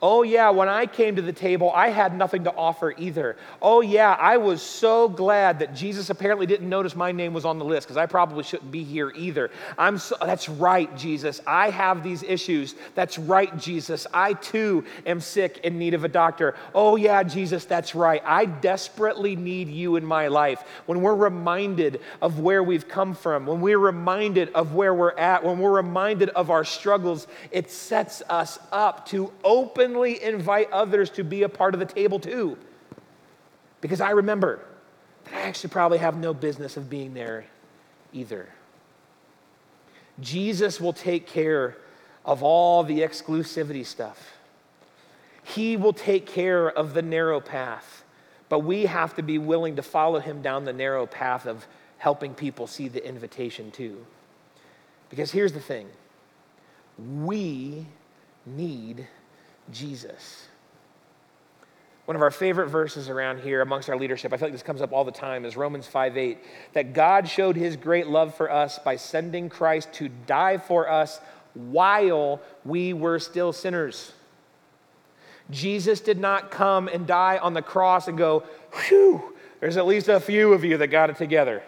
Oh, 0.01 0.23
yeah, 0.23 0.49
when 0.51 0.69
I 0.69 0.85
came 0.85 1.17
to 1.17 1.21
the 1.21 1.33
table, 1.33 1.73
I 1.75 1.89
had 1.89 2.15
nothing 2.15 2.45
to 2.45 2.55
offer 2.55 2.93
either. 2.97 3.35
Oh, 3.61 3.81
yeah, 3.81 4.13
I 4.13 4.37
was 4.37 4.61
so 4.61 5.09
glad 5.09 5.59
that 5.59 5.75
Jesus 5.75 6.09
apparently 6.09 6.45
didn't 6.45 6.69
notice 6.69 6.95
my 6.95 7.11
name 7.11 7.33
was 7.33 7.43
on 7.43 7.59
the 7.59 7.65
list 7.65 7.85
because 7.85 7.97
I 7.97 8.05
probably 8.05 8.45
shouldn't 8.45 8.71
be 8.71 8.85
here 8.85 9.11
either. 9.13 9.51
I'm 9.77 9.97
so, 9.97 10.15
that's 10.21 10.47
right, 10.47 10.95
Jesus. 10.95 11.41
I 11.45 11.69
have 11.69 12.01
these 12.01 12.23
issues. 12.23 12.75
That's 12.95 13.19
right, 13.19 13.57
Jesus. 13.57 14.07
I 14.13 14.33
too 14.35 14.85
am 15.05 15.19
sick 15.19 15.59
in 15.65 15.77
need 15.77 15.93
of 15.93 16.05
a 16.05 16.09
doctor. 16.09 16.55
Oh, 16.73 16.95
yeah, 16.95 17.21
Jesus, 17.23 17.65
that's 17.65 17.93
right. 17.93 18.23
I 18.25 18.45
desperately 18.45 19.35
need 19.35 19.67
you 19.67 19.97
in 19.97 20.05
my 20.05 20.29
life. 20.29 20.63
When 20.85 21.01
we're 21.01 21.15
reminded 21.15 21.99
of 22.21 22.39
where 22.39 22.63
we've 22.63 22.87
come 22.87 23.13
from, 23.13 23.45
when 23.45 23.59
we're 23.59 23.77
reminded 23.77 24.53
of 24.53 24.73
where 24.75 24.93
we're 24.93 25.17
at, 25.17 25.43
when 25.43 25.59
we're 25.59 25.75
reminded 25.75 26.29
of 26.29 26.49
our 26.49 26.63
struggles, 26.63 27.27
it 27.51 27.69
sets 27.69 28.23
us 28.29 28.59
up 28.71 29.05
to 29.07 29.33
open 29.43 29.88
openly 29.89 30.21
invite 30.21 30.71
others 30.71 31.09
to 31.09 31.23
be 31.23 31.43
a 31.43 31.49
part 31.49 31.73
of 31.73 31.79
the 31.79 31.85
table 31.85 32.19
too. 32.19 32.57
Because 33.81 34.01
I 34.01 34.11
remember 34.11 34.59
that 35.25 35.33
I 35.33 35.41
actually 35.41 35.71
probably 35.71 35.97
have 35.97 36.17
no 36.17 36.33
business 36.33 36.77
of 36.77 36.89
being 36.89 37.13
there 37.13 37.45
either. 38.13 38.49
Jesus 40.19 40.79
will 40.79 40.93
take 40.93 41.27
care 41.27 41.77
of 42.25 42.43
all 42.43 42.83
the 42.83 42.99
exclusivity 42.99 43.85
stuff. 43.85 44.33
He 45.43 45.77
will 45.77 45.93
take 45.93 46.27
care 46.27 46.69
of 46.69 46.93
the 46.93 47.01
narrow 47.01 47.39
path, 47.39 48.03
but 48.49 48.59
we 48.59 48.85
have 48.85 49.15
to 49.15 49.23
be 49.23 49.37
willing 49.37 49.77
to 49.77 49.81
follow 49.81 50.19
him 50.19 50.41
down 50.41 50.65
the 50.65 50.73
narrow 50.73 51.07
path 51.07 51.47
of 51.47 51.65
helping 51.97 52.33
people 52.33 52.67
see 52.67 52.87
the 52.87 53.05
invitation 53.05 53.71
too. 53.71 54.05
Because 55.09 55.31
here's 55.31 55.53
the 55.53 55.59
thing 55.59 55.87
we 56.97 57.87
need 58.45 59.07
Jesus. 59.71 60.47
One 62.05 62.15
of 62.15 62.23
our 62.23 62.31
favorite 62.31 62.69
verses 62.69 63.07
around 63.07 63.41
here 63.41 63.61
amongst 63.61 63.87
our 63.87 63.95
leadership, 63.95 64.33
I 64.33 64.37
feel 64.37 64.47
like 64.47 64.53
this 64.53 64.63
comes 64.63 64.81
up 64.81 64.91
all 64.91 65.03
the 65.03 65.11
time, 65.11 65.45
is 65.45 65.55
Romans 65.55 65.85
5 65.85 66.17
8. 66.17 66.37
That 66.73 66.93
God 66.93 67.29
showed 67.29 67.55
his 67.55 67.75
great 67.75 68.07
love 68.07 68.33
for 68.33 68.51
us 68.51 68.79
by 68.79 68.95
sending 68.95 69.47
Christ 69.47 69.93
to 69.93 70.09
die 70.09 70.57
for 70.57 70.89
us 70.89 71.21
while 71.53 72.41
we 72.65 72.93
were 72.93 73.19
still 73.19 73.53
sinners. 73.53 74.11
Jesus 75.51 75.99
did 75.99 76.19
not 76.19 76.51
come 76.51 76.87
and 76.87 77.05
die 77.05 77.37
on 77.37 77.53
the 77.53 77.61
cross 77.61 78.07
and 78.07 78.17
go, 78.17 78.43
whew, 78.87 79.35
There's 79.59 79.77
at 79.77 79.85
least 79.85 80.07
a 80.07 80.19
few 80.19 80.53
of 80.53 80.63
you 80.63 80.77
that 80.77 80.87
got 80.87 81.09
it 81.09 81.17
together. 81.17 81.61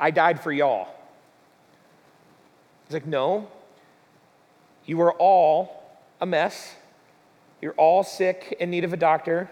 I 0.00 0.10
died 0.10 0.40
for 0.40 0.50
y'all. 0.50 0.88
He's 2.86 2.94
like, 2.94 3.06
No, 3.06 3.48
you 4.86 5.00
are 5.02 5.12
all 5.12 5.82
a 6.20 6.26
mess. 6.26 6.74
You're 7.64 7.72
all 7.78 8.02
sick 8.02 8.58
in 8.60 8.68
need 8.68 8.84
of 8.84 8.92
a 8.92 8.96
doctor. 8.98 9.50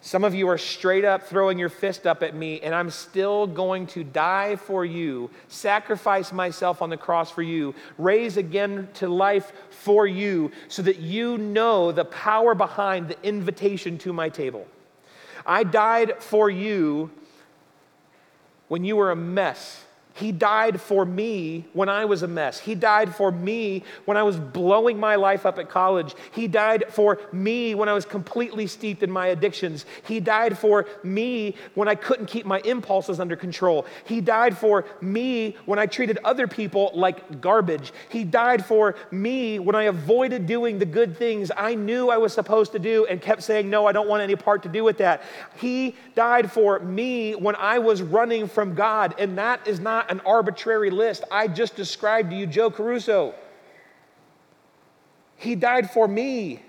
Some 0.00 0.22
of 0.22 0.32
you 0.32 0.48
are 0.48 0.58
straight 0.58 1.04
up 1.04 1.24
throwing 1.24 1.58
your 1.58 1.70
fist 1.70 2.06
up 2.06 2.22
at 2.22 2.36
me, 2.36 2.60
and 2.60 2.72
I'm 2.72 2.88
still 2.88 3.48
going 3.48 3.88
to 3.88 4.04
die 4.04 4.54
for 4.54 4.84
you, 4.84 5.28
sacrifice 5.48 6.32
myself 6.32 6.80
on 6.80 6.88
the 6.88 6.96
cross 6.96 7.32
for 7.32 7.42
you, 7.42 7.74
raise 7.98 8.36
again 8.36 8.88
to 8.94 9.08
life 9.08 9.52
for 9.70 10.06
you, 10.06 10.52
so 10.68 10.82
that 10.82 11.00
you 11.00 11.36
know 11.36 11.90
the 11.90 12.04
power 12.04 12.54
behind 12.54 13.08
the 13.08 13.20
invitation 13.24 13.98
to 13.98 14.12
my 14.12 14.28
table. 14.28 14.68
I 15.44 15.64
died 15.64 16.22
for 16.22 16.48
you 16.48 17.10
when 18.68 18.84
you 18.84 18.94
were 18.94 19.10
a 19.10 19.16
mess 19.16 19.84
he 20.14 20.32
died 20.32 20.80
for 20.80 21.04
me 21.04 21.64
when 21.72 21.88
I 21.88 22.04
was 22.04 22.22
a 22.22 22.28
mess. 22.28 22.58
He 22.58 22.74
died 22.74 23.14
for 23.14 23.32
me 23.32 23.84
when 24.04 24.16
I 24.16 24.22
was 24.22 24.36
blowing 24.36 24.98
my 25.00 25.16
life 25.16 25.46
up 25.46 25.58
at 25.58 25.68
college. 25.68 26.14
He 26.32 26.46
died 26.48 26.84
for 26.90 27.18
me 27.32 27.74
when 27.74 27.88
I 27.88 27.92
was 27.92 28.04
completely 28.04 28.66
steeped 28.66 29.02
in 29.02 29.10
my 29.10 29.28
addictions. 29.28 29.86
He 30.06 30.20
died 30.20 30.58
for 30.58 30.86
me 31.02 31.56
when 31.74 31.88
I 31.88 31.94
couldn't 31.94 32.26
keep 32.26 32.44
my 32.44 32.60
impulses 32.60 33.20
under 33.20 33.36
control. 33.36 33.86
He 34.04 34.20
died 34.20 34.56
for 34.56 34.84
me 35.00 35.56
when 35.64 35.78
I 35.78 35.86
treated 35.86 36.18
other 36.24 36.46
people 36.46 36.90
like 36.94 37.40
garbage. 37.40 37.92
He 38.08 38.24
died 38.24 38.64
for 38.64 38.94
me 39.10 39.58
when 39.58 39.74
I 39.74 39.84
avoided 39.84 40.46
doing 40.46 40.78
the 40.78 40.86
good 40.86 41.16
things 41.16 41.50
I 41.56 41.74
knew 41.74 42.10
I 42.10 42.18
was 42.18 42.32
supposed 42.32 42.72
to 42.72 42.78
do 42.78 43.06
and 43.06 43.20
kept 43.20 43.42
saying, 43.42 43.70
No, 43.70 43.86
I 43.86 43.92
don't 43.92 44.08
want 44.08 44.22
any 44.22 44.36
part 44.36 44.62
to 44.64 44.68
do 44.68 44.84
with 44.84 44.98
that. 44.98 45.22
He 45.56 45.96
died 46.14 46.52
for 46.52 46.80
me 46.80 47.34
when 47.34 47.56
I 47.56 47.78
was 47.78 48.02
running 48.02 48.48
from 48.48 48.74
God, 48.74 49.14
and 49.18 49.38
that 49.38 49.66
is 49.66 49.80
not 49.80 50.02
an 50.12 50.20
arbitrary 50.26 50.90
list. 50.90 51.24
I 51.30 51.48
just 51.48 51.74
described 51.74 52.30
to 52.30 52.36
you 52.36 52.46
Joe 52.46 52.70
Caruso. 52.70 53.34
He 55.36 55.54
died 55.54 55.90
for 55.90 56.06
me 56.06 56.62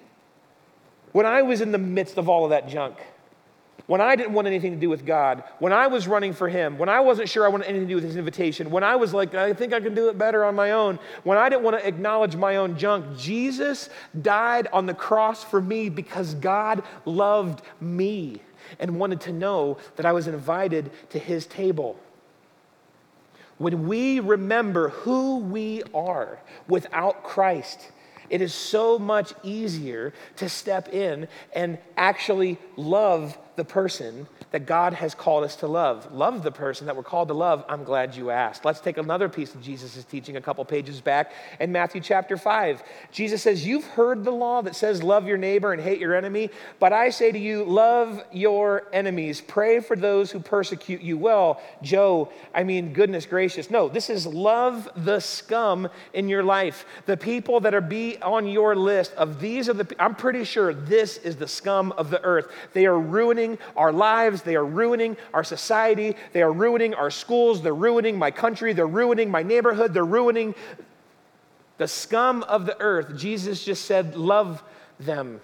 when 1.12 1.26
I 1.26 1.42
was 1.42 1.60
in 1.60 1.74
the 1.74 1.78
midst 1.78 2.18
of 2.18 2.30
all 2.30 2.46
of 2.46 2.52
that 2.52 2.70
junk. 2.70 2.96
When 3.86 4.00
I 4.00 4.16
didn't 4.16 4.32
want 4.32 4.48
anything 4.48 4.72
to 4.72 4.80
do 4.80 4.90
with 4.90 5.06
God, 5.06 5.44
when 5.60 5.74
I 5.74 5.88
was 5.88 6.08
running 6.08 6.32
for 6.32 6.48
Him, 6.48 6.78
when 6.78 6.88
I 6.88 7.02
wasn't 7.02 7.28
sure 7.28 7.44
I 7.44 7.50
wanted 7.50 7.68
anything 7.68 7.86
to 7.86 7.92
do 7.92 7.96
with 7.96 8.06
His 8.06 8.16
invitation, 8.16 8.72
when 8.72 8.82
I 8.82 8.96
was 8.96 9.14
like, 9.14 9.36
I 9.36 9.52
think 9.52 9.74
I 9.74 9.82
can 9.82 9.94
do 9.94 10.08
it 10.08 10.18
better 10.18 10.46
on 10.46 10.56
my 10.56 10.72
own, 10.72 10.98
when 11.24 11.38
I 11.38 11.50
didn't 11.50 11.64
want 11.64 11.78
to 11.78 11.86
acknowledge 11.86 12.38
my 12.38 12.56
own 12.56 12.78
junk, 12.78 13.18
Jesus 13.18 13.90
died 14.22 14.70
on 14.72 14.86
the 14.86 14.94
cross 14.94 15.44
for 15.44 15.60
me 15.60 15.90
because 15.90 16.34
God 16.36 16.82
loved 17.04 17.62
me 17.82 18.40
and 18.80 18.98
wanted 18.98 19.20
to 19.22 19.34
know 19.34 19.78
that 19.98 20.06
I 20.06 20.14
was 20.14 20.30
invited 20.30 20.90
to 21.10 21.20
His 21.20 21.46
table 21.46 22.00
when 23.58 23.88
we 23.88 24.20
remember 24.20 24.90
who 24.90 25.38
we 25.38 25.84
are 25.94 26.40
without 26.68 27.24
Christ, 27.24 27.92
it 28.30 28.42
is 28.42 28.54
so 28.54 28.98
much 28.98 29.34
easier 29.44 30.14
to 30.38 30.50
step 30.50 30.90
in 30.90 31.28
and 31.54 31.78
actually 31.98 32.58
love 32.76 33.38
the 33.56 33.66
person 33.66 34.28
that 34.52 34.66
God 34.66 34.94
has 34.94 35.14
called 35.14 35.44
us 35.44 35.56
to 35.58 35.68
love. 35.68 36.12
Love 36.12 36.44
the 36.44 36.52
person 36.52 36.88
that 36.88 36.96
we're 36.96 37.04
called 37.04 37.28
to 37.28 37.34
love. 37.34 37.64
I'm 37.70 37.84
glad 37.84 38.16
you 38.16 38.30
asked. 38.30 38.66
Let's 38.66 38.80
take 38.80 38.98
another 38.98 39.30
piece 39.30 39.54
of 39.54 39.62
Jesus' 39.62 40.04
teaching 40.06 40.38
a 40.38 40.42
couple 40.42 40.64
pages 40.66 41.02
back 41.02 41.32
in 41.60 41.72
Matthew 41.72 42.02
chapter 42.02 42.38
5. 42.38 42.84
Jesus 43.12 43.42
says, 43.42 43.66
You've 43.66 43.86
heard 43.86 44.24
the 44.24 44.32
law 44.32 44.62
that 44.62 44.76
says, 44.76 45.04
Love 45.04 45.28
your 45.28 45.38
neighbor 45.38 45.74
and 45.74 45.82
hate 45.82 46.00
your 46.00 46.16
enemy, 46.16 46.50
but 46.80 46.94
I 46.94 47.10
say 47.10 47.32
to 47.32 47.40
you, 47.40 47.64
love 47.64 48.24
your 48.32 48.88
enemies. 48.94 49.42
Pray 49.42 49.80
for 49.80 49.96
those 49.96 50.32
who 50.32 50.40
persecute 50.40 51.02
you. 51.02 51.18
Well, 51.18 51.62
Joe, 51.82 52.32
I 52.54 52.64
mean, 52.64 52.94
goodness 52.94 53.26
gracious. 53.26 53.70
No, 53.70 53.90
this 53.90 54.10
is 54.10 54.26
love 54.26 54.90
the 54.96 55.20
scum 55.20 55.90
in 56.14 56.30
your 56.30 56.44
life. 56.44 56.86
The 57.06 57.18
people 57.18 57.60
that 57.62 57.74
are 57.74 57.82
be 57.82 58.18
on 58.22 58.48
your 58.48 58.76
list 58.76 59.14
of 59.14 59.40
these 59.40 59.70
are 59.70 59.74
the, 59.74 59.96
I'm 60.00 60.16
pretty 60.16 60.44
sure 60.44 60.74
this 60.74 61.18
is 61.18 61.36
the 61.36 61.48
scum 61.48 61.92
of 61.94 62.10
the 62.10 62.24
earth. 62.24 62.48
They 62.74 62.86
are 62.86 63.00
ruining 63.00 63.43
ruining 63.44 63.58
our 63.76 63.92
lives. 63.92 64.42
They 64.42 64.56
are 64.56 64.66
ruining 64.66 65.18
our 65.34 65.44
society. 65.44 66.16
They 66.32 66.42
are 66.42 66.52
ruining 66.52 66.94
our 66.94 67.12
schools. 67.12 67.62
They're 67.62 67.76
ruining 67.76 68.18
my 68.18 68.32
country. 68.32 68.74
They're 68.74 68.88
ruining 68.88 69.30
my 69.32 69.44
neighborhood. 69.44 69.94
They're 69.94 70.06
ruining 70.06 70.56
the 71.78 71.88
scum 71.88 72.44
of 72.44 72.66
the 72.66 72.80
earth. 72.80 73.18
Jesus 73.18 73.64
just 73.64 73.86
said, 73.86 74.16
Love 74.16 74.64
them. 75.00 75.42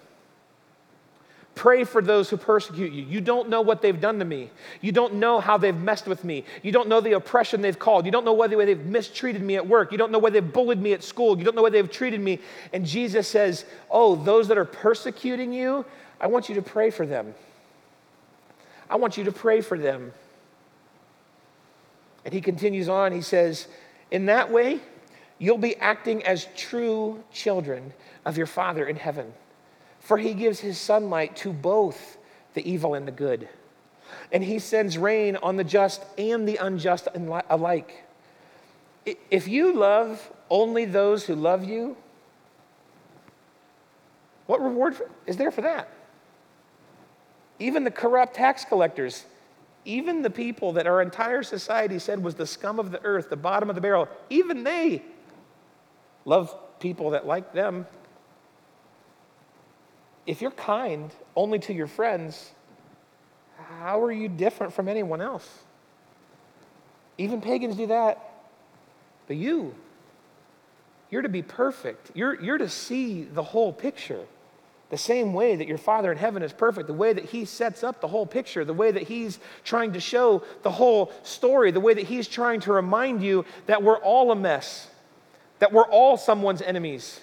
Pray 1.56 1.84
for 1.84 2.02
those 2.02 2.30
who 2.30 2.38
persecute 2.38 2.94
you. 2.94 3.04
You 3.04 3.20
don't 3.20 3.50
know 3.50 3.60
what 3.60 3.82
they've 3.82 4.00
done 4.00 4.20
to 4.20 4.26
me. 4.26 4.50
You 4.80 4.94
don't 4.94 5.16
know 5.16 5.42
how 5.42 5.58
they've 5.58 5.76
messed 5.76 6.08
with 6.08 6.24
me. 6.24 6.46
You 6.64 6.72
don't 6.72 6.88
know 6.88 7.02
the 7.02 7.14
oppression 7.14 7.62
they've 7.62 7.78
called. 7.78 8.06
You 8.06 8.14
don't 8.14 8.24
know 8.24 8.34
whether 8.34 8.66
they've 8.66 8.86
mistreated 8.86 9.42
me 9.42 9.58
at 9.58 9.68
work. 9.68 9.92
You 9.92 9.98
don't 9.98 10.10
know 10.10 10.20
whether 10.20 10.40
they've 10.40 10.54
bullied 10.54 10.82
me 10.82 10.94
at 10.94 11.04
school. 11.04 11.38
You 11.38 11.44
don't 11.44 11.56
know 11.56 11.64
whether 11.64 11.76
they've 11.82 11.92
treated 11.92 12.22
me. 12.22 12.40
And 12.72 12.86
Jesus 12.86 13.28
says, 13.28 13.66
Oh, 13.90 14.16
those 14.16 14.48
that 14.48 14.58
are 14.58 14.64
persecuting 14.64 15.52
you, 15.52 15.84
I 16.22 16.28
want 16.28 16.48
you 16.48 16.56
to 16.56 16.62
pray 16.62 16.92
for 16.92 17.06
them. 17.06 17.34
I 18.90 18.96
want 18.96 19.18
you 19.18 19.24
to 19.26 19.32
pray 19.32 19.62
for 19.62 19.78
them. 19.78 20.14
And 22.26 22.34
he 22.34 22.42
continues 22.42 22.90
on, 22.90 23.12
he 23.12 23.22
says, 23.22 23.68
In 24.12 24.26
that 24.26 24.52
way, 24.52 24.80
you'll 25.38 25.58
be 25.58 25.76
acting 25.78 26.24
as 26.26 26.48
true 26.56 27.24
children 27.32 27.94
of 28.26 28.38
your 28.38 28.48
Father 28.48 28.86
in 28.86 28.96
heaven. 28.96 29.34
For 30.00 30.18
he 30.18 30.34
gives 30.34 30.60
his 30.60 30.78
sunlight 30.78 31.36
to 31.38 31.54
both 31.54 32.18
the 32.54 32.70
evil 32.70 32.94
and 32.94 33.08
the 33.08 33.12
good. 33.12 33.48
And 34.32 34.44
he 34.44 34.60
sends 34.60 34.98
rain 34.98 35.38
on 35.38 35.56
the 35.56 35.64
just 35.64 36.04
and 36.18 36.48
the 36.48 36.58
unjust 36.58 37.08
alike. 37.50 38.04
If 39.06 39.48
you 39.48 39.74
love 39.74 40.32
only 40.50 40.86
those 40.86 41.26
who 41.26 41.36
love 41.36 41.64
you, 41.64 41.96
what 44.48 44.62
reward 44.62 45.00
is 45.28 45.38
there 45.38 45.52
for 45.52 45.62
that? 45.62 45.90
Even 47.60 47.84
the 47.84 47.92
corrupt 47.92 48.36
tax 48.36 48.66
collectors, 48.66 49.26
even 49.86 50.22
the 50.22 50.30
people 50.30 50.74
that 50.74 50.88
our 50.88 51.02
entire 51.02 51.44
society 51.44 52.00
said 52.00 52.24
was 52.24 52.36
the 52.36 52.48
scum 52.48 52.80
of 52.80 52.92
the 52.92 53.04
earth, 53.04 53.30
the 53.30 53.36
bottom 53.36 53.70
of 53.70 53.76
the 53.76 53.82
barrel, 53.82 54.08
even 54.30 54.64
they 54.64 55.04
love 56.26 56.56
people 56.80 57.12
that 57.12 57.28
like 57.28 57.54
them. 57.54 57.86
If 60.26 60.42
you're 60.42 60.52
kind 60.52 61.12
only 61.36 61.60
to 61.60 61.74
your 61.74 61.88
friends, 61.88 62.52
how 63.80 64.02
are 64.02 64.12
you 64.12 64.30
different 64.30 64.74
from 64.74 64.88
anyone 64.88 65.22
else? 65.22 65.48
Even 67.18 67.42
pagans 67.42 67.76
do 67.76 67.88
that. 67.88 68.26
But 69.28 69.38
you, 69.38 69.76
you're 71.10 71.22
to 71.22 71.30
be 71.30 71.42
perfect. 71.42 72.12
You're, 72.14 72.42
you're 72.42 72.58
to 72.58 72.70
see 72.70 73.24
the 73.24 73.44
whole 73.44 73.74
picture. 73.74 74.26
The 74.90 74.98
same 74.98 75.34
way 75.34 75.56
that 75.56 75.68
your 75.68 75.78
Father 75.78 76.12
in 76.12 76.18
heaven 76.18 76.42
is 76.42 76.52
perfect, 76.52 76.88
the 76.88 76.94
way 76.94 77.14
that 77.14 77.26
He 77.26 77.46
sets 77.46 77.84
up 77.84 78.02
the 78.02 78.08
whole 78.08 78.26
picture, 78.26 78.66
the 78.66 78.74
way 78.74 78.92
that 78.92 79.04
He's 79.04 79.40
trying 79.64 79.94
to 79.94 80.00
show 80.00 80.44
the 80.64 80.72
whole 80.72 81.12
story, 81.22 81.72
the 81.72 81.80
way 81.80 81.94
that 81.94 82.06
He's 82.06 82.28
trying 82.28 82.60
to 82.62 82.74
remind 82.74 83.22
you 83.22 83.46
that 83.68 83.84
we're 83.84 84.00
all 84.00 84.32
a 84.32 84.36
mess, 84.36 84.88
that 85.60 85.72
we're 85.72 85.88
all 85.88 86.18
someone's 86.18 86.64
enemies, 86.64 87.22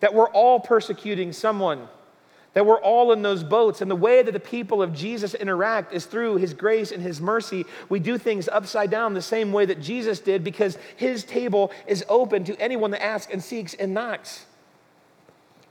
that 0.00 0.14
we're 0.14 0.30
all 0.30 0.58
persecuting 0.58 1.32
someone, 1.32 1.86
that 2.54 2.66
we're 2.66 2.80
all 2.80 3.12
in 3.12 3.22
those 3.22 3.44
boats. 3.44 3.80
And 3.80 3.88
the 3.88 3.94
way 3.94 4.22
that 4.22 4.32
the 4.32 4.40
people 4.40 4.82
of 4.82 4.92
Jesus 4.92 5.34
interact 5.34 5.94
is 5.94 6.06
through 6.06 6.38
His 6.38 6.54
grace 6.54 6.90
and 6.90 7.00
His 7.00 7.20
mercy. 7.20 7.66
We 7.88 8.00
do 8.00 8.18
things 8.18 8.48
upside 8.48 8.90
down 8.90 9.14
the 9.14 9.22
same 9.22 9.52
way 9.52 9.64
that 9.66 9.80
Jesus 9.80 10.18
did 10.18 10.42
because 10.42 10.76
His 10.96 11.22
table 11.22 11.70
is 11.86 12.04
open 12.08 12.42
to 12.44 12.60
anyone 12.60 12.90
that 12.90 13.02
asks 13.04 13.32
and 13.32 13.40
seeks 13.40 13.74
and 13.74 13.94
knocks. 13.94 14.46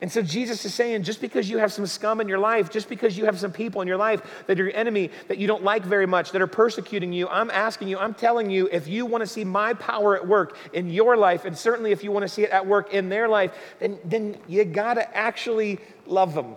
And 0.01 0.09
so 0.09 0.21
Jesus 0.21 0.63
is 0.63 0.73
saying 0.73 1.03
just 1.03 1.19
because 1.19 1.49
you 1.49 1.57
have 1.57 1.73
some 1.73 1.85
scum 1.85 2.21
in 2.21 2.29
your 2.29 2.39
life, 2.39 2.69
just 2.69 2.87
because 2.87 3.17
you 3.17 3.25
have 3.25 3.37
some 3.37 3.51
people 3.51 3.81
in 3.81 3.87
your 3.87 3.97
life 3.97 4.21
that 4.47 4.57
are 4.57 4.63
your 4.63 4.75
enemy, 4.75 5.11
that 5.27 5.37
you 5.37 5.45
don't 5.45 5.63
like 5.63 5.83
very 5.83 6.05
much, 6.05 6.31
that 6.31 6.41
are 6.41 6.47
persecuting 6.47 7.11
you, 7.11 7.27
I'm 7.27 7.49
asking 7.49 7.89
you, 7.89 7.97
I'm 7.97 8.13
telling 8.13 8.49
you, 8.49 8.69
if 8.71 8.87
you 8.87 9.05
want 9.05 9.23
to 9.23 9.27
see 9.27 9.43
my 9.43 9.73
power 9.73 10.15
at 10.15 10.25
work 10.25 10.55
in 10.71 10.89
your 10.89 11.17
life, 11.17 11.43
and 11.43 11.57
certainly 11.57 11.91
if 11.91 12.01
you 12.01 12.11
want 12.11 12.23
to 12.23 12.29
see 12.29 12.43
it 12.43 12.49
at 12.51 12.65
work 12.65 12.93
in 12.93 13.09
their 13.09 13.27
life, 13.27 13.51
then, 13.79 13.99
then 14.05 14.37
you 14.47 14.63
got 14.63 14.93
to 14.93 15.17
actually 15.17 15.79
love 16.05 16.33
them 16.33 16.55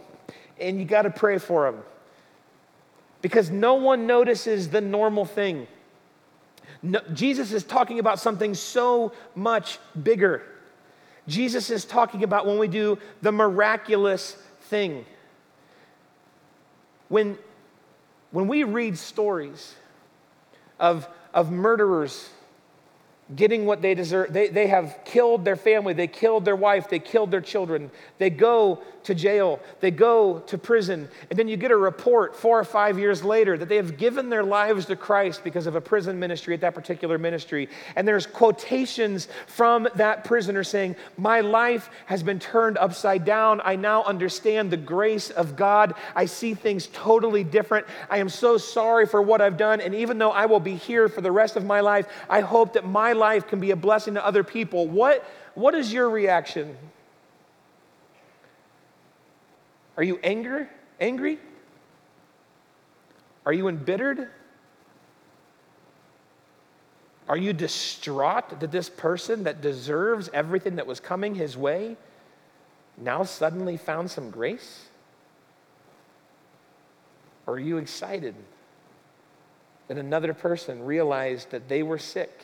and 0.60 0.78
you 0.78 0.84
got 0.84 1.02
to 1.02 1.10
pray 1.10 1.38
for 1.38 1.70
them. 1.70 1.82
Because 3.22 3.50
no 3.50 3.74
one 3.74 4.06
notices 4.06 4.68
the 4.68 4.80
normal 4.80 5.24
thing. 5.24 5.66
No, 6.80 7.00
Jesus 7.12 7.52
is 7.52 7.64
talking 7.64 7.98
about 7.98 8.20
something 8.20 8.54
so 8.54 9.12
much 9.34 9.80
bigger. 10.00 10.42
Jesus 11.28 11.70
is 11.70 11.84
talking 11.84 12.24
about 12.24 12.46
when 12.46 12.58
we 12.58 12.68
do 12.68 12.98
the 13.20 13.32
miraculous 13.32 14.36
thing. 14.62 15.04
When, 17.08 17.38
when 18.30 18.48
we 18.48 18.64
read 18.64 18.98
stories 18.98 19.74
of, 20.80 21.06
of 21.32 21.50
murderers 21.52 22.30
getting 23.34 23.66
what 23.66 23.82
they 23.82 23.94
deserve. 23.94 24.32
They, 24.32 24.48
they 24.48 24.66
have 24.66 24.98
killed 25.04 25.44
their 25.44 25.56
family, 25.56 25.94
they 25.94 26.06
killed 26.06 26.44
their 26.44 26.56
wife, 26.56 26.88
they 26.88 26.98
killed 26.98 27.30
their 27.30 27.40
children. 27.40 27.90
They 28.18 28.30
go 28.30 28.82
to 29.04 29.14
jail, 29.14 29.60
they 29.80 29.90
go 29.90 30.40
to 30.40 30.58
prison, 30.58 31.08
and 31.30 31.38
then 31.38 31.48
you 31.48 31.56
get 31.56 31.70
a 31.70 31.76
report 31.76 32.36
four 32.36 32.58
or 32.58 32.64
five 32.64 32.98
years 32.98 33.24
later 33.24 33.58
that 33.58 33.68
they 33.68 33.76
have 33.76 33.96
given 33.96 34.28
their 34.28 34.44
lives 34.44 34.86
to 34.86 34.96
Christ 34.96 35.42
because 35.44 35.66
of 35.66 35.74
a 35.74 35.80
prison 35.80 36.18
ministry 36.18 36.54
at 36.54 36.60
that 36.60 36.74
particular 36.74 37.18
ministry. 37.18 37.68
And 37.96 38.06
there's 38.06 38.26
quotations 38.26 39.28
from 39.46 39.88
that 39.96 40.24
prisoner 40.24 40.64
saying, 40.64 40.96
My 41.16 41.40
life 41.40 41.90
has 42.06 42.22
been 42.22 42.38
turned 42.38 42.78
upside 42.78 43.24
down. 43.24 43.60
I 43.64 43.76
now 43.76 44.04
understand 44.04 44.70
the 44.70 44.76
grace 44.76 45.30
of 45.30 45.56
God. 45.56 45.94
I 46.14 46.26
see 46.26 46.54
things 46.54 46.88
totally 46.92 47.44
different. 47.44 47.86
I 48.08 48.18
am 48.18 48.28
so 48.28 48.56
sorry 48.58 49.06
for 49.06 49.20
what 49.20 49.40
I've 49.40 49.56
done. 49.56 49.80
And 49.80 49.94
even 49.94 50.18
though 50.18 50.30
I 50.30 50.46
will 50.46 50.60
be 50.60 50.74
here 50.74 51.08
for 51.08 51.20
the 51.20 51.32
rest 51.32 51.56
of 51.56 51.64
my 51.64 51.80
life, 51.80 52.06
I 52.28 52.40
hope 52.40 52.74
that 52.74 52.86
my 52.86 53.12
life 53.12 53.46
can 53.46 53.60
be 53.60 53.70
a 53.70 53.76
blessing 53.76 54.14
to 54.14 54.24
other 54.24 54.44
people. 54.44 54.88
What, 54.88 55.24
what 55.54 55.74
is 55.74 55.92
your 55.92 56.08
reaction? 56.08 56.76
Are 59.96 60.02
you 60.02 60.18
anger, 60.22 60.68
angry? 61.00 61.38
Are 63.44 63.52
you 63.52 63.68
embittered? 63.68 64.28
Are 67.28 67.36
you 67.36 67.52
distraught 67.52 68.60
that 68.60 68.70
this 68.70 68.88
person 68.88 69.44
that 69.44 69.60
deserves 69.60 70.30
everything 70.32 70.76
that 70.76 70.86
was 70.86 71.00
coming 71.00 71.34
his 71.34 71.56
way 71.56 71.96
now 72.96 73.22
suddenly 73.24 73.76
found 73.76 74.10
some 74.10 74.30
grace? 74.30 74.86
Or 77.46 77.54
are 77.54 77.60
you 77.60 77.78
excited 77.78 78.34
that 79.88 79.98
another 79.98 80.32
person 80.32 80.84
realized 80.84 81.50
that 81.50 81.68
they 81.68 81.82
were 81.82 81.98
sick 81.98 82.42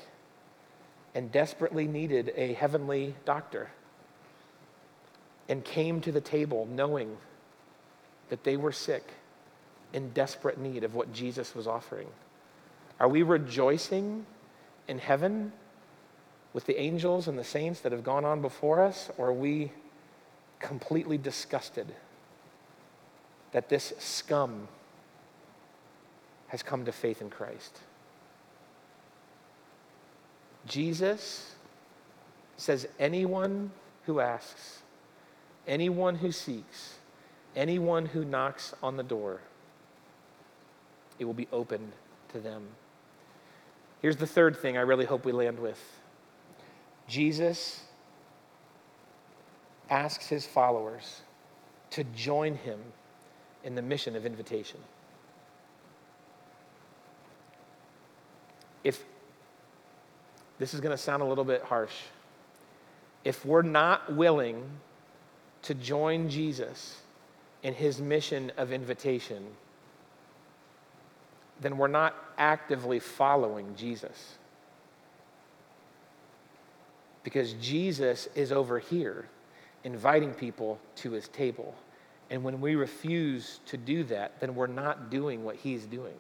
and 1.14 1.30
desperately 1.32 1.86
needed 1.86 2.32
a 2.36 2.52
heavenly 2.54 3.14
doctor 3.24 3.70
and 5.48 5.64
came 5.64 6.00
to 6.00 6.12
the 6.12 6.20
table 6.20 6.66
knowing 6.70 7.16
that 8.28 8.44
they 8.44 8.56
were 8.56 8.72
sick 8.72 9.12
in 9.92 10.10
desperate 10.10 10.58
need 10.58 10.84
of 10.84 10.94
what 10.94 11.12
Jesus 11.12 11.54
was 11.54 11.66
offering? 11.66 12.08
Are 13.00 13.08
we 13.08 13.22
rejoicing 13.22 14.26
in 14.86 14.98
heaven 14.98 15.52
with 16.52 16.66
the 16.66 16.80
angels 16.80 17.28
and 17.28 17.38
the 17.38 17.44
saints 17.44 17.80
that 17.80 17.92
have 17.92 18.02
gone 18.02 18.24
on 18.24 18.40
before 18.40 18.82
us, 18.82 19.10
or 19.18 19.28
are 19.28 19.32
we 19.32 19.72
completely 20.58 21.18
disgusted 21.18 21.94
that 23.52 23.68
this 23.68 23.92
scum 23.98 24.68
has 26.48 26.62
come 26.62 26.84
to 26.84 26.92
faith 26.92 27.20
in 27.20 27.30
Christ? 27.30 27.78
Jesus 30.66 31.54
says, 32.56 32.88
anyone 32.98 33.70
who 34.04 34.20
asks, 34.20 34.82
anyone 35.66 36.16
who 36.16 36.32
seeks, 36.32 36.97
anyone 37.56 38.06
who 38.06 38.24
knocks 38.24 38.74
on 38.82 38.96
the 38.96 39.02
door, 39.02 39.40
it 41.18 41.24
will 41.24 41.34
be 41.34 41.48
opened 41.52 41.92
to 42.32 42.40
them. 42.40 42.66
Here's 44.00 44.16
the 44.16 44.26
third 44.26 44.56
thing 44.56 44.76
I 44.76 44.82
really 44.82 45.04
hope 45.04 45.24
we 45.24 45.32
land 45.32 45.58
with 45.58 45.80
Jesus 47.08 47.82
asks 49.90 50.28
his 50.28 50.46
followers 50.46 51.22
to 51.90 52.04
join 52.04 52.54
him 52.54 52.78
in 53.64 53.74
the 53.74 53.82
mission 53.82 54.14
of 54.14 54.26
invitation. 54.26 54.78
If 58.84 59.02
this 60.58 60.74
is 60.74 60.80
going 60.80 60.96
to 60.96 61.02
sound 61.02 61.22
a 61.22 61.24
little 61.24 61.44
bit 61.44 61.62
harsh, 61.62 61.94
if 63.24 63.44
we're 63.44 63.62
not 63.62 64.14
willing 64.14 64.62
to 65.62 65.74
join 65.74 66.28
Jesus 66.28 67.00
in 67.62 67.74
his 67.74 68.00
mission 68.00 68.52
of 68.56 68.72
invitation, 68.72 69.44
then 71.60 71.76
we're 71.76 71.88
not 71.88 72.14
actively 72.38 73.00
following 73.00 73.74
Jesus. 73.74 74.38
Because 77.24 77.52
Jesus 77.54 78.28
is 78.34 78.52
over 78.52 78.78
here 78.78 79.28
inviting 79.84 80.32
people 80.32 80.78
to 80.96 81.10
his 81.10 81.28
table. 81.28 81.74
And 82.30 82.44
when 82.44 82.60
we 82.60 82.74
refuse 82.74 83.60
to 83.66 83.76
do 83.76 84.04
that, 84.04 84.38
then 84.40 84.54
we're 84.54 84.66
not 84.66 85.10
doing 85.10 85.44
what 85.44 85.56
he's 85.56 85.84
doing. 85.84 86.14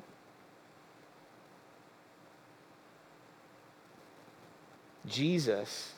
Jesus 5.06 5.92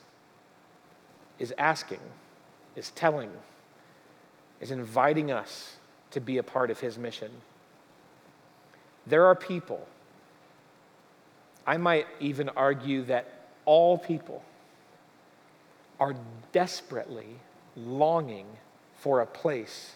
is 1.38 1.52
asking, 1.58 2.00
is 2.76 2.90
telling, 2.90 3.30
is 4.60 4.70
inviting 4.70 5.30
us 5.30 5.76
to 6.10 6.20
be 6.20 6.38
a 6.38 6.42
part 6.42 6.70
of 6.70 6.80
his 6.80 6.98
mission. 6.98 7.30
There 9.06 9.26
are 9.26 9.34
people, 9.34 9.86
I 11.66 11.76
might 11.76 12.06
even 12.20 12.48
argue 12.50 13.02
that 13.04 13.46
all 13.64 13.96
people 13.98 14.42
are 15.98 16.14
desperately 16.52 17.26
longing 17.76 18.46
for 18.98 19.20
a 19.20 19.26
place 19.26 19.94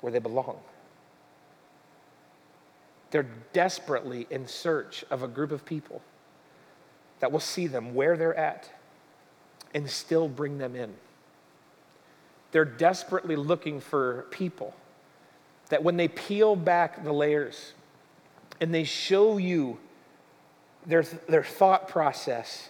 where 0.00 0.12
they 0.12 0.18
belong. 0.18 0.58
They're 3.10 3.26
desperately 3.52 4.26
in 4.30 4.46
search 4.46 5.04
of 5.10 5.22
a 5.22 5.28
group 5.28 5.50
of 5.50 5.64
people 5.64 6.00
that 7.18 7.32
will 7.32 7.40
see 7.40 7.66
them 7.66 7.94
where 7.94 8.16
they're 8.16 8.36
at 8.36 8.70
and 9.74 9.88
still 9.90 10.28
bring 10.28 10.58
them 10.58 10.76
in. 10.76 10.94
They're 12.52 12.64
desperately 12.64 13.36
looking 13.36 13.80
for 13.80 14.26
people 14.30 14.74
that 15.68 15.84
when 15.84 15.96
they 15.96 16.08
peel 16.08 16.56
back 16.56 17.04
the 17.04 17.12
layers 17.12 17.72
and 18.60 18.74
they 18.74 18.84
show 18.84 19.38
you 19.38 19.78
their, 20.84 21.02
their 21.02 21.44
thought 21.44 21.88
process, 21.88 22.68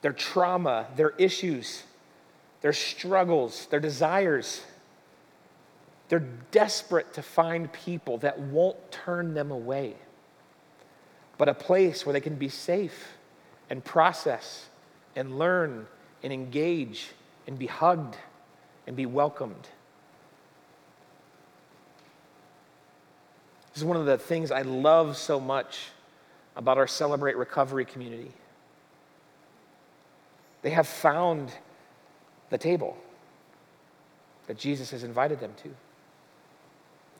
their 0.00 0.12
trauma, 0.12 0.86
their 0.96 1.10
issues, 1.18 1.82
their 2.60 2.72
struggles, 2.72 3.66
their 3.66 3.80
desires, 3.80 4.62
they're 6.08 6.28
desperate 6.52 7.14
to 7.14 7.22
find 7.22 7.72
people 7.72 8.18
that 8.18 8.38
won't 8.38 8.92
turn 8.92 9.34
them 9.34 9.50
away, 9.50 9.94
but 11.36 11.48
a 11.48 11.54
place 11.54 12.06
where 12.06 12.12
they 12.12 12.20
can 12.20 12.36
be 12.36 12.48
safe 12.48 13.14
and 13.68 13.84
process 13.84 14.68
and 15.16 15.38
learn 15.38 15.86
and 16.22 16.32
engage 16.32 17.10
and 17.48 17.58
be 17.58 17.66
hugged 17.66 18.16
and 18.86 18.96
be 18.96 19.06
welcomed. 19.06 19.68
This 23.72 23.82
is 23.82 23.84
one 23.84 23.96
of 23.96 24.06
the 24.06 24.16
things 24.16 24.50
I 24.50 24.62
love 24.62 25.16
so 25.16 25.38
much 25.38 25.88
about 26.56 26.78
our 26.78 26.86
Celebrate 26.86 27.36
Recovery 27.36 27.84
community. 27.84 28.32
They 30.62 30.70
have 30.70 30.88
found 30.88 31.52
the 32.48 32.58
table 32.58 32.96
that 34.46 34.56
Jesus 34.56 34.90
has 34.92 35.04
invited 35.04 35.40
them 35.40 35.52
to. 35.62 35.70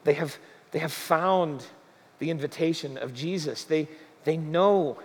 They 0.05 0.15
have, 0.15 0.39
they 0.71 0.79
have 0.79 0.93
found 0.93 1.67
the 2.19 2.31
invitation 2.31 2.97
of 2.97 3.13
Jesus. 3.13 3.65
They, 3.65 3.89
they 4.25 4.37
know 4.37 4.99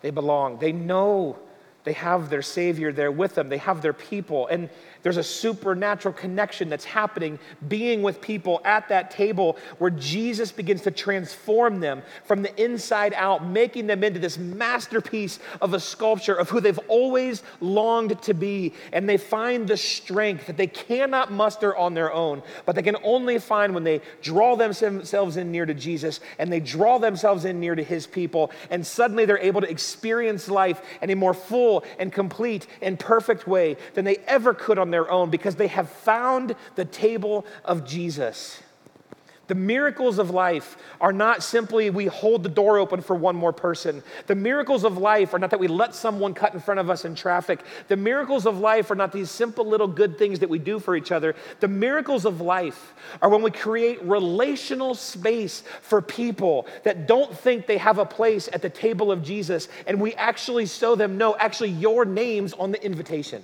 they 0.00 0.10
belong. 0.10 0.58
They 0.58 0.72
know 0.72 1.38
they 1.84 1.92
have 1.92 2.30
their 2.30 2.42
Savior 2.42 2.92
there 2.92 3.12
with 3.12 3.34
them, 3.34 3.48
they 3.48 3.58
have 3.58 3.82
their 3.82 3.92
people. 3.92 4.46
And 4.46 4.70
there's 5.04 5.18
a 5.18 5.22
supernatural 5.22 6.14
connection 6.14 6.70
that's 6.70 6.86
happening 6.86 7.38
being 7.68 8.02
with 8.02 8.22
people 8.22 8.62
at 8.64 8.88
that 8.88 9.10
table 9.10 9.58
where 9.76 9.90
Jesus 9.90 10.50
begins 10.50 10.80
to 10.82 10.90
transform 10.90 11.78
them 11.78 12.02
from 12.24 12.40
the 12.40 12.62
inside 12.62 13.12
out, 13.14 13.46
making 13.46 13.86
them 13.86 14.02
into 14.02 14.18
this 14.18 14.38
masterpiece 14.38 15.38
of 15.60 15.74
a 15.74 15.78
sculpture 15.78 16.34
of 16.34 16.48
who 16.48 16.58
they've 16.58 16.80
always 16.88 17.42
longed 17.60 18.20
to 18.22 18.32
be. 18.32 18.72
And 18.94 19.06
they 19.06 19.18
find 19.18 19.68
the 19.68 19.76
strength 19.76 20.46
that 20.46 20.56
they 20.56 20.68
cannot 20.68 21.30
muster 21.30 21.76
on 21.76 21.92
their 21.92 22.10
own, 22.10 22.42
but 22.64 22.74
they 22.74 22.82
can 22.82 22.96
only 23.04 23.38
find 23.38 23.74
when 23.74 23.84
they 23.84 24.00
draw 24.22 24.56
themselves 24.56 25.36
in 25.36 25.52
near 25.52 25.66
to 25.66 25.74
Jesus 25.74 26.20
and 26.38 26.50
they 26.50 26.60
draw 26.60 26.96
themselves 26.96 27.44
in 27.44 27.60
near 27.60 27.74
to 27.74 27.84
his 27.84 28.06
people. 28.06 28.50
And 28.70 28.86
suddenly 28.86 29.26
they're 29.26 29.36
able 29.36 29.60
to 29.60 29.70
experience 29.70 30.48
life 30.48 30.80
in 31.02 31.10
a 31.10 31.14
more 31.14 31.34
full 31.34 31.84
and 31.98 32.10
complete 32.10 32.66
and 32.80 32.98
perfect 32.98 33.46
way 33.46 33.76
than 33.92 34.06
they 34.06 34.16
ever 34.26 34.54
could 34.54 34.78
on 34.78 34.93
their 34.94 35.10
own 35.10 35.28
because 35.28 35.56
they 35.56 35.66
have 35.66 35.88
found 35.90 36.54
the 36.76 36.84
table 36.84 37.44
of 37.64 37.84
Jesus. 37.84 38.62
The 39.46 39.54
miracles 39.54 40.18
of 40.18 40.30
life 40.30 40.78
are 41.00 41.12
not 41.12 41.42
simply 41.42 41.90
we 41.90 42.06
hold 42.06 42.42
the 42.44 42.48
door 42.48 42.78
open 42.78 43.02
for 43.02 43.14
one 43.14 43.36
more 43.36 43.52
person. 43.52 44.04
The 44.26 44.34
miracles 44.34 44.84
of 44.84 44.96
life 44.96 45.34
are 45.34 45.38
not 45.38 45.50
that 45.50 45.60
we 45.60 45.68
let 45.68 45.94
someone 45.94 46.32
cut 46.32 46.54
in 46.54 46.60
front 46.60 46.80
of 46.80 46.88
us 46.88 47.04
in 47.04 47.14
traffic. 47.14 47.60
The 47.88 47.96
miracles 47.96 48.46
of 48.46 48.58
life 48.58 48.90
are 48.90 48.94
not 48.94 49.12
these 49.12 49.30
simple 49.30 49.66
little 49.66 49.88
good 49.88 50.16
things 50.16 50.38
that 50.38 50.48
we 50.48 50.58
do 50.58 50.78
for 50.78 50.96
each 50.96 51.12
other. 51.12 51.34
The 51.58 51.68
miracles 51.68 52.24
of 52.24 52.40
life 52.40 52.94
are 53.20 53.28
when 53.28 53.42
we 53.42 53.50
create 53.50 54.00
relational 54.02 54.94
space 54.94 55.62
for 55.82 56.00
people 56.00 56.66
that 56.84 57.06
don't 57.06 57.36
think 57.36 57.66
they 57.66 57.78
have 57.78 57.98
a 57.98 58.06
place 58.06 58.48
at 58.52 58.62
the 58.62 58.70
table 58.70 59.12
of 59.12 59.22
Jesus 59.22 59.68
and 59.88 60.00
we 60.00 60.14
actually 60.14 60.66
show 60.66 60.94
them 60.94 61.18
no, 61.18 61.36
actually, 61.36 61.70
your 61.70 62.04
name's 62.04 62.54
on 62.54 62.70
the 62.70 62.82
invitation. 62.82 63.42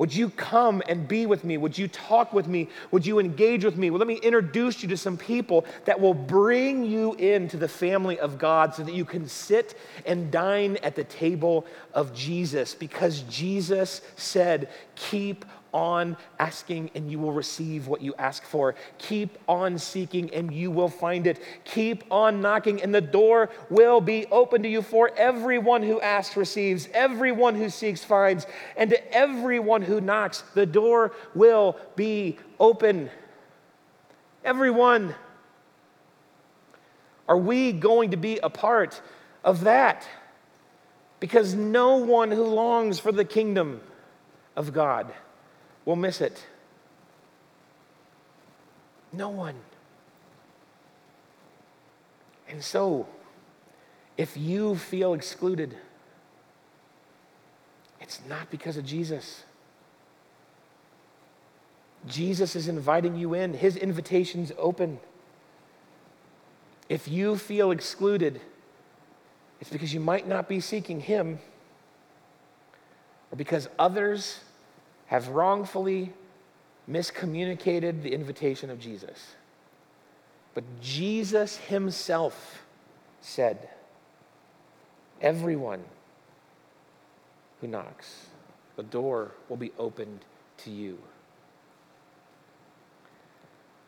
Would 0.00 0.14
you 0.14 0.30
come 0.30 0.82
and 0.88 1.06
be 1.06 1.26
with 1.26 1.44
me? 1.44 1.58
Would 1.58 1.76
you 1.76 1.86
talk 1.86 2.32
with 2.32 2.48
me? 2.48 2.70
Would 2.90 3.04
you 3.04 3.18
engage 3.18 3.66
with 3.66 3.76
me? 3.76 3.90
Well, 3.90 3.98
let 3.98 4.08
me 4.08 4.14
introduce 4.14 4.82
you 4.82 4.88
to 4.88 4.96
some 4.96 5.18
people 5.18 5.66
that 5.84 6.00
will 6.00 6.14
bring 6.14 6.86
you 6.86 7.12
into 7.16 7.58
the 7.58 7.68
family 7.68 8.18
of 8.18 8.38
God 8.38 8.74
so 8.74 8.82
that 8.82 8.94
you 8.94 9.04
can 9.04 9.28
sit 9.28 9.76
and 10.06 10.30
dine 10.30 10.78
at 10.78 10.96
the 10.96 11.04
table 11.04 11.66
of 11.92 12.14
Jesus 12.14 12.74
because 12.74 13.20
Jesus 13.28 14.00
said, 14.16 14.70
Keep 14.94 15.44
on 15.72 16.16
asking 16.38 16.90
and 16.94 17.10
you 17.10 17.18
will 17.18 17.32
receive 17.32 17.86
what 17.86 18.00
you 18.00 18.14
ask 18.18 18.44
for. 18.44 18.74
Keep 18.98 19.38
on 19.48 19.78
seeking 19.78 20.32
and 20.34 20.52
you 20.52 20.70
will 20.70 20.88
find 20.88 21.26
it. 21.26 21.40
Keep 21.64 22.04
on 22.10 22.40
knocking 22.40 22.82
and 22.82 22.94
the 22.94 23.00
door 23.00 23.50
will 23.68 24.00
be 24.00 24.26
open 24.26 24.62
to 24.62 24.68
you 24.68 24.82
for 24.82 25.10
everyone 25.16 25.82
who 25.82 26.00
asks 26.00 26.36
receives, 26.36 26.88
everyone 26.92 27.54
who 27.54 27.68
seeks 27.68 28.04
finds, 28.04 28.46
and 28.76 28.90
to 28.90 29.14
everyone 29.14 29.82
who 29.82 30.00
knocks, 30.00 30.42
the 30.54 30.66
door 30.66 31.12
will 31.34 31.76
be 31.96 32.38
open. 32.58 33.10
Everyone. 34.44 35.14
Are 37.28 37.38
we 37.38 37.72
going 37.72 38.10
to 38.10 38.16
be 38.16 38.38
a 38.38 38.50
part 38.50 39.00
of 39.44 39.60
that? 39.60 40.06
Because 41.20 41.54
no 41.54 41.98
one 41.98 42.32
who 42.32 42.42
longs 42.42 42.98
for 42.98 43.12
the 43.12 43.24
kingdom 43.24 43.80
of 44.56 44.72
God 44.72 45.12
will 45.84 45.96
miss 45.96 46.20
it. 46.20 46.44
No 49.12 49.28
one. 49.28 49.56
And 52.48 52.62
so, 52.62 53.06
if 54.16 54.36
you 54.36 54.76
feel 54.76 55.14
excluded, 55.14 55.76
it's 58.00 58.20
not 58.28 58.50
because 58.50 58.76
of 58.76 58.84
Jesus. 58.84 59.44
Jesus 62.06 62.56
is 62.56 62.66
inviting 62.66 63.16
you 63.16 63.34
in, 63.34 63.54
his 63.54 63.76
invitation's 63.76 64.52
open. 64.58 64.98
If 66.88 67.06
you 67.06 67.36
feel 67.36 67.70
excluded, 67.70 68.40
it's 69.60 69.70
because 69.70 69.92
you 69.94 70.00
might 70.00 70.26
not 70.26 70.48
be 70.48 70.60
seeking 70.60 71.00
him 71.00 71.38
or 73.30 73.36
because 73.36 73.68
others 73.78 74.40
have 75.10 75.26
wrongfully 75.26 76.12
miscommunicated 76.88 78.00
the 78.04 78.12
invitation 78.12 78.70
of 78.70 78.78
Jesus. 78.78 79.34
But 80.54 80.62
Jesus 80.80 81.56
himself 81.56 82.62
said, 83.20 83.70
Everyone 85.20 85.82
who 87.60 87.66
knocks, 87.66 88.26
the 88.76 88.84
door 88.84 89.32
will 89.48 89.56
be 89.56 89.72
opened 89.80 90.20
to 90.58 90.70
you. 90.70 90.96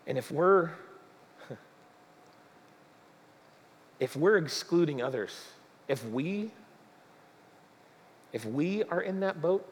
And 0.09 0.19
if 0.19 0.33
we're 0.33 0.71
if 4.01 4.17
we're 4.17 4.39
excluding 4.39 5.01
others, 5.01 5.33
if 5.87 6.05
we 6.05 6.51
if 8.33 8.45
we 8.45 8.83
are 8.83 9.01
in 9.01 9.21
that 9.21 9.41
boat, 9.41 9.72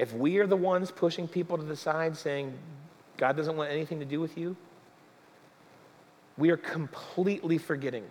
If 0.00 0.14
we 0.14 0.38
are 0.38 0.46
the 0.46 0.56
ones 0.56 0.90
pushing 0.90 1.28
people 1.28 1.58
to 1.58 1.62
the 1.62 1.76
side 1.76 2.16
saying, 2.16 2.54
God 3.18 3.36
doesn't 3.36 3.54
want 3.54 3.70
anything 3.70 3.98
to 4.00 4.06
do 4.06 4.18
with 4.18 4.38
you, 4.38 4.56
we 6.38 6.48
are 6.48 6.56
completely 6.56 7.58
forgetting. 7.58 8.04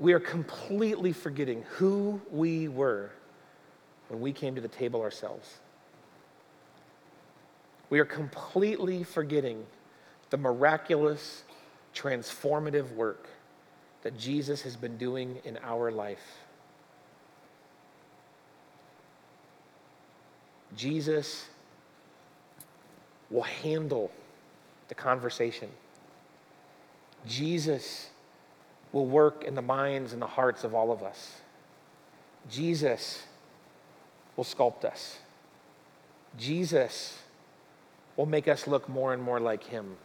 We 0.00 0.12
are 0.12 0.18
completely 0.18 1.12
forgetting 1.12 1.62
who 1.76 2.20
we 2.32 2.66
were 2.66 3.12
when 4.08 4.20
we 4.20 4.32
came 4.32 4.56
to 4.56 4.60
the 4.60 4.66
table 4.66 5.00
ourselves. 5.00 5.60
We 7.88 8.00
are 8.00 8.04
completely 8.04 9.04
forgetting 9.04 9.64
the 10.30 10.38
miraculous, 10.38 11.44
transformative 11.94 12.92
work 12.96 13.28
that 14.02 14.18
Jesus 14.18 14.62
has 14.62 14.74
been 14.74 14.96
doing 14.96 15.38
in 15.44 15.56
our 15.62 15.92
life. 15.92 16.40
Jesus 20.76 21.46
will 23.30 23.42
handle 23.42 24.10
the 24.88 24.94
conversation. 24.94 25.68
Jesus 27.26 28.08
will 28.92 29.06
work 29.06 29.44
in 29.44 29.54
the 29.54 29.62
minds 29.62 30.12
and 30.12 30.20
the 30.20 30.26
hearts 30.26 30.64
of 30.64 30.74
all 30.74 30.90
of 30.90 31.02
us. 31.02 31.40
Jesus 32.50 33.22
will 34.36 34.44
sculpt 34.44 34.84
us. 34.84 35.18
Jesus 36.38 37.18
will 38.16 38.26
make 38.26 38.48
us 38.48 38.66
look 38.66 38.88
more 38.88 39.12
and 39.12 39.22
more 39.22 39.40
like 39.40 39.64
him. 39.64 39.96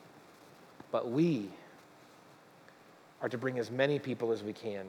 But 0.91 1.09
we 1.09 1.49
are 3.21 3.29
to 3.29 3.37
bring 3.37 3.57
as 3.57 3.71
many 3.71 3.97
people 3.97 4.31
as 4.31 4.43
we 4.43 4.53
can 4.53 4.85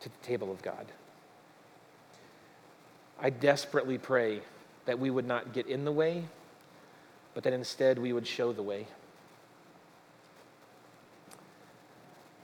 to 0.00 0.08
the 0.08 0.26
table 0.26 0.50
of 0.50 0.60
God. 0.62 0.86
I 3.20 3.30
desperately 3.30 3.98
pray 3.98 4.42
that 4.86 4.98
we 4.98 5.10
would 5.10 5.26
not 5.26 5.52
get 5.52 5.66
in 5.66 5.84
the 5.84 5.92
way, 5.92 6.24
but 7.34 7.44
that 7.44 7.52
instead 7.52 7.98
we 7.98 8.12
would 8.12 8.26
show 8.26 8.52
the 8.52 8.62
way. 8.62 8.86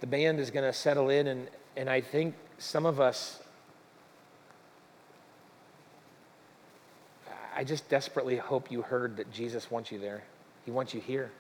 The 0.01 0.07
band 0.07 0.39
is 0.39 0.51
going 0.51 0.65
to 0.65 0.73
settle 0.73 1.11
in, 1.11 1.27
and, 1.27 1.49
and 1.77 1.91
I 1.91 2.01
think 2.01 2.35
some 2.59 2.87
of 2.87 3.01
us, 3.01 3.41
I 7.55 7.65
just 7.65 7.89
desperately 7.89 8.37
hope 8.37 8.71
you 8.71 8.83
heard 8.83 9.17
that 9.17 9.33
Jesus 9.33 9.71
wants 9.71 9.91
you 9.91 9.99
there. 9.99 10.23
He 10.65 10.71
wants 10.71 10.95
you 10.95 11.01
here. 11.01 11.33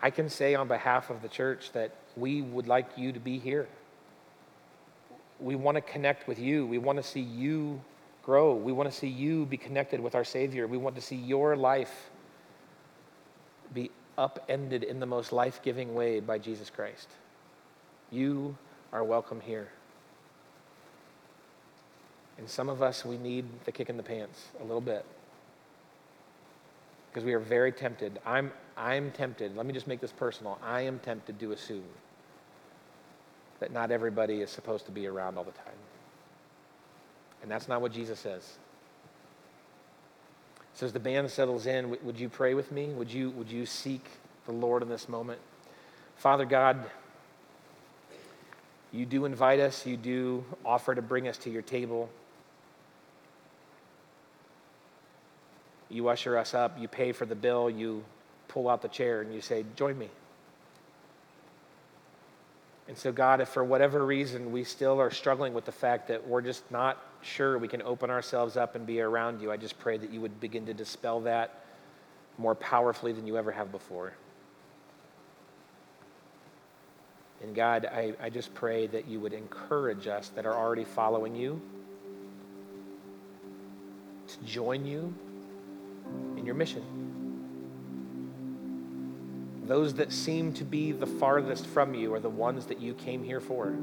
I 0.00 0.10
can 0.10 0.28
say 0.28 0.54
on 0.54 0.68
behalf 0.68 1.10
of 1.10 1.22
the 1.22 1.28
church 1.28 1.72
that 1.72 1.92
we 2.16 2.42
would 2.42 2.68
like 2.68 2.86
you 2.96 3.10
to 3.12 3.18
be 3.18 3.38
here. 3.38 3.66
We 5.40 5.56
want 5.56 5.76
to 5.76 5.80
connect 5.80 6.28
with 6.28 6.38
you. 6.38 6.66
We 6.66 6.78
want 6.78 6.98
to 6.98 7.02
see 7.02 7.20
you 7.20 7.80
grow. 8.24 8.54
We 8.54 8.72
want 8.72 8.90
to 8.90 8.96
see 8.96 9.08
you 9.08 9.46
be 9.46 9.56
connected 9.56 10.00
with 10.00 10.14
our 10.14 10.24
Savior. 10.24 10.66
We 10.66 10.78
want 10.78 10.96
to 10.96 11.02
see 11.02 11.16
your 11.16 11.56
life 11.56 12.10
be 13.72 13.90
upended 14.16 14.82
in 14.82 15.00
the 15.00 15.06
most 15.06 15.32
life 15.32 15.60
giving 15.62 15.94
way 15.94 16.20
by 16.20 16.38
Jesus 16.38 16.70
Christ. 16.70 17.08
You 18.10 18.56
are 18.92 19.04
welcome 19.04 19.40
here. 19.40 19.68
And 22.38 22.48
some 22.48 22.68
of 22.68 22.82
us, 22.82 23.04
we 23.04 23.16
need 23.16 23.44
the 23.64 23.72
kick 23.72 23.88
in 23.88 23.96
the 23.96 24.02
pants 24.02 24.48
a 24.60 24.64
little 24.64 24.80
bit. 24.80 25.04
Because 27.10 27.24
we 27.24 27.32
are 27.32 27.40
very 27.40 27.70
tempted. 27.70 28.18
I'm, 28.26 28.52
I'm 28.76 29.12
tempted. 29.12 29.56
Let 29.56 29.66
me 29.66 29.72
just 29.72 29.86
make 29.86 30.00
this 30.00 30.12
personal. 30.12 30.58
I 30.62 30.80
am 30.80 30.98
tempted 30.98 31.38
to 31.38 31.52
assume 31.52 31.84
that 33.60 33.72
not 33.72 33.92
everybody 33.92 34.40
is 34.40 34.50
supposed 34.50 34.86
to 34.86 34.92
be 34.92 35.06
around 35.06 35.38
all 35.38 35.44
the 35.44 35.52
time. 35.52 35.74
And 37.44 37.50
that's 37.50 37.68
not 37.68 37.82
what 37.82 37.92
Jesus 37.92 38.18
says. 38.18 38.56
So 40.72 40.86
as 40.86 40.94
the 40.94 40.98
band 40.98 41.30
settles 41.30 41.66
in, 41.66 41.94
would 42.02 42.18
you 42.18 42.30
pray 42.30 42.54
with 42.54 42.72
me? 42.72 42.86
Would 42.86 43.12
you, 43.12 43.28
would 43.32 43.50
you 43.50 43.66
seek 43.66 44.02
the 44.46 44.52
Lord 44.52 44.82
in 44.82 44.88
this 44.88 45.10
moment? 45.10 45.40
Father 46.16 46.46
God, 46.46 46.86
you 48.92 49.04
do 49.04 49.26
invite 49.26 49.60
us, 49.60 49.84
you 49.84 49.98
do 49.98 50.42
offer 50.64 50.94
to 50.94 51.02
bring 51.02 51.28
us 51.28 51.36
to 51.38 51.50
your 51.50 51.60
table. 51.60 52.08
You 55.90 56.08
usher 56.08 56.38
us 56.38 56.54
up, 56.54 56.80
you 56.80 56.88
pay 56.88 57.12
for 57.12 57.26
the 57.26 57.34
bill, 57.34 57.68
you 57.68 58.04
pull 58.48 58.70
out 58.70 58.80
the 58.80 58.88
chair, 58.88 59.20
and 59.20 59.34
you 59.34 59.42
say, 59.42 59.66
Join 59.76 59.98
me. 59.98 60.08
And 62.88 62.96
so, 62.96 63.12
God, 63.12 63.42
if 63.42 63.50
for 63.50 63.62
whatever 63.62 64.04
reason 64.04 64.50
we 64.50 64.64
still 64.64 64.98
are 64.98 65.10
struggling 65.10 65.52
with 65.52 65.66
the 65.66 65.72
fact 65.72 66.08
that 66.08 66.26
we're 66.26 66.40
just 66.40 66.70
not 66.70 67.02
sure 67.24 67.58
we 67.58 67.68
can 67.68 67.82
open 67.82 68.10
ourselves 68.10 68.56
up 68.56 68.74
and 68.74 68.86
be 68.86 69.00
around 69.00 69.40
you, 69.40 69.50
I 69.50 69.56
just 69.56 69.78
pray 69.78 69.96
that 69.96 70.10
you 70.10 70.20
would 70.20 70.40
begin 70.40 70.66
to 70.66 70.74
dispel 70.74 71.20
that 71.20 71.64
more 72.38 72.54
powerfully 72.54 73.12
than 73.12 73.26
you 73.26 73.36
ever 73.36 73.52
have 73.52 73.70
before. 73.72 74.14
And 77.42 77.54
God, 77.54 77.86
I, 77.86 78.14
I 78.22 78.30
just 78.30 78.54
pray 78.54 78.86
that 78.88 79.06
you 79.06 79.20
would 79.20 79.32
encourage 79.32 80.06
us 80.06 80.30
that 80.30 80.46
are 80.46 80.54
already 80.54 80.84
following 80.84 81.36
you 81.36 81.60
to 84.28 84.44
join 84.44 84.86
you 84.86 85.14
in 86.36 86.46
your 86.46 86.54
mission. 86.54 86.82
Those 89.66 89.94
that 89.94 90.12
seem 90.12 90.52
to 90.54 90.64
be 90.64 90.92
the 90.92 91.06
farthest 91.06 91.66
from 91.66 91.94
you 91.94 92.12
are 92.14 92.20
the 92.20 92.30
ones 92.30 92.66
that 92.66 92.80
you 92.80 92.94
came 92.94 93.22
here 93.22 93.40
for. 93.40 93.74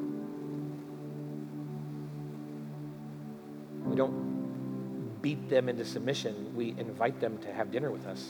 Don't 4.01 5.21
beat 5.21 5.47
them 5.47 5.69
into 5.69 5.85
submission, 5.85 6.55
we 6.55 6.73
invite 6.79 7.19
them 7.19 7.37
to 7.37 7.53
have 7.53 7.71
dinner 7.71 7.91
with 7.91 8.07
us. 8.07 8.27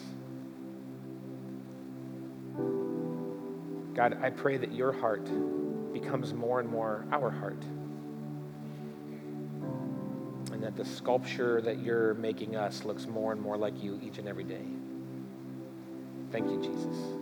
God, 3.95 4.17
I 4.21 4.31
pray 4.31 4.57
that 4.57 4.73
your 4.73 4.91
heart 4.91 5.23
becomes 5.93 6.33
more 6.33 6.59
and 6.59 6.67
more 6.67 7.05
our 7.13 7.29
heart. 7.29 7.63
And 10.51 10.61
that 10.61 10.75
the 10.75 10.83
sculpture 10.83 11.61
that 11.61 11.79
you're 11.79 12.15
making 12.15 12.57
us 12.57 12.83
looks 12.83 13.07
more 13.07 13.31
and 13.31 13.41
more 13.41 13.55
like 13.55 13.81
you 13.81 13.97
each 14.03 14.17
and 14.17 14.27
every 14.27 14.43
day. 14.43 14.65
Thank 16.31 16.49
you, 16.49 16.61
Jesus. 16.61 17.20